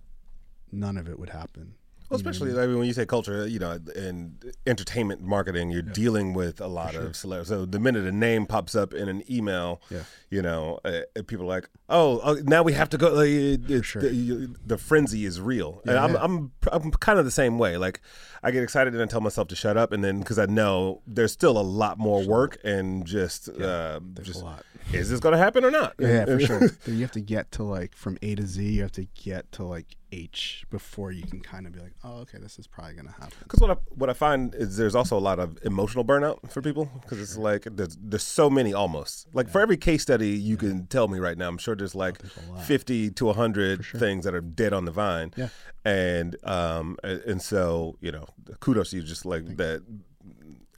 none 0.71 0.99
of 0.99 1.09
it 1.09 1.19
would 1.19 1.31
happen. 1.31 1.75
Well, 2.11 2.19
You 2.19 2.25
know 2.25 2.29
what 2.29 2.29
I 2.29 2.31
especially 2.31 2.53
mean? 2.55 2.63
I 2.63 2.67
mean, 2.67 2.79
when 2.79 2.87
you 2.87 2.95
say 2.95 3.05
culture, 3.05 3.47
you 3.47 3.59
know, 3.59 3.79
and 3.95 4.53
entertainment 4.67 5.21
marketing, 5.23 5.71
you're 5.71 5.83
dealing 5.83 6.33
with 6.33 6.59
a 6.61 6.67
lot 6.67 6.95
of 6.95 7.15
celebrities. 7.15 7.49
So 7.49 7.67
the 7.67 7.79
minute 7.79 8.05
a 8.07 8.13
name 8.13 8.47
pops 8.47 8.75
up 8.75 8.95
in 8.95 9.09
an 9.11 9.23
email, 9.31 9.83
Yeah. 9.91 10.05
you 10.31 10.41
know, 10.41 10.79
uh, 10.87 11.01
people 11.27 11.45
are 11.45 11.49
like, 11.49 11.69
"Oh, 11.91 12.19
uh, 12.21 12.37
now 12.45 12.63
we 12.63 12.73
have 12.73 12.89
to 12.91 12.97
go." 12.99 13.13
Like, 13.13 13.29
it- 13.29 13.85
sure. 13.85 14.01
the, 14.01 14.55
the 14.65 14.79
frenzy 14.79 15.27
is 15.27 15.39
real, 15.41 15.83
and 15.87 15.99
I'm, 15.99 16.15
yeah. 16.15 16.23
I'm 16.23 16.53
I'm 16.73 16.91
kind 16.93 17.19
of 17.19 17.25
the 17.27 17.31
same 17.31 17.59
way. 17.59 17.77
Like, 17.77 18.01
I 18.43 18.53
get 18.53 18.63
excited 18.63 18.95
and 18.95 19.03
I 19.03 19.07
tell 19.07 19.21
myself 19.21 19.49
to 19.49 19.57
shut 19.57 19.77
up, 19.77 19.93
and 19.93 20.03
then 20.03 20.21
because 20.21 20.39
I 20.39 20.47
know 20.47 21.03
there's 21.07 21.33
still 21.33 21.59
a 21.59 21.63
lot 21.63 21.99
more 21.99 22.25
work 22.27 22.57
and 22.65 23.05
just 23.07 23.49
uh, 23.51 24.01
There's 24.15 24.29
just 24.29 24.41
a 24.41 24.45
lot. 24.45 24.65
Is 24.93 25.11
this 25.11 25.21
going 25.21 25.33
to 25.33 25.39
happen 25.39 25.65
or 25.65 25.71
not? 25.71 25.95
Yeah, 25.99 26.25
for 26.25 26.41
sure. 26.41 26.71
You 26.87 27.01
have 27.03 27.13
to 27.13 27.21
get 27.21 27.51
to 27.53 27.63
like 27.63 27.95
from 27.95 28.17
A 28.23 28.35
to 28.35 28.47
Z. 28.47 28.65
You 28.65 28.83
have 28.83 28.93
to 28.93 29.05
get 29.15 29.51
to 29.53 29.65
like 29.65 29.97
H 30.11 30.65
before 30.71 31.13
you 31.13 31.23
can 31.25 31.41
kind 31.41 31.67
of 31.67 31.73
be 31.73 31.81
like, 31.81 31.93
oh, 32.03 32.21
okay, 32.21 32.39
this 32.39 32.59
is 32.59 32.67
probably 32.67 32.95
gonna 32.95 33.11
happen. 33.13 33.37
Because 33.43 33.61
what 33.61 33.71
I 33.71 33.75
what 33.91 34.09
I 34.09 34.15
find 34.15 34.55
is 34.55 34.77
there's 34.79 34.95
also 34.95 35.19
a 35.19 35.21
lot 35.21 35.39
of 35.39 35.59
emotional 35.65 36.05
burnout 36.05 36.51
for 36.51 36.63
people 36.63 36.91
because 37.03 37.21
it's 37.21 37.37
like 37.37 37.65
there's 37.71 37.97
there's 38.01 38.23
so 38.23 38.49
many 38.49 38.73
almost 38.73 39.27
like 39.35 39.51
for 39.51 39.61
every 39.61 39.77
case 39.77 40.01
study 40.03 40.31
you 40.31 40.57
can 40.57 40.87
tell 40.87 41.09
me 41.09 41.19
right 41.19 41.37
now 41.37 41.49
I'm 41.49 41.59
sure 41.59 41.77
there's 41.77 41.95
like 41.95 42.19
there's 42.19 42.67
fifty 42.67 43.11
to 43.11 43.33
hundred 43.35 43.85
things 43.85 44.25
that 44.25 44.35
are 44.35 44.41
dead 44.41 44.73
on 44.73 44.87
the 44.87 44.91
vine 44.93 45.33
Yeah. 45.37 45.49
and 45.85 46.37
um 46.45 46.97
and, 47.05 47.21
and 47.23 47.43
so 47.43 47.97
you 48.01 48.11
know 48.11 48.27
kudos 48.61 48.91
to 48.91 48.97
you 48.97 49.03
just 49.03 49.27
like 49.27 49.57
that 49.59 49.83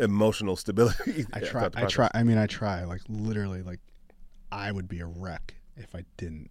emotional 0.01 0.57
stability 0.57 1.27
I 1.33 1.41
try. 1.41 1.69
I 1.75 1.85
try. 1.85 2.11
I 2.15 2.23
mean, 2.23 2.39
I 2.39 2.47
try. 2.47 2.85
Like 2.85 3.03
literally, 3.09 3.63
like 3.63 3.81
I 4.53 4.73
would 4.73 4.89
be 4.89 5.01
a 5.01 5.07
wreck 5.07 5.55
if 5.77 5.95
I 5.95 6.05
didn't. 6.17 6.51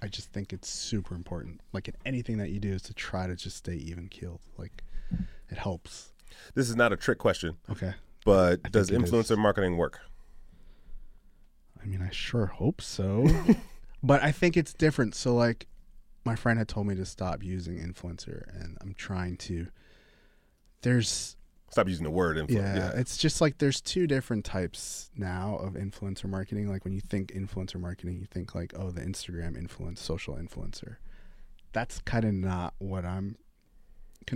I 0.00 0.08
just 0.08 0.32
think 0.32 0.52
it's 0.52 0.68
super 0.68 1.14
important. 1.14 1.60
Like 1.72 1.88
in 1.88 1.94
anything 2.04 2.38
that 2.38 2.50
you 2.50 2.58
do, 2.60 2.72
is 2.72 2.82
to 2.82 2.94
try 2.94 3.26
to 3.26 3.36
just 3.36 3.56
stay 3.56 3.74
even 3.74 4.08
keeled. 4.08 4.40
Like 4.58 4.82
it 5.48 5.58
helps. 5.58 6.12
this 6.54 6.68
is 6.68 6.76
not 6.76 6.92
a 6.92 6.96
trick 6.96 7.18
question 7.18 7.56
Okay. 7.70 7.92
but 8.24 8.62
does 8.72 8.90
it 8.90 9.00
is. 9.02 9.10
influencer 9.10 9.36
marketing 9.36 9.76
work 9.76 10.00
I 11.82 11.86
mean, 11.86 12.00
I 12.00 12.10
sure 12.10 12.46
hope 12.46 12.80
so. 12.80 13.26
but 14.02 14.22
I 14.22 14.30
think 14.30 14.56
it's 14.56 14.72
different. 14.72 15.14
So, 15.14 15.34
like, 15.34 15.66
my 16.24 16.36
friend 16.36 16.58
had 16.58 16.68
told 16.68 16.86
me 16.86 16.94
to 16.94 17.04
stop 17.04 17.42
using 17.42 17.78
influencer, 17.78 18.44
and 18.54 18.78
I'm 18.80 18.94
trying 18.94 19.36
to. 19.38 19.66
There's, 20.82 21.36
stop 21.72 21.88
using 21.88 22.04
the 22.04 22.10
word 22.10 22.36
influencer 22.36 22.76
yeah, 22.76 22.92
it's 22.94 23.16
just 23.16 23.40
like 23.40 23.58
there's 23.58 23.80
two 23.80 24.06
different 24.06 24.44
types 24.44 25.10
now 25.16 25.56
of 25.56 25.72
influencer 25.72 26.26
marketing. 26.26 26.68
Like, 26.68 26.84
when 26.84 26.92
you 26.92 27.00
think 27.00 27.32
influencer 27.32 27.80
marketing, 27.80 28.18
you 28.20 28.26
think, 28.26 28.54
like, 28.54 28.72
oh, 28.78 28.90
the 28.90 29.00
Instagram 29.00 29.56
influence, 29.56 30.00
social 30.00 30.34
influencer. 30.36 30.96
That's 31.72 31.98
kind 32.00 32.24
of 32.26 32.34
not 32.34 32.74
what 32.78 33.04
I'm 33.04 33.36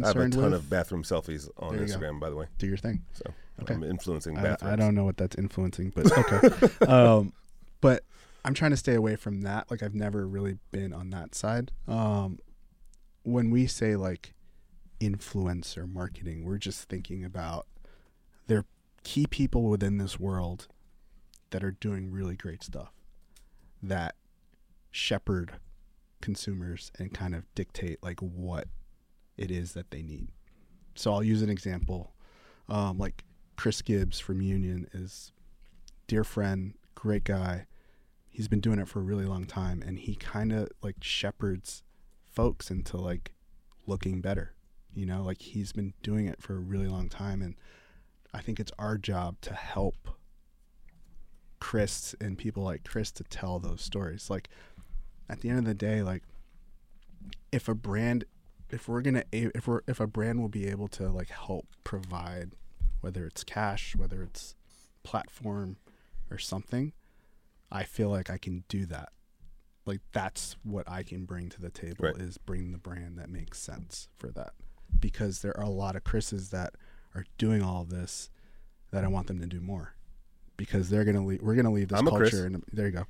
I 0.02 0.06
have 0.08 0.16
a 0.16 0.28
ton 0.30 0.44
with. 0.44 0.54
of 0.54 0.70
bathroom 0.70 1.02
selfies 1.02 1.48
on 1.58 1.74
you 1.74 1.80
go. 1.80 1.84
Instagram 1.84 2.18
by 2.18 2.30
the 2.30 2.36
way 2.36 2.46
Do 2.58 2.66
your 2.66 2.76
thing. 2.76 3.04
so 3.12 3.32
Okay. 3.62 3.74
I'm 3.74 3.84
influencing 3.84 4.36
I, 4.36 4.56
I 4.60 4.76
don't 4.76 4.94
know 4.94 5.04
what 5.04 5.16
that's 5.16 5.36
influencing, 5.36 5.92
but 5.94 6.12
okay. 6.18 6.84
um, 6.86 7.32
but 7.80 8.02
I'm 8.44 8.52
trying 8.52 8.72
to 8.72 8.76
stay 8.76 8.94
away 8.94 9.16
from 9.16 9.42
that. 9.42 9.70
Like 9.70 9.82
I've 9.82 9.94
never 9.94 10.26
really 10.26 10.58
been 10.70 10.92
on 10.92 11.10
that 11.10 11.34
side. 11.34 11.72
Um, 11.88 12.38
when 13.22 13.50
we 13.50 13.66
say 13.66 13.96
like 13.96 14.34
influencer 15.00 15.90
marketing, 15.90 16.44
we're 16.44 16.58
just 16.58 16.88
thinking 16.88 17.24
about 17.24 17.66
there 18.46 18.58
are 18.58 18.66
key 19.04 19.26
people 19.26 19.64
within 19.64 19.98
this 19.98 20.18
world 20.18 20.68
that 21.50 21.62
are 21.62 21.72
doing 21.72 22.10
really 22.10 22.36
great 22.36 22.62
stuff 22.62 22.92
that 23.82 24.14
shepherd 24.90 25.52
consumers 26.20 26.90
and 26.98 27.12
kind 27.12 27.34
of 27.34 27.44
dictate 27.54 28.02
like 28.02 28.20
what 28.20 28.68
it 29.36 29.50
is 29.50 29.72
that 29.72 29.90
they 29.90 30.02
need. 30.02 30.28
So 30.94 31.12
I'll 31.12 31.22
use 31.22 31.42
an 31.42 31.50
example. 31.50 32.12
Um, 32.68 32.98
like 32.98 33.24
Chris 33.56 33.82
Gibbs 33.82 34.18
from 34.18 34.40
Union 34.40 34.88
is 34.92 35.32
dear 36.06 36.24
friend, 36.24 36.74
great 36.94 37.24
guy. 37.24 37.66
He's 38.30 38.48
been 38.48 38.60
doing 38.60 38.78
it 38.78 38.88
for 38.88 38.98
a 38.98 39.04
really 39.04 39.24
long 39.24 39.44
time, 39.44 39.82
and 39.86 39.98
he 39.98 40.14
kind 40.14 40.52
of 40.52 40.68
like 40.82 40.96
shepherds 41.00 41.82
folks 42.24 42.70
into 42.70 42.96
like 42.96 43.32
looking 43.86 44.20
better. 44.20 44.55
You 44.96 45.06
know, 45.06 45.22
like 45.22 45.40
he's 45.40 45.70
been 45.72 45.92
doing 46.02 46.26
it 46.26 46.42
for 46.42 46.54
a 46.56 46.58
really 46.60 46.88
long 46.88 47.08
time, 47.08 47.42
and 47.42 47.54
I 48.34 48.40
think 48.40 48.58
it's 48.58 48.72
our 48.78 48.98
job 48.98 49.40
to 49.42 49.52
help 49.54 50.08
Chris 51.60 52.14
and 52.20 52.36
people 52.36 52.62
like 52.62 52.84
Chris 52.84 53.10
to 53.12 53.24
tell 53.24 53.58
those 53.58 53.82
stories. 53.82 54.28
Like 54.30 54.48
at 55.28 55.40
the 55.40 55.48
end 55.48 55.58
of 55.58 55.64
the 55.64 55.74
day, 55.74 56.02
like 56.02 56.22
if 57.52 57.68
a 57.68 57.74
brand 57.74 58.24
if 58.70 58.88
we're 58.88 59.00
gonna 59.00 59.24
if 59.32 59.66
we're 59.68 59.82
if 59.86 60.00
a 60.00 60.06
brand 60.06 60.40
will 60.40 60.48
be 60.48 60.66
able 60.66 60.88
to 60.88 61.08
like 61.08 61.28
help 61.28 61.66
provide 61.84 62.52
whether 63.00 63.26
it's 63.26 63.44
cash 63.44 63.94
whether 63.94 64.22
it's 64.22 64.54
platform 65.04 65.76
or 66.30 66.38
something 66.38 66.92
i 67.70 67.84
feel 67.84 68.08
like 68.10 68.28
i 68.28 68.36
can 68.36 68.64
do 68.68 68.84
that 68.84 69.10
like 69.84 70.00
that's 70.12 70.56
what 70.64 70.88
i 70.90 71.04
can 71.04 71.24
bring 71.24 71.48
to 71.48 71.60
the 71.60 71.70
table 71.70 72.06
Right. 72.06 72.16
is 72.16 72.38
bring 72.38 72.72
the 72.72 72.78
brand 72.78 73.16
that 73.18 73.30
makes 73.30 73.60
sense 73.60 74.08
for 74.18 74.32
that 74.32 74.52
because 75.00 75.42
there 75.42 75.56
are 75.56 75.64
a 75.64 75.70
lot 75.70 75.96
of 75.96 76.04
chris's 76.04 76.50
that 76.50 76.74
are 77.14 77.24
doing 77.38 77.62
all 77.62 77.82
of 77.82 77.90
this 77.90 78.30
that 78.90 79.04
i 79.04 79.08
want 79.08 79.26
them 79.26 79.40
to 79.40 79.46
do 79.46 79.60
more 79.60 79.94
because 80.56 80.88
they're 80.88 81.04
gonna 81.04 81.24
leave 81.24 81.42
we're 81.42 81.54
gonna 81.54 81.72
leave 81.72 81.88
this 81.88 81.98
I'm 81.98 82.06
culture 82.06 82.46
and 82.46 82.62
there 82.72 82.86
you 82.86 82.92
go 82.92 83.06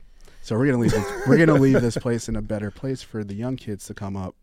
so 0.47 0.57
we're 0.57 0.67
gonna 0.67 0.79
leave 0.79 0.93
this, 0.93 1.27
we're 1.27 1.45
gonna 1.45 1.61
leave 1.61 1.83
this 1.83 1.99
place 1.99 2.29
in 2.29 2.37
a 2.37 2.41
better 2.41 2.71
place 2.71 3.03
for 3.03 3.25
the 3.25 3.35
young 3.35 3.57
kids 3.57 3.87
to 3.87 3.95
come 3.95 4.17
up 4.17 4.37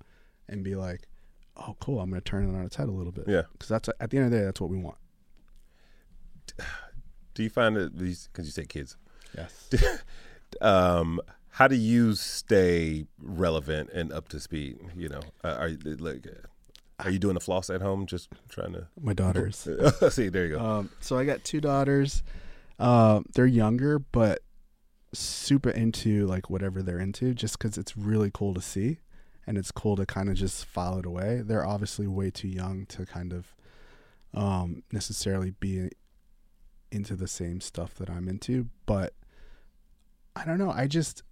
and 0.50 0.62
be 0.62 0.76
like, 0.76 1.08
"Oh, 1.56 1.78
cool! 1.80 2.02
I'm 2.02 2.10
gonna 2.10 2.20
turn 2.20 2.44
it 2.44 2.54
on 2.54 2.66
its 2.66 2.76
head 2.76 2.90
a 2.90 2.92
little 2.92 3.14
bit." 3.14 3.24
Yeah. 3.26 3.44
because 3.54 3.70
that's 3.70 3.88
at 4.02 4.10
the 4.10 4.18
end 4.18 4.26
of 4.26 4.32
the 4.32 4.40
day, 4.40 4.44
that's 4.44 4.60
what 4.60 4.70
we 4.70 4.78
want. 4.78 4.98
Do 7.34 7.44
you 7.44 7.50
find 7.50 7.78
that 7.78 7.98
these 7.98 8.28
because 8.28 8.46
you 8.46 8.52
say 8.52 8.66
kids, 8.66 8.98
Yes. 9.34 9.70
um, 10.62 11.22
how 11.52 11.70
do 11.70 11.76
you 11.78 12.16
stay 12.16 13.06
relevant 13.18 13.90
and 13.94 14.12
up 14.12 14.28
to 14.30 14.42
speed? 14.42 14.80
You 14.98 15.08
know, 15.08 15.22
are 15.46 15.70
you 15.70 15.78
like, 15.96 16.28
are 17.00 17.10
you 17.10 17.20
doing 17.20 17.34
the 17.34 17.40
floss 17.40 17.70
at 17.70 17.82
home? 17.82 18.06
Just 18.06 18.30
trying 18.50 18.74
to 18.74 18.88
My 19.02 19.14
daughters. 19.14 19.68
see. 20.10 20.30
There 20.30 20.46
you 20.46 20.56
go. 20.56 20.60
Um, 20.60 20.90
so 21.00 21.18
I 21.18 21.26
got 21.26 21.44
two 21.44 21.62
daughters. 21.62 22.24
Uh, 22.80 23.22
they're 23.34 23.46
younger, 23.46 24.00
but 24.00 24.42
super 25.14 25.70
into 25.70 26.26
like 26.26 26.50
whatever 26.50 26.82
they're 26.82 27.00
into, 27.00 27.34
just 27.34 27.58
because 27.58 27.78
it's 27.78 27.96
really 27.96 28.32
cool 28.34 28.54
to 28.54 28.62
see, 28.62 29.00
and 29.46 29.58
it's 29.58 29.72
cool 29.72 29.96
to 29.96 30.06
kind 30.06 30.30
of 30.30 30.36
just 30.36 30.66
file 30.66 30.98
it 31.00 31.06
away. 31.06 31.42
They're 31.44 31.66
obviously 31.66 32.08
way 32.08 32.32
too 32.32 32.48
young 32.48 32.86
to 32.88 33.06
kind 33.06 33.34
of 33.34 33.56
um, 34.34 34.84
necessarily 34.92 35.52
be 35.52 35.90
into 36.92 37.16
the 37.16 37.28
same 37.28 37.60
stuff 37.60 37.96
that 37.96 38.10
I'm 38.10 38.28
into, 38.28 38.68
but 38.86 39.14
I 40.36 40.46
don't 40.46 40.58
know. 40.58 40.72
I 40.72 40.88
just 40.88 41.24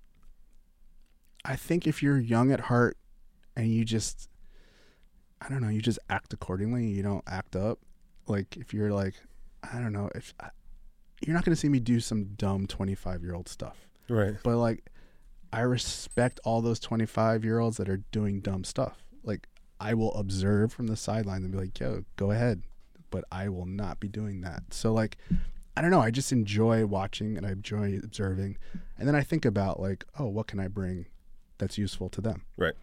I 1.43 1.55
think 1.55 1.87
if 1.87 2.03
you're 2.03 2.19
young 2.19 2.51
at 2.51 2.61
heart 2.61 2.97
and 3.55 3.67
you 3.67 3.83
just 3.83 4.29
I 5.41 5.49
don't 5.49 5.61
know, 5.61 5.69
you 5.69 5.81
just 5.81 5.99
act 6.09 6.33
accordingly, 6.33 6.87
you 6.87 7.03
don't 7.03 7.23
act 7.27 7.55
up. 7.55 7.79
Like 8.27 8.55
if 8.57 8.73
you're 8.73 8.91
like 8.91 9.15
I 9.63 9.79
don't 9.79 9.93
know, 9.93 10.09
if 10.15 10.33
I, 10.39 10.49
you're 11.25 11.35
not 11.35 11.45
going 11.45 11.53
to 11.55 11.59
see 11.59 11.69
me 11.69 11.79
do 11.79 11.99
some 11.99 12.23
dumb 12.35 12.65
25-year-old 12.65 13.47
stuff. 13.47 13.87
Right. 14.09 14.35
But 14.43 14.57
like 14.57 14.89
I 15.53 15.61
respect 15.61 16.39
all 16.43 16.61
those 16.61 16.79
25-year-olds 16.79 17.77
that 17.77 17.89
are 17.89 18.01
doing 18.11 18.39
dumb 18.39 18.63
stuff. 18.63 19.03
Like 19.23 19.47
I 19.79 19.93
will 19.93 20.13
observe 20.13 20.71
from 20.71 20.87
the 20.87 20.95
sideline 20.95 21.43
and 21.43 21.51
be 21.51 21.57
like, 21.57 21.79
"Yo, 21.79 22.05
go 22.15 22.31
ahead." 22.31 22.63
But 23.09 23.25
I 23.31 23.49
will 23.49 23.65
not 23.65 23.99
be 23.99 24.07
doing 24.07 24.41
that. 24.41 24.63
So 24.71 24.93
like 24.93 25.17
I 25.75 25.81
don't 25.81 25.91
know. 25.91 26.01
I 26.01 26.11
just 26.11 26.31
enjoy 26.31 26.85
watching 26.85 27.37
and 27.37 27.45
I 27.45 27.51
enjoy 27.51 27.99
observing, 28.03 28.57
and 28.97 29.07
then 29.07 29.15
I 29.15 29.21
think 29.21 29.45
about 29.45 29.79
like, 29.79 30.05
oh, 30.19 30.27
what 30.27 30.47
can 30.47 30.59
I 30.59 30.67
bring 30.67 31.05
that's 31.57 31.77
useful 31.77 32.09
to 32.09 32.21
them? 32.21 32.43
Right. 32.57 32.73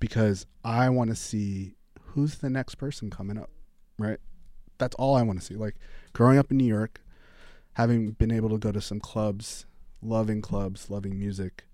Because 0.00 0.46
I 0.64 0.88
want 0.90 1.10
to 1.10 1.16
see 1.16 1.74
who's 2.12 2.38
the 2.38 2.50
next 2.50 2.76
person 2.76 3.10
coming 3.10 3.38
up, 3.38 3.50
right? 3.98 4.18
That's 4.78 4.94
all 4.96 5.14
I 5.16 5.22
want 5.22 5.40
to 5.40 5.44
see. 5.44 5.54
Like 5.54 5.76
growing 6.12 6.38
up 6.38 6.50
in 6.50 6.56
New 6.56 6.64
York, 6.66 7.00
having 7.74 8.12
been 8.12 8.30
able 8.30 8.48
to 8.50 8.58
go 8.58 8.72
to 8.72 8.80
some 8.80 9.00
clubs, 9.00 9.66
loving 10.02 10.40
clubs, 10.42 10.90
loving 10.90 11.18
music. 11.18 11.64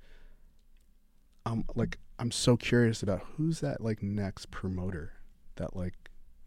I'm 1.46 1.64
like 1.74 1.98
I'm 2.18 2.30
so 2.30 2.56
curious 2.56 3.02
about 3.02 3.22
who's 3.36 3.60
that 3.60 3.80
like 3.80 4.02
next 4.02 4.50
promoter 4.50 5.12
that 5.56 5.76
like 5.76 5.94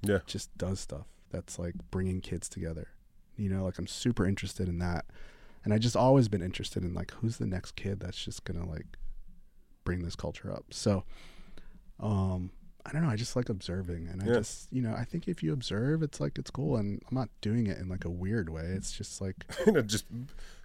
Yeah. 0.01 0.19
just 0.25 0.55
does 0.57 0.79
stuff 0.79 1.07
that's 1.29 1.59
like 1.59 1.75
bringing 1.91 2.21
kids 2.21 2.49
together. 2.49 2.87
You 3.35 3.49
know, 3.49 3.63
like 3.65 3.77
I'm 3.77 3.87
super 3.87 4.25
interested 4.25 4.67
in 4.67 4.79
that. 4.79 5.05
And 5.63 5.73
I 5.73 5.77
just 5.77 5.95
always 5.97 6.27
been 6.29 6.41
interested 6.41 6.83
in 6.83 6.93
like 6.93 7.11
who's 7.11 7.37
the 7.37 7.45
next 7.45 7.75
kid 7.75 7.99
that's 7.99 8.23
just 8.23 8.45
going 8.45 8.59
to 8.59 8.67
like 8.67 8.97
bring 9.83 10.03
this 10.03 10.15
culture 10.15 10.51
up. 10.51 10.65
So 10.71 11.03
um 11.99 12.51
I 12.87 12.91
don't 12.93 13.03
know, 13.03 13.09
I 13.09 13.17
just 13.17 13.35
like 13.35 13.49
observing 13.49 14.07
and 14.07 14.23
I 14.23 14.27
Yeah. 14.27 14.33
just, 14.35 14.71
you 14.71 14.81
know, 14.81 14.93
I 14.97 15.03
think 15.03 15.27
if 15.27 15.43
you 15.43 15.51
observe 15.51 16.01
it's 16.01 16.21
like 16.21 16.37
it's 16.39 16.49
cool 16.49 16.77
and 16.77 17.01
I'm 17.09 17.15
not 17.15 17.27
doing 17.41 17.67
it 17.67 17.77
in 17.79 17.89
like 17.89 18.05
a 18.05 18.09
weird 18.09 18.47
way. 18.49 18.63
It's 18.63 18.93
just 18.93 19.19
like 19.19 19.35
you 19.65 19.73
know, 19.73 19.81
just 19.81 20.05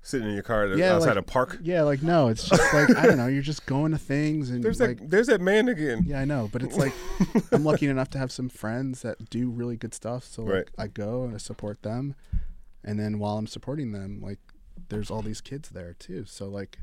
sitting 0.05 0.29
in 0.29 0.35
your 0.35 0.45
car 0.45 0.69
Yeah, 0.69 0.95
outside 0.95 1.09
like- 1.17 1.17
a 1.19 1.23
park. 1.23 1.59
yeah, 1.63 1.83
like 1.83 2.01
no, 2.03 2.29
it's 2.29 2.49
just 2.49 2.73
like 2.73 2.97
I 2.97 3.07
don't 3.07 3.17
know, 3.19 3.27
you're 3.27 3.43
just 3.43 3.67
going 3.67 3.91
to 3.91 3.99
things 3.99 4.51
and 4.51 4.63
There's 4.63 4.81
like 4.81 4.99
that. 5.01 5.11
There's 5.11 5.27
that 5.27 5.41
man 5.41 5.69
again. 5.69 6.05
yeah, 6.07 6.21
I 6.21 6.25
know, 6.25 6.49
but 6.53 6.63
it's 6.63 6.77
like 6.77 6.93
I'm 7.53 7.65
lucky 7.65 7.89
enough 7.89 8.11
to 8.11 8.19
have 8.19 8.31
some 8.31 8.49
friends 8.49 9.03
that 9.03 9.29
do 9.29 9.51
really 9.51 9.77
good 9.77 9.93
stuff. 9.93 10.25
So 10.25 10.43
like 10.43 10.53
Right. 10.55 10.69
I 10.79 10.87
go 10.87 11.25
and 11.25 11.35
I 11.35 11.39
support 11.39 11.83
them, 11.83 12.15
and 12.85 13.01
then 13.01 13.19
while 13.19 13.37
I'm 13.37 13.49
supporting 13.49 13.91
them, 13.91 14.21
like 14.23 14.39
there's 14.91 15.11
all 15.11 15.23
these 15.23 15.41
kids 15.41 15.71
there 15.71 15.95
too. 15.95 16.25
So 16.27 16.47
like 16.49 16.79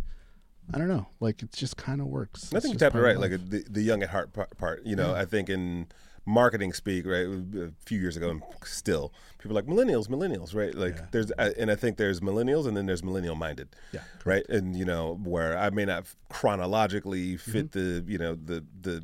I 0.73 0.77
don't 0.77 0.87
know, 0.87 1.07
like 1.19 1.41
it 1.41 1.51
just 1.53 1.77
kind 1.77 1.99
of 2.01 2.07
works. 2.07 2.53
I 2.53 2.59
think 2.59 2.73
you 2.73 2.79
tapped 2.79 2.95
it 2.95 3.01
right, 3.01 3.19
like 3.19 3.31
the, 3.31 3.63
the 3.69 3.81
young 3.81 4.03
at 4.03 4.09
heart 4.09 4.33
part. 4.57 4.85
you 4.85 4.95
know, 4.95 5.13
I 5.13 5.25
think 5.25 5.49
in 5.49 5.87
marketing 6.25 6.73
speak, 6.73 7.07
right, 7.07 7.25
a 7.25 7.71
few 7.85 7.99
years 7.99 8.15
ago, 8.15 8.29
and 8.29 8.43
still 8.63 9.11
people 9.39 9.57
are 9.57 9.61
like 9.61 9.65
millennials, 9.65 10.07
millennials, 10.09 10.53
right? 10.53 10.75
Like 10.75 10.95
Yeah. 10.97 11.05
there's, 11.11 11.31
uh, 11.39 11.51
and 11.57 11.71
I 11.71 11.75
think 11.75 11.97
there's 11.97 12.19
millennials, 12.19 12.67
and 12.67 12.77
then 12.77 12.85
there's 12.85 13.03
millennial 13.03 13.33
minded, 13.35 13.69
yeah, 13.91 14.01
right? 14.25 14.47
And 14.47 14.75
you 14.75 14.85
know, 14.85 15.19
where 15.23 15.57
I 15.57 15.71
may 15.71 15.85
not 15.85 16.05
chronologically 16.29 17.37
fit 17.37 17.71
Mm-hmm. 17.71 18.05
the, 18.05 18.11
you 18.11 18.17
know, 18.19 18.35
the 18.35 18.63
the 18.81 19.03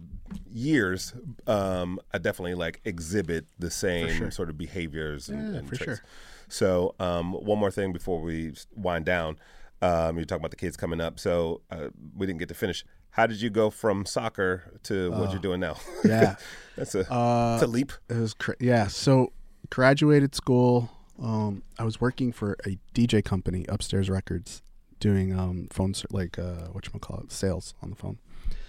years, 0.51 1.13
um, 1.47 1.99
I 2.13 2.17
definitely 2.17 2.55
like 2.55 2.81
exhibit 2.85 3.45
the 3.59 3.71
same 3.71 4.09
sure. 4.09 4.31
sort 4.31 4.49
of 4.49 4.57
behaviors 4.57 5.29
and, 5.29 5.51
Yeah, 5.53 5.59
and 5.59 5.69
for 5.69 5.75
traits. 5.75 5.99
sure. 5.99 6.07
So, 6.47 6.95
um, 6.99 7.33
one 7.33 7.57
more 7.59 7.71
thing 7.71 7.91
before 7.91 8.21
we 8.21 8.53
wind 8.75 9.05
down. 9.05 9.37
Um, 9.85 10.15
you're 10.17 10.25
talking 10.25 10.41
about 10.41 10.51
the 10.51 10.57
kids 10.57 10.75
coming 10.77 10.99
up, 11.01 11.19
so 11.19 11.61
uh, 11.71 11.89
we 12.15 12.25
didn't 12.25 12.39
get 12.39 12.49
to 12.49 12.55
finish. 12.55 12.85
How 13.11 13.27
did 13.27 13.41
you 13.41 13.49
go 13.49 13.69
from 13.69 14.05
soccer 14.05 14.79
to 14.83 15.11
what 15.11 15.31
you're 15.31 15.39
doing 15.41 15.59
now? 15.59 15.75
yeah. 16.03 16.35
That's 16.75 16.93
a, 16.95 17.09
Uh, 17.11 17.51
that's 17.51 17.63
a 17.63 17.67
leap. 17.67 17.93
It 18.09 18.17
was 18.17 18.33
cra- 18.33 18.57
yeah. 18.59 18.87
So 18.87 19.31
graduated 19.69 20.35
school. 20.35 20.89
Um, 21.21 21.63
I 21.79 21.85
was 21.85 22.01
working 22.01 22.33
for 22.33 22.57
a 22.65 22.77
DJ 22.93 23.23
company, 23.23 23.65
Upstairs 23.69 24.09
Records, 24.09 24.61
doing 24.99 25.37
um 25.37 25.67
phone 25.71 25.93
ser- 25.93 26.07
like 26.11 26.37
uh 26.37 26.67
what 26.73 26.83
call 27.01 27.19
it 27.23 27.31
sales 27.31 27.73
on 27.81 27.91
the 27.91 27.95
phone. 27.95 28.17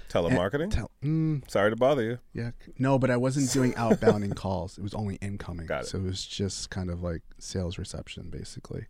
Telemarketing. 0.09 0.71
Tell, 0.71 0.91
mm, 1.03 1.43
Sorry 1.51 1.71
to 1.71 1.77
bother 1.77 2.03
you. 2.05 2.19
Yeah. 2.33 2.53
No, 2.79 2.97
but 2.97 3.11
I 3.11 3.17
wasn't 3.17 3.51
doing 3.53 3.73
outbounding 3.85 4.37
calls. 4.37 4.79
It 4.79 4.83
was 4.83 4.95
only 4.95 5.17
incoming. 5.17 5.67
Got 5.67 5.83
it. 5.83 5.87
So 5.89 5.99
it 5.99 6.05
was 6.05 6.25
just 6.25 6.71
kind 6.71 6.91
of 6.91 7.03
like 7.03 7.23
sales 7.41 7.77
reception, 7.79 8.31
basically. 8.31 8.87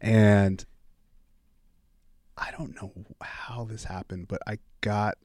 And 0.00 0.64
I 2.40 2.50
don't 2.56 2.74
know 2.74 2.92
how 3.20 3.64
this 3.64 3.84
happened, 3.84 4.26
but 4.26 4.40
I 4.46 4.58
got 4.80 5.18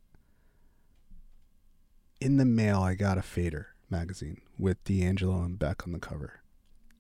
in 2.20 2.38
the 2.38 2.46
mail, 2.46 2.82
I 2.82 2.96
got 2.96 3.18
a 3.18 3.22
Fader 3.22 3.68
magazine 3.90 4.42
with 4.60 4.84
D'Angelo 4.84 5.42
and 5.42 5.58
Beck 5.58 5.88
on 5.88 5.94
the 5.94 6.00
cover. 6.00 6.42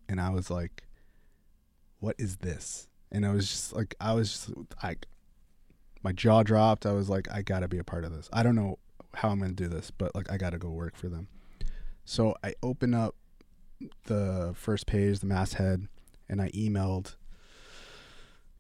And 0.08 0.22
I 0.22 0.30
was 0.30 0.50
like, 0.50 0.84
what 2.00 2.16
is 2.18 2.38
this? 2.38 2.88
And 3.12 3.26
I 3.26 3.32
was 3.32 3.50
just 3.50 3.74
like, 3.74 3.94
I 4.00 4.14
was 4.14 4.32
just 4.32 4.52
like, 4.82 5.08
my 6.02 6.14
jaw 6.14 6.44
dropped. 6.44 6.86
I 6.86 6.94
was 6.94 7.10
like, 7.10 7.28
I 7.32 7.42
gotta 7.42 7.68
be 7.68 7.80
a 7.80 7.84
part 7.84 8.06
of 8.06 8.16
this. 8.16 8.30
I 8.32 8.42
don't 8.44 8.56
know 8.56 8.80
how 9.16 9.30
I'm 9.30 9.40
gonna 9.40 9.54
do 9.54 9.68
this, 9.68 9.92
but 9.92 10.16
like, 10.16 10.32
I 10.32 10.38
gotta 10.38 10.58
go 10.58 10.70
work 10.70 10.96
for 10.96 11.10
them. 11.10 11.28
So 12.06 12.36
I 12.44 12.54
open 12.64 12.94
up 12.94 13.16
the 14.06 14.54
first 14.56 14.86
page, 14.86 15.20
the 15.20 15.26
masthead, 15.26 15.88
and 16.30 16.42
I 16.42 16.50
emailed 16.52 17.16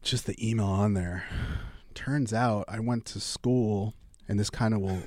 just 0.06 0.28
the 0.28 0.49
email 0.49 0.68
on 0.68 0.93
there. 0.93 1.26
Turns 1.93 2.34
out 2.34 2.66
I 2.68 2.80
went 2.80 3.06
to 3.08 3.20
school, 3.20 3.95
and 4.28 4.39
this 4.39 4.49
kind 4.49 4.74
of 4.74 4.80
will. 4.80 5.03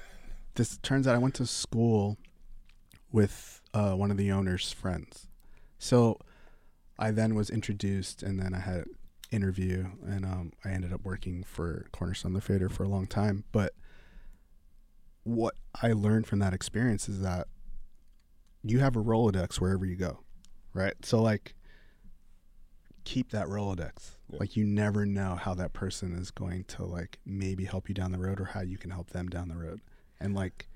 This 0.54 0.78
turns 0.78 1.06
out 1.06 1.14
I 1.14 1.18
went 1.18 1.34
to 1.36 1.46
school 1.46 2.18
with 3.12 3.62
uh, 3.72 3.92
one 3.92 4.10
of 4.10 4.16
the 4.16 4.32
owner's 4.32 4.72
friends. 4.72 5.28
So 5.78 6.18
I 6.98 7.12
then 7.12 7.34
was 7.34 7.48
introduced, 7.48 8.22
and 8.22 8.40
then 8.40 8.54
I 8.54 8.58
had 8.58 8.76
an 8.76 8.96
interview, 9.30 9.86
and 10.04 10.24
um, 10.24 10.52
I 10.64 10.70
ended 10.70 10.92
up 10.92 11.04
working 11.04 11.44
for 11.44 11.86
Cornerstone 11.92 12.32
the 12.32 12.40
Fader 12.40 12.68
for 12.68 12.82
a 12.82 12.88
long 12.88 13.06
time. 13.06 13.44
But 13.52 13.74
what 15.22 15.54
I 15.80 15.92
learned 15.92 16.26
from 16.26 16.40
that 16.40 16.52
experience 16.52 17.08
is 17.08 17.20
that 17.20 17.46
you 18.64 18.80
have 18.80 18.96
a 18.96 19.02
Rolodex 19.02 19.60
wherever 19.60 19.86
you 19.86 19.94
go, 19.94 20.20
right? 20.74 20.94
So 21.04 21.22
like, 21.22 21.54
keep 23.08 23.30
that 23.30 23.46
Rolodex. 23.46 24.16
Yeah. 24.30 24.38
Like 24.40 24.54
you 24.54 24.66
never 24.66 25.06
know 25.06 25.34
how 25.34 25.54
that 25.54 25.72
person 25.72 26.12
is 26.12 26.30
going 26.30 26.64
to 26.64 26.84
like 26.84 27.18
maybe 27.24 27.64
help 27.64 27.88
you 27.88 27.94
down 27.94 28.12
the 28.12 28.18
road 28.18 28.38
or 28.38 28.44
how 28.44 28.60
you 28.60 28.76
can 28.76 28.90
help 28.90 29.10
them 29.10 29.28
down 29.28 29.48
the 29.48 29.56
road. 29.56 29.80
And 30.20 30.34
like 30.34 30.68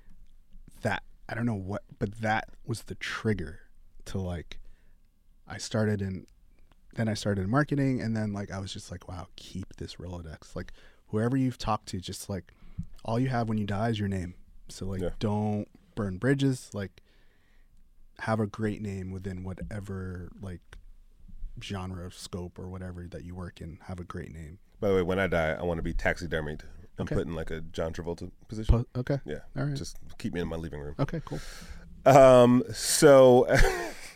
that, 0.81 1.03
I 1.29 1.35
don't 1.35 1.45
know 1.45 1.53
what, 1.53 1.83
but 1.99 2.19
that 2.21 2.45
was 2.65 2.83
the 2.83 2.95
trigger 2.95 3.59
to 4.05 4.17
like, 4.17 4.59
I 5.47 5.59
started 5.59 6.01
in, 6.01 6.25
then 6.95 7.07
I 7.07 7.13
started 7.13 7.43
in 7.43 7.51
marketing 7.51 8.01
and 8.01 8.17
then 8.17 8.33
like 8.33 8.49
I 8.51 8.57
was 8.57 8.73
just 8.73 8.89
like, 8.89 9.07
wow, 9.07 9.27
keep 9.35 9.75
this 9.77 9.97
Rolodex. 9.97 10.55
Like 10.55 10.73
whoever 11.09 11.37
you've 11.37 11.59
talked 11.59 11.85
to, 11.89 11.99
just 11.99 12.29
like 12.29 12.51
all 13.05 13.19
you 13.19 13.29
have 13.29 13.47
when 13.47 13.59
you 13.59 13.67
die 13.67 13.89
is 13.89 13.99
your 13.99 14.09
name. 14.09 14.33
So 14.69 14.87
like 14.87 15.01
Yeah. 15.01 15.09
don't 15.19 15.67
burn 15.93 16.17
bridges. 16.17 16.71
Like 16.73 17.03
have 18.19 18.39
a 18.39 18.47
great 18.47 18.81
name 18.81 19.11
within 19.11 19.43
whatever 19.43 20.29
like 20.41 20.61
genre 21.61 22.11
scope 22.11 22.57
or 22.59 22.67
whatever 22.69 23.05
that 23.09 23.23
you 23.25 23.35
work 23.35 23.61
in. 23.61 23.79
Have 23.87 23.99
a 23.99 24.03
great 24.03 24.33
name. 24.33 24.59
By 24.79 24.89
the 24.89 24.95
way, 24.95 25.01
when 25.01 25.19
I 25.19 25.27
die, 25.27 25.51
I 25.51 25.63
want 25.63 25.77
to 25.77 25.83
be 25.83 25.93
taxidermied 25.93 26.61
and 26.97 27.07
Okay. 27.07 27.15
put 27.15 27.25
in 27.27 27.35
like 27.35 27.51
a 27.51 27.61
John 27.61 27.93
Travolta 27.93 28.29
position. 28.47 28.85
Po- 28.93 28.99
okay. 28.99 29.19
yeah, 29.25 29.39
All 29.57 29.65
right. 29.65 29.75
just 29.75 29.97
keep 30.17 30.33
me 30.33 30.41
in 30.41 30.47
my 30.47 30.55
living 30.57 30.79
room. 30.79 30.95
Okay. 30.99 31.21
Cool. 31.25 31.39
Um, 32.05 32.63
so 32.73 33.47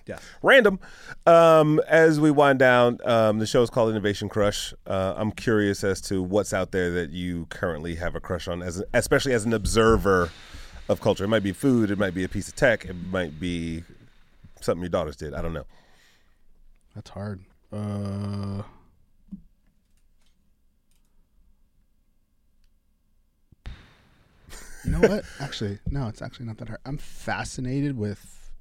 Yeah. 0.06 0.20
random. 0.42 0.80
Um, 1.26 1.82
as 1.88 2.20
we 2.20 2.32
wind 2.32 2.60
down, 2.60 3.00
um, 3.04 3.40
the 3.40 3.46
show 3.46 3.62
is 3.62 3.70
called 3.70 3.90
Innovation 3.92 4.30
Crush. 4.30 4.74
Uh, 4.86 5.14
I'm 5.18 5.32
curious 5.32 5.84
as 5.84 6.00
to 6.02 6.24
what's 6.24 6.54
out 6.54 6.72
there 6.72 6.92
that 6.92 7.10
you 7.10 7.46
currently 7.50 7.96
have 7.96 8.16
a 8.16 8.20
crush 8.22 8.48
on, 8.48 8.62
as 8.62 8.82
especially 8.94 9.34
as 9.34 9.44
an 9.46 9.52
observer 9.54 10.32
of 10.88 11.02
culture. 11.02 11.26
It 11.26 11.28
might 11.28 11.44
be 11.44 11.52
food, 11.52 11.92
it 11.92 11.98
might 12.00 12.14
be 12.14 12.24
a 12.24 12.30
piece 12.30 12.48
of 12.48 12.56
tech, 12.56 12.86
it 12.86 12.96
might 13.12 13.38
be 13.40 13.84
something 14.62 14.82
your 14.82 14.90
daughters 14.90 15.18
did. 15.18 15.34
I 15.34 15.42
don't 15.42 15.52
know. 15.54 15.66
That's 16.98 17.12
hard. 17.12 17.43
Uh. 17.72 18.64
You 24.84 24.91
know 24.91 25.02
what? 25.02 25.26
Actually, 25.39 25.78
no, 25.91 26.08
it's 26.08 26.24
actually 26.24 26.48
not 26.48 26.58
that 26.58 26.70
hard. 26.70 26.80
I'm 26.88 26.98
fascinated 26.98 27.95
with 27.95 28.52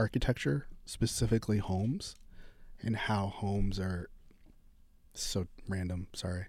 architecture, 0.00 0.66
specifically 0.84 1.58
homes, 1.58 2.16
and 2.82 2.96
how 2.96 3.28
homes 3.28 3.78
are 3.78 4.10
so 5.14 5.46
random. 5.68 6.08
Sorry, 6.12 6.46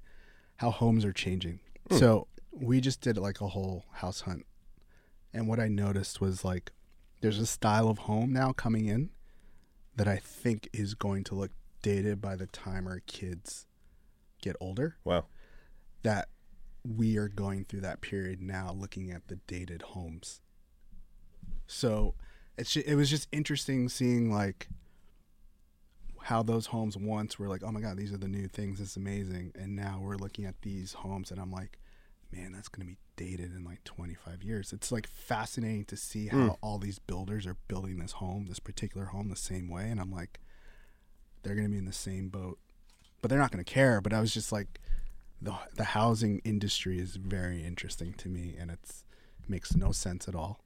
how 0.57 0.71
homes 0.71 1.05
are 1.05 1.13
changing. 1.13 1.59
Hmm. 1.87 1.97
So 1.97 2.27
we 2.51 2.81
just 2.81 3.01
did 3.01 3.15
like 3.19 3.41
a 3.41 3.49
whole 3.49 3.85
house 3.91 4.21
hunt, 4.21 4.47
and 5.35 5.47
what 5.47 5.59
I 5.59 5.67
noticed 5.67 6.19
was 6.19 6.43
like 6.43 6.71
there's 7.21 7.37
a 7.37 7.45
style 7.45 7.89
of 7.89 7.99
home 7.99 8.33
now 8.33 8.53
coming 8.53 8.87
in 8.87 9.11
that 9.95 10.07
I 10.07 10.17
think 10.17 10.69
is 10.73 10.93
going 10.93 11.23
to 11.25 11.35
look 11.35 11.51
dated 11.81 12.21
by 12.21 12.35
the 12.35 12.47
time 12.47 12.87
our 12.87 13.01
kids 13.05 13.65
get 14.41 14.55
older. 14.59 14.97
Wow. 15.03 15.25
That 16.03 16.29
we 16.85 17.17
are 17.17 17.27
going 17.27 17.65
through 17.65 17.81
that 17.81 18.01
period 18.01 18.41
now, 18.41 18.71
looking 18.77 19.11
at 19.11 19.27
the 19.27 19.35
dated 19.47 19.81
homes. 19.81 20.41
So 21.67 22.15
it's 22.57 22.71
ju- 22.71 22.83
it 22.85 22.95
was 22.95 23.09
just 23.09 23.27
interesting 23.31 23.89
seeing 23.89 24.31
like 24.31 24.69
how 26.21 26.43
those 26.43 26.67
homes 26.67 26.97
once 26.97 27.39
were 27.39 27.47
like, 27.47 27.63
oh 27.63 27.71
my 27.71 27.81
god, 27.81 27.97
these 27.97 28.13
are 28.13 28.17
the 28.17 28.27
new 28.27 28.47
things. 28.47 28.79
It's 28.79 28.97
amazing, 28.97 29.51
and 29.55 29.75
now 29.75 29.99
we're 30.01 30.17
looking 30.17 30.45
at 30.45 30.61
these 30.61 30.93
homes, 30.93 31.31
and 31.31 31.39
I'm 31.39 31.51
like, 31.51 31.79
man, 32.31 32.51
that's 32.51 32.67
gonna 32.67 32.85
be 32.85 32.97
dated 33.19 33.53
in 33.53 33.63
like 33.65 33.83
25 33.83 34.43
years. 34.43 34.71
It's 34.71 34.91
like 34.91 35.05
fascinating 35.07 35.83
to 35.85 35.97
see 35.97 36.27
how 36.27 36.37
Mm. 36.37 36.57
all 36.61 36.77
these 36.79 36.99
builders 36.99 37.45
are 37.45 37.57
building 37.67 37.99
this 37.99 38.13
home, 38.13 38.45
this 38.47 38.59
particular 38.59 39.07
home, 39.07 39.27
the 39.29 39.35
same 39.35 39.67
way, 39.67 39.89
and 39.91 39.99
I'm 39.99 40.11
like, 40.11 40.39
they're 41.43 41.55
gonna 41.55 41.69
be 41.69 41.77
in 41.77 41.85
the 41.85 41.91
same 41.93 42.29
boat, 42.29 42.57
but 43.21 43.27
they're 43.29 43.37
not 43.43 43.51
gonna 43.51 43.63
care. 43.65 43.99
But 44.01 44.13
I 44.13 44.21
was 44.21 44.33
just 44.33 44.51
like, 44.51 44.79
the 45.41 45.53
the 45.75 45.83
housing 45.99 46.39
industry 46.45 46.99
is 46.99 47.15
very 47.17 47.63
interesting 47.63 48.13
to 48.13 48.29
me, 48.29 48.55
and 48.57 48.71
it's 48.71 49.03
makes 49.47 49.75
no 49.75 49.91
sense 49.91 50.27
at 50.27 50.35
all, 50.35 50.59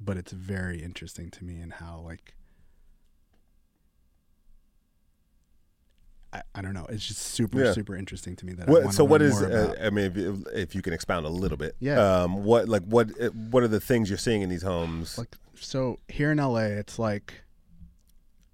but 0.00 0.16
it's 0.16 0.32
very 0.32 0.82
interesting 0.82 1.30
to 1.30 1.44
me 1.44 1.60
and 1.60 1.74
how 1.74 1.98
like. 2.00 2.34
I, 6.32 6.42
I 6.54 6.62
don't 6.62 6.74
know. 6.74 6.86
It's 6.88 7.06
just 7.06 7.20
super, 7.20 7.64
Yeah. 7.64 7.72
super 7.72 7.96
interesting 7.96 8.36
to 8.36 8.46
me 8.46 8.52
that. 8.54 8.68
What, 8.68 8.94
so 8.94 9.04
what 9.04 9.20
is? 9.20 9.42
Uh. 9.42 9.74
I 9.82 9.90
mean, 9.90 10.12
if, 10.14 10.54
if 10.54 10.74
you 10.74 10.82
can 10.82 10.92
expound 10.92 11.26
a 11.26 11.28
little 11.28 11.56
bit. 11.56 11.74
Yeah. 11.80 12.22
Um. 12.22 12.44
What 12.44 12.68
like 12.68 12.82
what 12.84 13.10
uh, 13.20 13.28
what 13.30 13.62
are 13.62 13.68
the 13.68 13.80
things 13.80 14.08
you're 14.08 14.18
seeing 14.18 14.42
in 14.42 14.48
these 14.48 14.62
homes? 14.62 15.18
like 15.18 15.36
so 15.54 15.98
here 16.08 16.30
in 16.32 16.38
LA 16.38 16.60
it's 16.60 16.98
like 16.98 17.34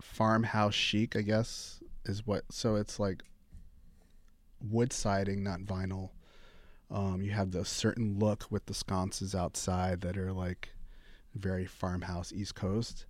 farmhouse 0.00 0.74
chic 0.74 1.14
I 1.16 1.20
guess 1.22 1.80
is 2.04 2.26
what 2.26 2.44
so 2.50 2.76
it's 2.76 2.98
like 2.98 3.22
wood 4.60 4.92
siding 4.92 5.42
not 5.44 5.60
vinyl 5.60 6.10
um 6.90 7.20
you 7.22 7.30
have 7.30 7.50
the 7.50 7.64
certain 7.64 8.18
look 8.18 8.46
with 8.50 8.66
the 8.66 8.74
sconces 8.74 9.34
outside 9.34 10.00
that 10.00 10.16
are 10.16 10.32
like 10.32 10.70
very 11.34 11.66
farmhouse 11.66 12.32
east 12.32 12.54
coast 12.54 13.06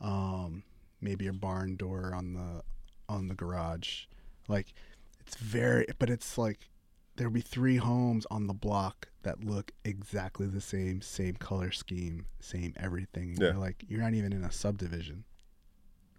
um 0.00 0.62
maybe 1.00 1.26
a 1.26 1.32
barn 1.32 1.76
door 1.76 2.12
on 2.14 2.32
the 2.34 2.62
on 3.08 3.28
the 3.28 3.34
garage 3.34 4.04
like 4.48 4.72
it's 5.20 5.36
very 5.36 5.86
but 5.98 6.10
it's 6.10 6.36
like 6.38 6.68
there'll 7.16 7.32
be 7.32 7.40
three 7.40 7.76
homes 7.76 8.26
on 8.30 8.46
the 8.46 8.54
block 8.54 9.08
that 9.22 9.42
look 9.42 9.72
exactly 9.84 10.46
the 10.46 10.60
same, 10.60 11.00
same 11.00 11.34
color 11.34 11.72
scheme, 11.72 12.24
same 12.38 12.72
everything. 12.76 13.30
And 13.30 13.38
Yeah. 13.40 13.48
you're 13.48 13.56
like, 13.58 13.84
you're 13.88 14.00
not 14.00 14.14
even 14.14 14.32
in 14.32 14.44
a 14.44 14.52
subdivision. 14.52 15.24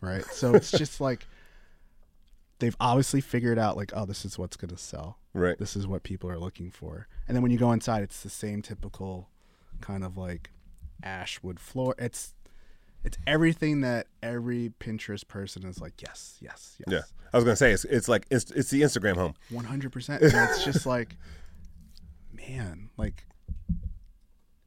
Right? 0.01 0.25
So 0.25 0.55
it's 0.55 0.69
just 0.71 0.99
like 1.09 1.25
they've 2.59 2.75
obviously 2.81 3.21
figured 3.21 3.57
out 3.57 3.77
like, 3.77 3.91
oh, 3.95 4.05
this 4.05 4.25
is 4.25 4.37
what's 4.37 4.57
gonna 4.57 4.77
sell. 4.77 5.17
right. 5.33 5.57
This 5.57 5.77
is 5.77 5.87
what 5.87 6.03
people 6.03 6.29
are 6.29 6.37
looking 6.37 6.69
for. 6.69 7.07
And 7.27 7.35
then 7.35 7.41
when 7.41 7.51
you 7.51 7.57
go 7.57 7.71
inside, 7.71 8.03
it's 8.03 8.21
the 8.21 8.29
same 8.29 8.61
typical 8.61 9.29
kind 9.79 10.03
of 10.03 10.17
like 10.17 10.51
ash 11.01 11.41
wood 11.41 11.61
floor. 11.61 11.95
It's 11.97 12.33
it's 13.03 13.17
everything 13.25 13.81
that 13.81 14.07
every 14.21 14.71
Pinterest 14.79 15.27
person 15.27 15.65
is 15.65 15.79
like, 15.79 16.01
yes, 16.01 16.37
yes, 16.41 16.75
yes. 16.85 16.87
Yeah. 16.93 17.01
I 17.33 17.37
was 17.37 17.43
gonna 17.43 17.55
say 17.55 17.71
it's 17.71 17.85
it's 17.85 18.07
like 18.09 18.25
it's, 18.31 18.49
it's 18.51 18.69
the 18.71 18.81
Instagram 18.81 19.15
home. 19.15 19.35
One 19.49 19.65
hundred 19.65 19.91
percent. 19.91 20.21
It's 20.23 20.63
just 20.65 20.85
like, 20.85 21.15
man, 22.33 22.89
like, 22.97 23.25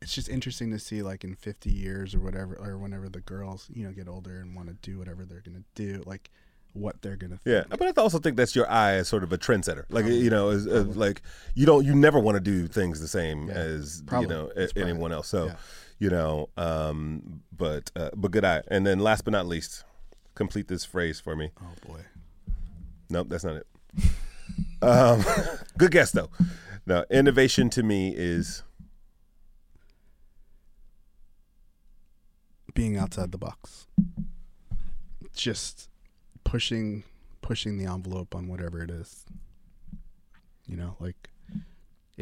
it's 0.01 0.15
just 0.15 0.29
interesting 0.29 0.71
to 0.73 0.79
see, 0.79 1.03
like, 1.03 1.25
in 1.25 1.35
fifty 1.35 1.71
years 1.71 2.15
or 2.15 2.21
whatever, 2.21 2.55
or 2.55 2.79
whenever 2.79 3.09
the 3.09 3.21
girls, 3.21 3.69
you 3.73 3.85
know, 3.87 3.93
get 3.93 4.09
older 4.09 4.41
and 4.41 4.55
want 4.55 4.69
to 4.69 4.75
do 4.75 4.99
whatever 4.99 5.25
they're 5.25 5.43
gonna 5.45 5.65
do, 5.75 6.03
like, 6.07 6.31
what 6.73 7.03
they're 7.03 7.17
gonna. 7.17 7.39
Yeah, 7.45 7.65
but 7.69 7.83
I 7.83 8.01
also 8.01 8.19
think 8.19 8.37
that's 8.37 8.57
your 8.57 8.71
eye 8.71 8.93
as 8.95 9.09
sort 9.09 9.23
of 9.25 9.33
a 9.33 9.39
trendsetter. 9.39 9.85
Like 9.91 10.07
you 10.07 10.31
know, 10.31 10.51
is 10.51 10.67
like 10.67 11.21
you 11.55 11.67
don't 11.67 11.85
you 11.85 11.95
never 11.95 12.19
want 12.19 12.37
to 12.37 12.41
do 12.41 12.67
things 12.67 13.01
the 13.01 13.09
same 13.09 13.49
Yeah. 13.49 13.55
as 13.55 14.03
Probably. 14.07 14.29
you 14.29 14.33
know 14.35 14.51
a- 14.57 14.79
anyone 14.79 15.13
else. 15.13 15.29
So 15.29 15.47
yeah. 15.47 15.57
You 16.03 16.11
know, 16.11 16.49
um, 16.57 17.43
but 17.57 17.93
uh, 17.95 18.11
but 18.17 18.33
good 18.33 18.45
eye. 18.45 18.63
And 18.67 18.85
then 18.85 18.99
last 18.99 19.25
but 19.25 19.31
not 19.31 19.47
least, 19.47 19.85
complete 20.35 20.67
this 20.67 20.85
phrase 20.85 21.21
for 21.21 21.37
me. 21.37 21.51
Oh 21.63 21.87
boy. 21.87 22.01
Nope, 23.09 23.29
that's 23.31 23.45
not 23.45 23.55
it. 23.55 23.67
um, 24.83 25.25
good 25.79 25.93
guess 25.93 26.11
though. 26.11 26.29
No, 26.87 27.05
innovation 27.09 27.71
to 27.71 27.85
me 27.85 28.13
is 28.17 28.65
Being 32.75 32.97
outside 32.97 33.31
the 33.31 33.39
box. 33.39 33.87
Just 35.37 35.89
pushing, 36.43 37.05
pushing 37.43 37.79
the 37.79 37.85
envelope 37.85 38.35
on 38.35 38.49
whatever 38.49 38.83
it 38.83 38.91
is. 38.91 39.25
You 40.67 40.79
know, 40.79 40.97
like. 40.99 41.29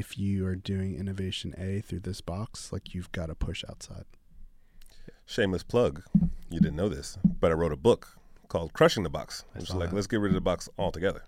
If 0.00 0.18
you 0.18 0.46
are 0.46 0.56
doing 0.56 0.94
innovation 0.94 1.54
A 1.58 1.80
through 1.82 2.00
this 2.00 2.20
box, 2.22 2.72
like 2.72 2.94
you've 2.94 3.12
got 3.12 3.26
to 3.26 3.34
push 3.34 3.62
outside. 3.68 4.04
shameless 5.26 5.62
plug. 5.62 6.02
You 6.50 6.58
didn't 6.60 6.76
know 6.76 6.88
this, 6.88 7.18
but 7.40 7.50
I 7.50 7.54
wrote 7.54 7.72
a 7.72 7.76
book 7.76 8.16
called 8.48 8.72
"Crushing 8.72 9.02
the 9.02 9.10
Box," 9.10 9.44
which 9.52 9.64
is 9.64 9.74
like 9.74 9.90
that. 9.90 9.94
let's 9.94 10.06
get 10.06 10.20
rid 10.20 10.30
of 10.30 10.34
the 10.34 10.40
box 10.40 10.68
altogether. 10.78 11.22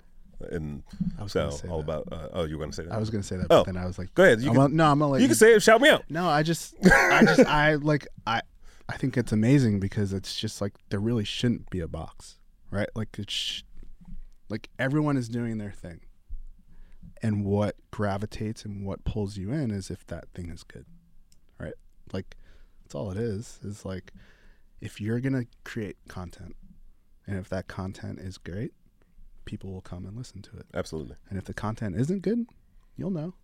And 0.50 0.82
I 1.18 1.22
was 1.22 1.32
so 1.32 1.50
all 1.68 1.82
that. 1.82 2.00
about. 2.00 2.08
Uh, 2.10 2.28
oh, 2.32 2.44
you 2.44 2.56
were 2.56 2.60
going 2.64 2.70
to 2.72 2.76
say 2.76 2.84
that? 2.84 2.92
I 2.92 2.98
was 2.98 3.10
gonna 3.10 3.22
say 3.22 3.36
that, 3.36 3.46
Oh. 3.50 3.62
but 3.62 3.66
then 3.66 3.76
I 3.76 3.86
was 3.86 3.98
like, 3.98 4.12
Go 4.14 4.24
ahead. 4.24 4.40
You 4.40 4.48
I'm 4.48 4.54
can, 4.54 4.62
gonna- 4.62 4.74
no, 4.74 4.90
I'm 4.90 4.98
gonna 4.98 5.12
let 5.12 5.20
you 5.20 5.28
can 5.28 5.36
say 5.36 5.52
it. 5.54 5.62
Shout 5.62 5.80
me 5.80 5.88
out. 5.90 6.04
No, 6.08 6.26
I 6.26 6.42
just, 6.42 6.74
I 6.84 7.22
just, 7.24 7.40
I 7.46 7.74
like, 7.76 8.08
I, 8.26 8.40
I 8.88 8.96
think 8.96 9.16
it's 9.16 9.30
amazing 9.32 9.78
because 9.80 10.12
it's 10.12 10.34
just 10.34 10.60
like 10.60 10.72
there 10.88 10.98
really 10.98 11.24
shouldn't 11.24 11.68
be 11.70 11.78
a 11.80 11.86
box, 11.88 12.38
right? 12.72 12.88
Like 12.96 13.16
it's, 13.18 13.32
sh- 13.32 13.62
like 14.48 14.68
everyone 14.80 15.16
is 15.16 15.28
doing 15.28 15.58
their 15.58 15.70
thing, 15.70 16.00
and 17.22 17.44
what 17.44 17.76
gravitates 17.90 18.64
and 18.64 18.84
what 18.84 19.04
pulls 19.04 19.36
you 19.36 19.52
in 19.52 19.70
is 19.70 19.90
if 19.90 20.06
that 20.08 20.28
thing 20.34 20.50
is 20.50 20.64
good, 20.64 20.86
right? 21.58 21.74
Like 22.12 22.36
that's 22.82 22.94
all 22.94 23.10
it 23.10 23.16
is. 23.16 23.60
Is 23.62 23.84
like 23.84 24.12
if 24.80 25.00
you're 25.00 25.20
gonna 25.20 25.44
create 25.64 25.96
content, 26.08 26.56
and 27.26 27.38
if 27.38 27.48
that 27.50 27.68
content 27.68 28.18
is 28.18 28.38
great, 28.38 28.72
people 29.44 29.72
will 29.72 29.80
come 29.80 30.04
and 30.04 30.16
listen 30.16 30.42
to 30.42 30.56
it. 30.56 30.66
Absolutely. 30.74 31.16
And 31.30 31.38
if 31.38 31.44
the 31.44 31.54
content 31.54 31.96
isn't 31.96 32.22
good, 32.22 32.46
you'll 32.96 33.10
know. 33.10 33.34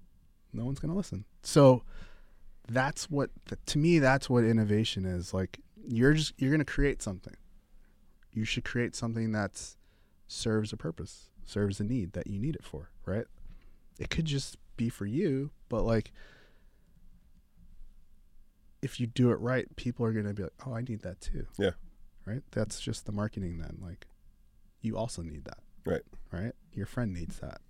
No 0.52 0.64
one's 0.64 0.80
to 0.90 0.96
listen. 0.96 1.24
So 1.42 1.84
that's 2.68 3.10
what 3.10 3.30
to 3.66 3.78
me 3.78 3.98
that's 3.98 4.28
what 4.28 4.44
innovation 4.44 5.04
is. 5.04 5.32
Like 5.32 5.60
you're 5.86 6.14
just 6.14 6.32
you're 6.36 6.50
to 6.58 6.64
create 6.64 7.02
something. 7.02 7.36
You 8.32 8.44
should 8.44 8.64
create 8.64 8.94
something 8.94 9.32
that 9.32 9.60
serves 10.26 10.72
a 10.72 10.76
purpose, 10.76 11.30
serves 11.44 11.80
a 11.80 11.84
need 11.84 12.12
that 12.12 12.26
you 12.26 12.38
need 12.38 12.54
it 12.54 12.64
for, 12.64 12.90
right? 13.06 13.24
It 13.98 14.10
could 14.10 14.24
just 14.26 14.56
be 14.76 14.88
for 14.88 15.06
you, 15.06 15.50
but 15.68 15.82
like 15.84 16.12
if 18.82 19.00
you 19.00 19.06
do 19.06 19.30
it 19.30 19.40
right, 19.40 19.74
people 19.76 20.06
are 20.06 20.12
going 20.12 20.26
to 20.26 20.34
be 20.34 20.44
like, 20.44 20.52
"Oh, 20.66 20.72
I 20.74 20.82
need 20.82 21.00
that 21.02 21.20
too." 21.20 21.46
Yeah. 21.58 21.70
Right? 22.24 22.42
That's 22.52 22.80
just 22.80 23.06
the 23.06 23.12
marketing 23.12 23.58
then. 23.58 23.78
Like 23.82 24.06
you 24.82 24.96
also 24.96 25.22
need 25.22 25.44
that 25.46 25.58
Right. 25.84 26.02
right? 26.30 26.52
Your 26.72 26.86
friend 26.86 27.12
needs 27.12 27.38
that. 27.40 27.60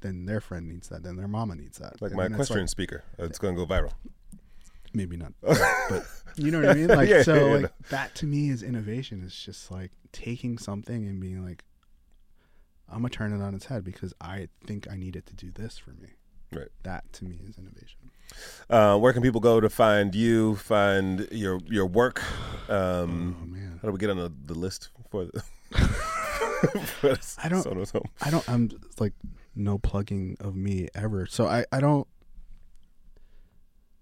Then 0.00 0.24
their 0.24 0.40
friend 0.40 0.66
needs 0.66 0.88
that. 0.88 1.02
Then 1.02 1.16
their 1.16 1.28
mama 1.28 1.54
needs 1.54 1.78
that. 1.78 2.00
Like 2.00 2.10
And 2.12 2.16
my 2.18 2.24
it's 2.24 2.32
equestrian 2.34 2.66
speaker. 2.68 3.04
Uh, 3.18 3.24
it's 3.24 3.38
going 3.38 3.54
to 3.54 3.64
go 3.64 3.72
viral. 3.72 3.92
maybe 4.94 5.16
not, 5.16 5.32
but 5.42 6.04
you 6.36 6.50
know 6.50 6.60
what 6.60 6.70
I 6.70 6.74
mean. 6.74 6.88
Like 6.88 7.08
Yeah, 7.08 7.22
so, 7.22 7.34
yeah, 7.34 7.52
like 7.52 7.62
no. 7.62 7.68
that 7.90 8.14
to 8.16 8.26
me 8.26 8.48
is 8.48 8.62
innovation. 8.62 9.22
Is 9.22 9.34
just 9.36 9.70
like 9.70 9.92
taking 10.12 10.56
something 10.58 11.06
and 11.06 11.20
being 11.20 11.44
like, 11.44 11.62
I'm 12.90 12.98
gonna 12.98 13.10
turn 13.10 13.32
it 13.32 13.42
on 13.42 13.54
its 13.54 13.66
head 13.66 13.84
because 13.84 14.12
I 14.20 14.48
think 14.66 14.90
I 14.90 14.96
need 14.96 15.16
it 15.16 15.26
to 15.26 15.34
do 15.34 15.50
this 15.50 15.78
for 15.78 15.90
me. 15.90 16.08
Right. 16.52 16.68
That 16.82 17.10
to 17.14 17.24
me 17.24 17.38
is 17.48 17.56
innovation. 17.58 18.10
Uh, 18.68 18.96
where 18.98 19.12
can 19.12 19.22
people 19.22 19.40
go 19.40 19.60
to 19.60 19.68
find 19.70 20.14
you, 20.14 20.56
find 20.56 21.28
your 21.30 21.60
your 21.66 21.86
work? 21.86 22.22
Um, 22.68 23.36
oh 23.40 23.46
man, 23.46 23.78
how 23.80 23.88
do 23.88 23.92
we 23.92 23.98
get 23.98 24.10
on 24.10 24.16
the, 24.16 24.32
the 24.46 24.54
list 24.54 24.90
for 25.10 25.24
the? 25.26 25.42
for 27.00 27.16
I 27.42 27.48
don't- 27.48 27.64
Sonos 27.64 27.92
home? 27.92 28.02
I 28.22 28.30
don't. 28.30 28.48
I'm 28.48 28.70
like 28.98 29.12
no 29.54 29.78
plugging 29.78 30.36
of 30.40 30.54
me 30.56 30.88
ever. 30.94 31.26
So 31.26 31.46
I 31.46 31.64
I 31.72 31.80
don't. 31.80 32.06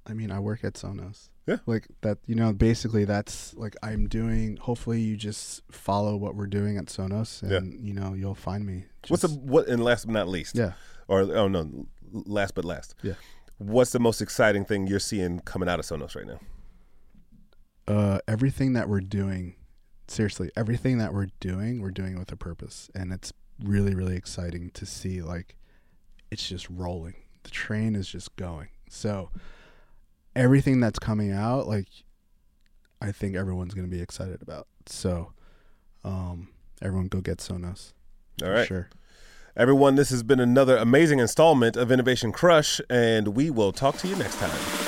I 0.09 0.15
mean, 0.15 0.31
I 0.31 0.39
work 0.39 0.65
at 0.65 0.75
Sonos. 0.75 1.29
Yeah. 1.47 1.59
Like 1.67 1.87
that, 2.03 2.19
you 2.27 2.35
know, 2.35 2.53
basically 2.53 3.05
that's 3.05 3.55
like 3.55 3.75
I'm 3.83 4.09
doing. 4.09 4.57
Hopefully, 4.57 5.01
you 5.01 5.17
just 5.17 5.63
follow 5.71 6.17
what 6.17 6.35
we're 6.35 6.47
doing 6.47 6.77
at 6.77 6.87
Sonos, 6.87 7.43
and 7.43 7.81
you 7.81 7.95
know, 7.95 8.15
you'll 8.15 8.35
find 8.35 8.67
me. 8.67 8.85
What's 9.09 9.23
the 9.23 9.29
what? 9.29 9.67
And 9.69 9.83
last 9.83 10.07
but 10.07 10.13
not 10.13 10.29
least, 10.29 10.57
yeah? 10.57 10.73
or 11.07 11.21
oh 11.21 11.49
no, 11.49 11.87
last 12.13 12.55
but 12.55 12.65
last, 12.65 12.95
Yeah. 13.03 13.15
What's 13.59 13.91
the 13.91 13.99
most 13.99 14.21
exciting 14.21 14.65
thing 14.65 14.87
you're 14.87 15.01
seeing 15.01 15.41
coming 15.41 15.69
out 15.69 15.81
of 15.81 15.85
Sonos 15.85 16.15
right 16.15 16.27
now? 16.27 16.41
Uh, 17.89 18.19
everything 18.29 18.75
that 18.75 18.89
we're 18.89 19.01
doing 19.01 19.57
seriously, 20.07 20.51
everything 20.57 20.99
that 20.99 21.13
we're 21.13 21.29
doing, 21.41 21.81
we're 21.81 21.91
doing 21.91 22.19
with 22.19 22.31
a 22.31 22.37
purpose, 22.37 22.91
and 22.95 23.13
it's 23.13 23.33
really, 23.63 23.95
really 23.95 24.17
exciting 24.17 24.71
to 24.75 24.87
see. 24.87 25.23
Like, 25.23 25.57
it's 26.31 26.49
just 26.49 26.69
rolling. 26.71 27.17
The 27.43 27.51
train 27.51 27.95
is 27.95 28.09
just 28.09 28.37
going. 28.37 28.69
So, 28.89 29.31
everything 30.39 30.81
that's 30.81 30.99
coming 30.99 31.33
out, 31.33 31.67
like, 31.67 31.89
I 33.03 33.13
think 33.13 33.37
everyone's 33.37 33.75
going 33.75 33.89
to 33.89 33.95
be 33.95 34.01
excited 34.01 34.41
about. 34.41 34.69
So, 34.87 35.33
um, 36.05 36.49
everyone 36.81 37.09
go 37.09 37.21
get 37.21 37.39
Sonos. 37.39 37.93
All 38.43 38.51
right. 38.51 38.67
Sure. 38.67 38.89
Everyone, 39.57 39.97
this 39.97 40.11
has 40.11 40.23
been 40.23 40.39
another 40.39 40.77
amazing 40.77 41.19
installment 41.19 41.77
of 41.77 41.91
Innovation 41.91 42.31
Crush, 42.31 42.81
and 42.89 43.29
we 43.29 43.51
will 43.51 43.73
talk 43.73 43.97
to 43.99 44.09
you 44.09 44.15
next 44.15 44.39
time. 44.39 44.88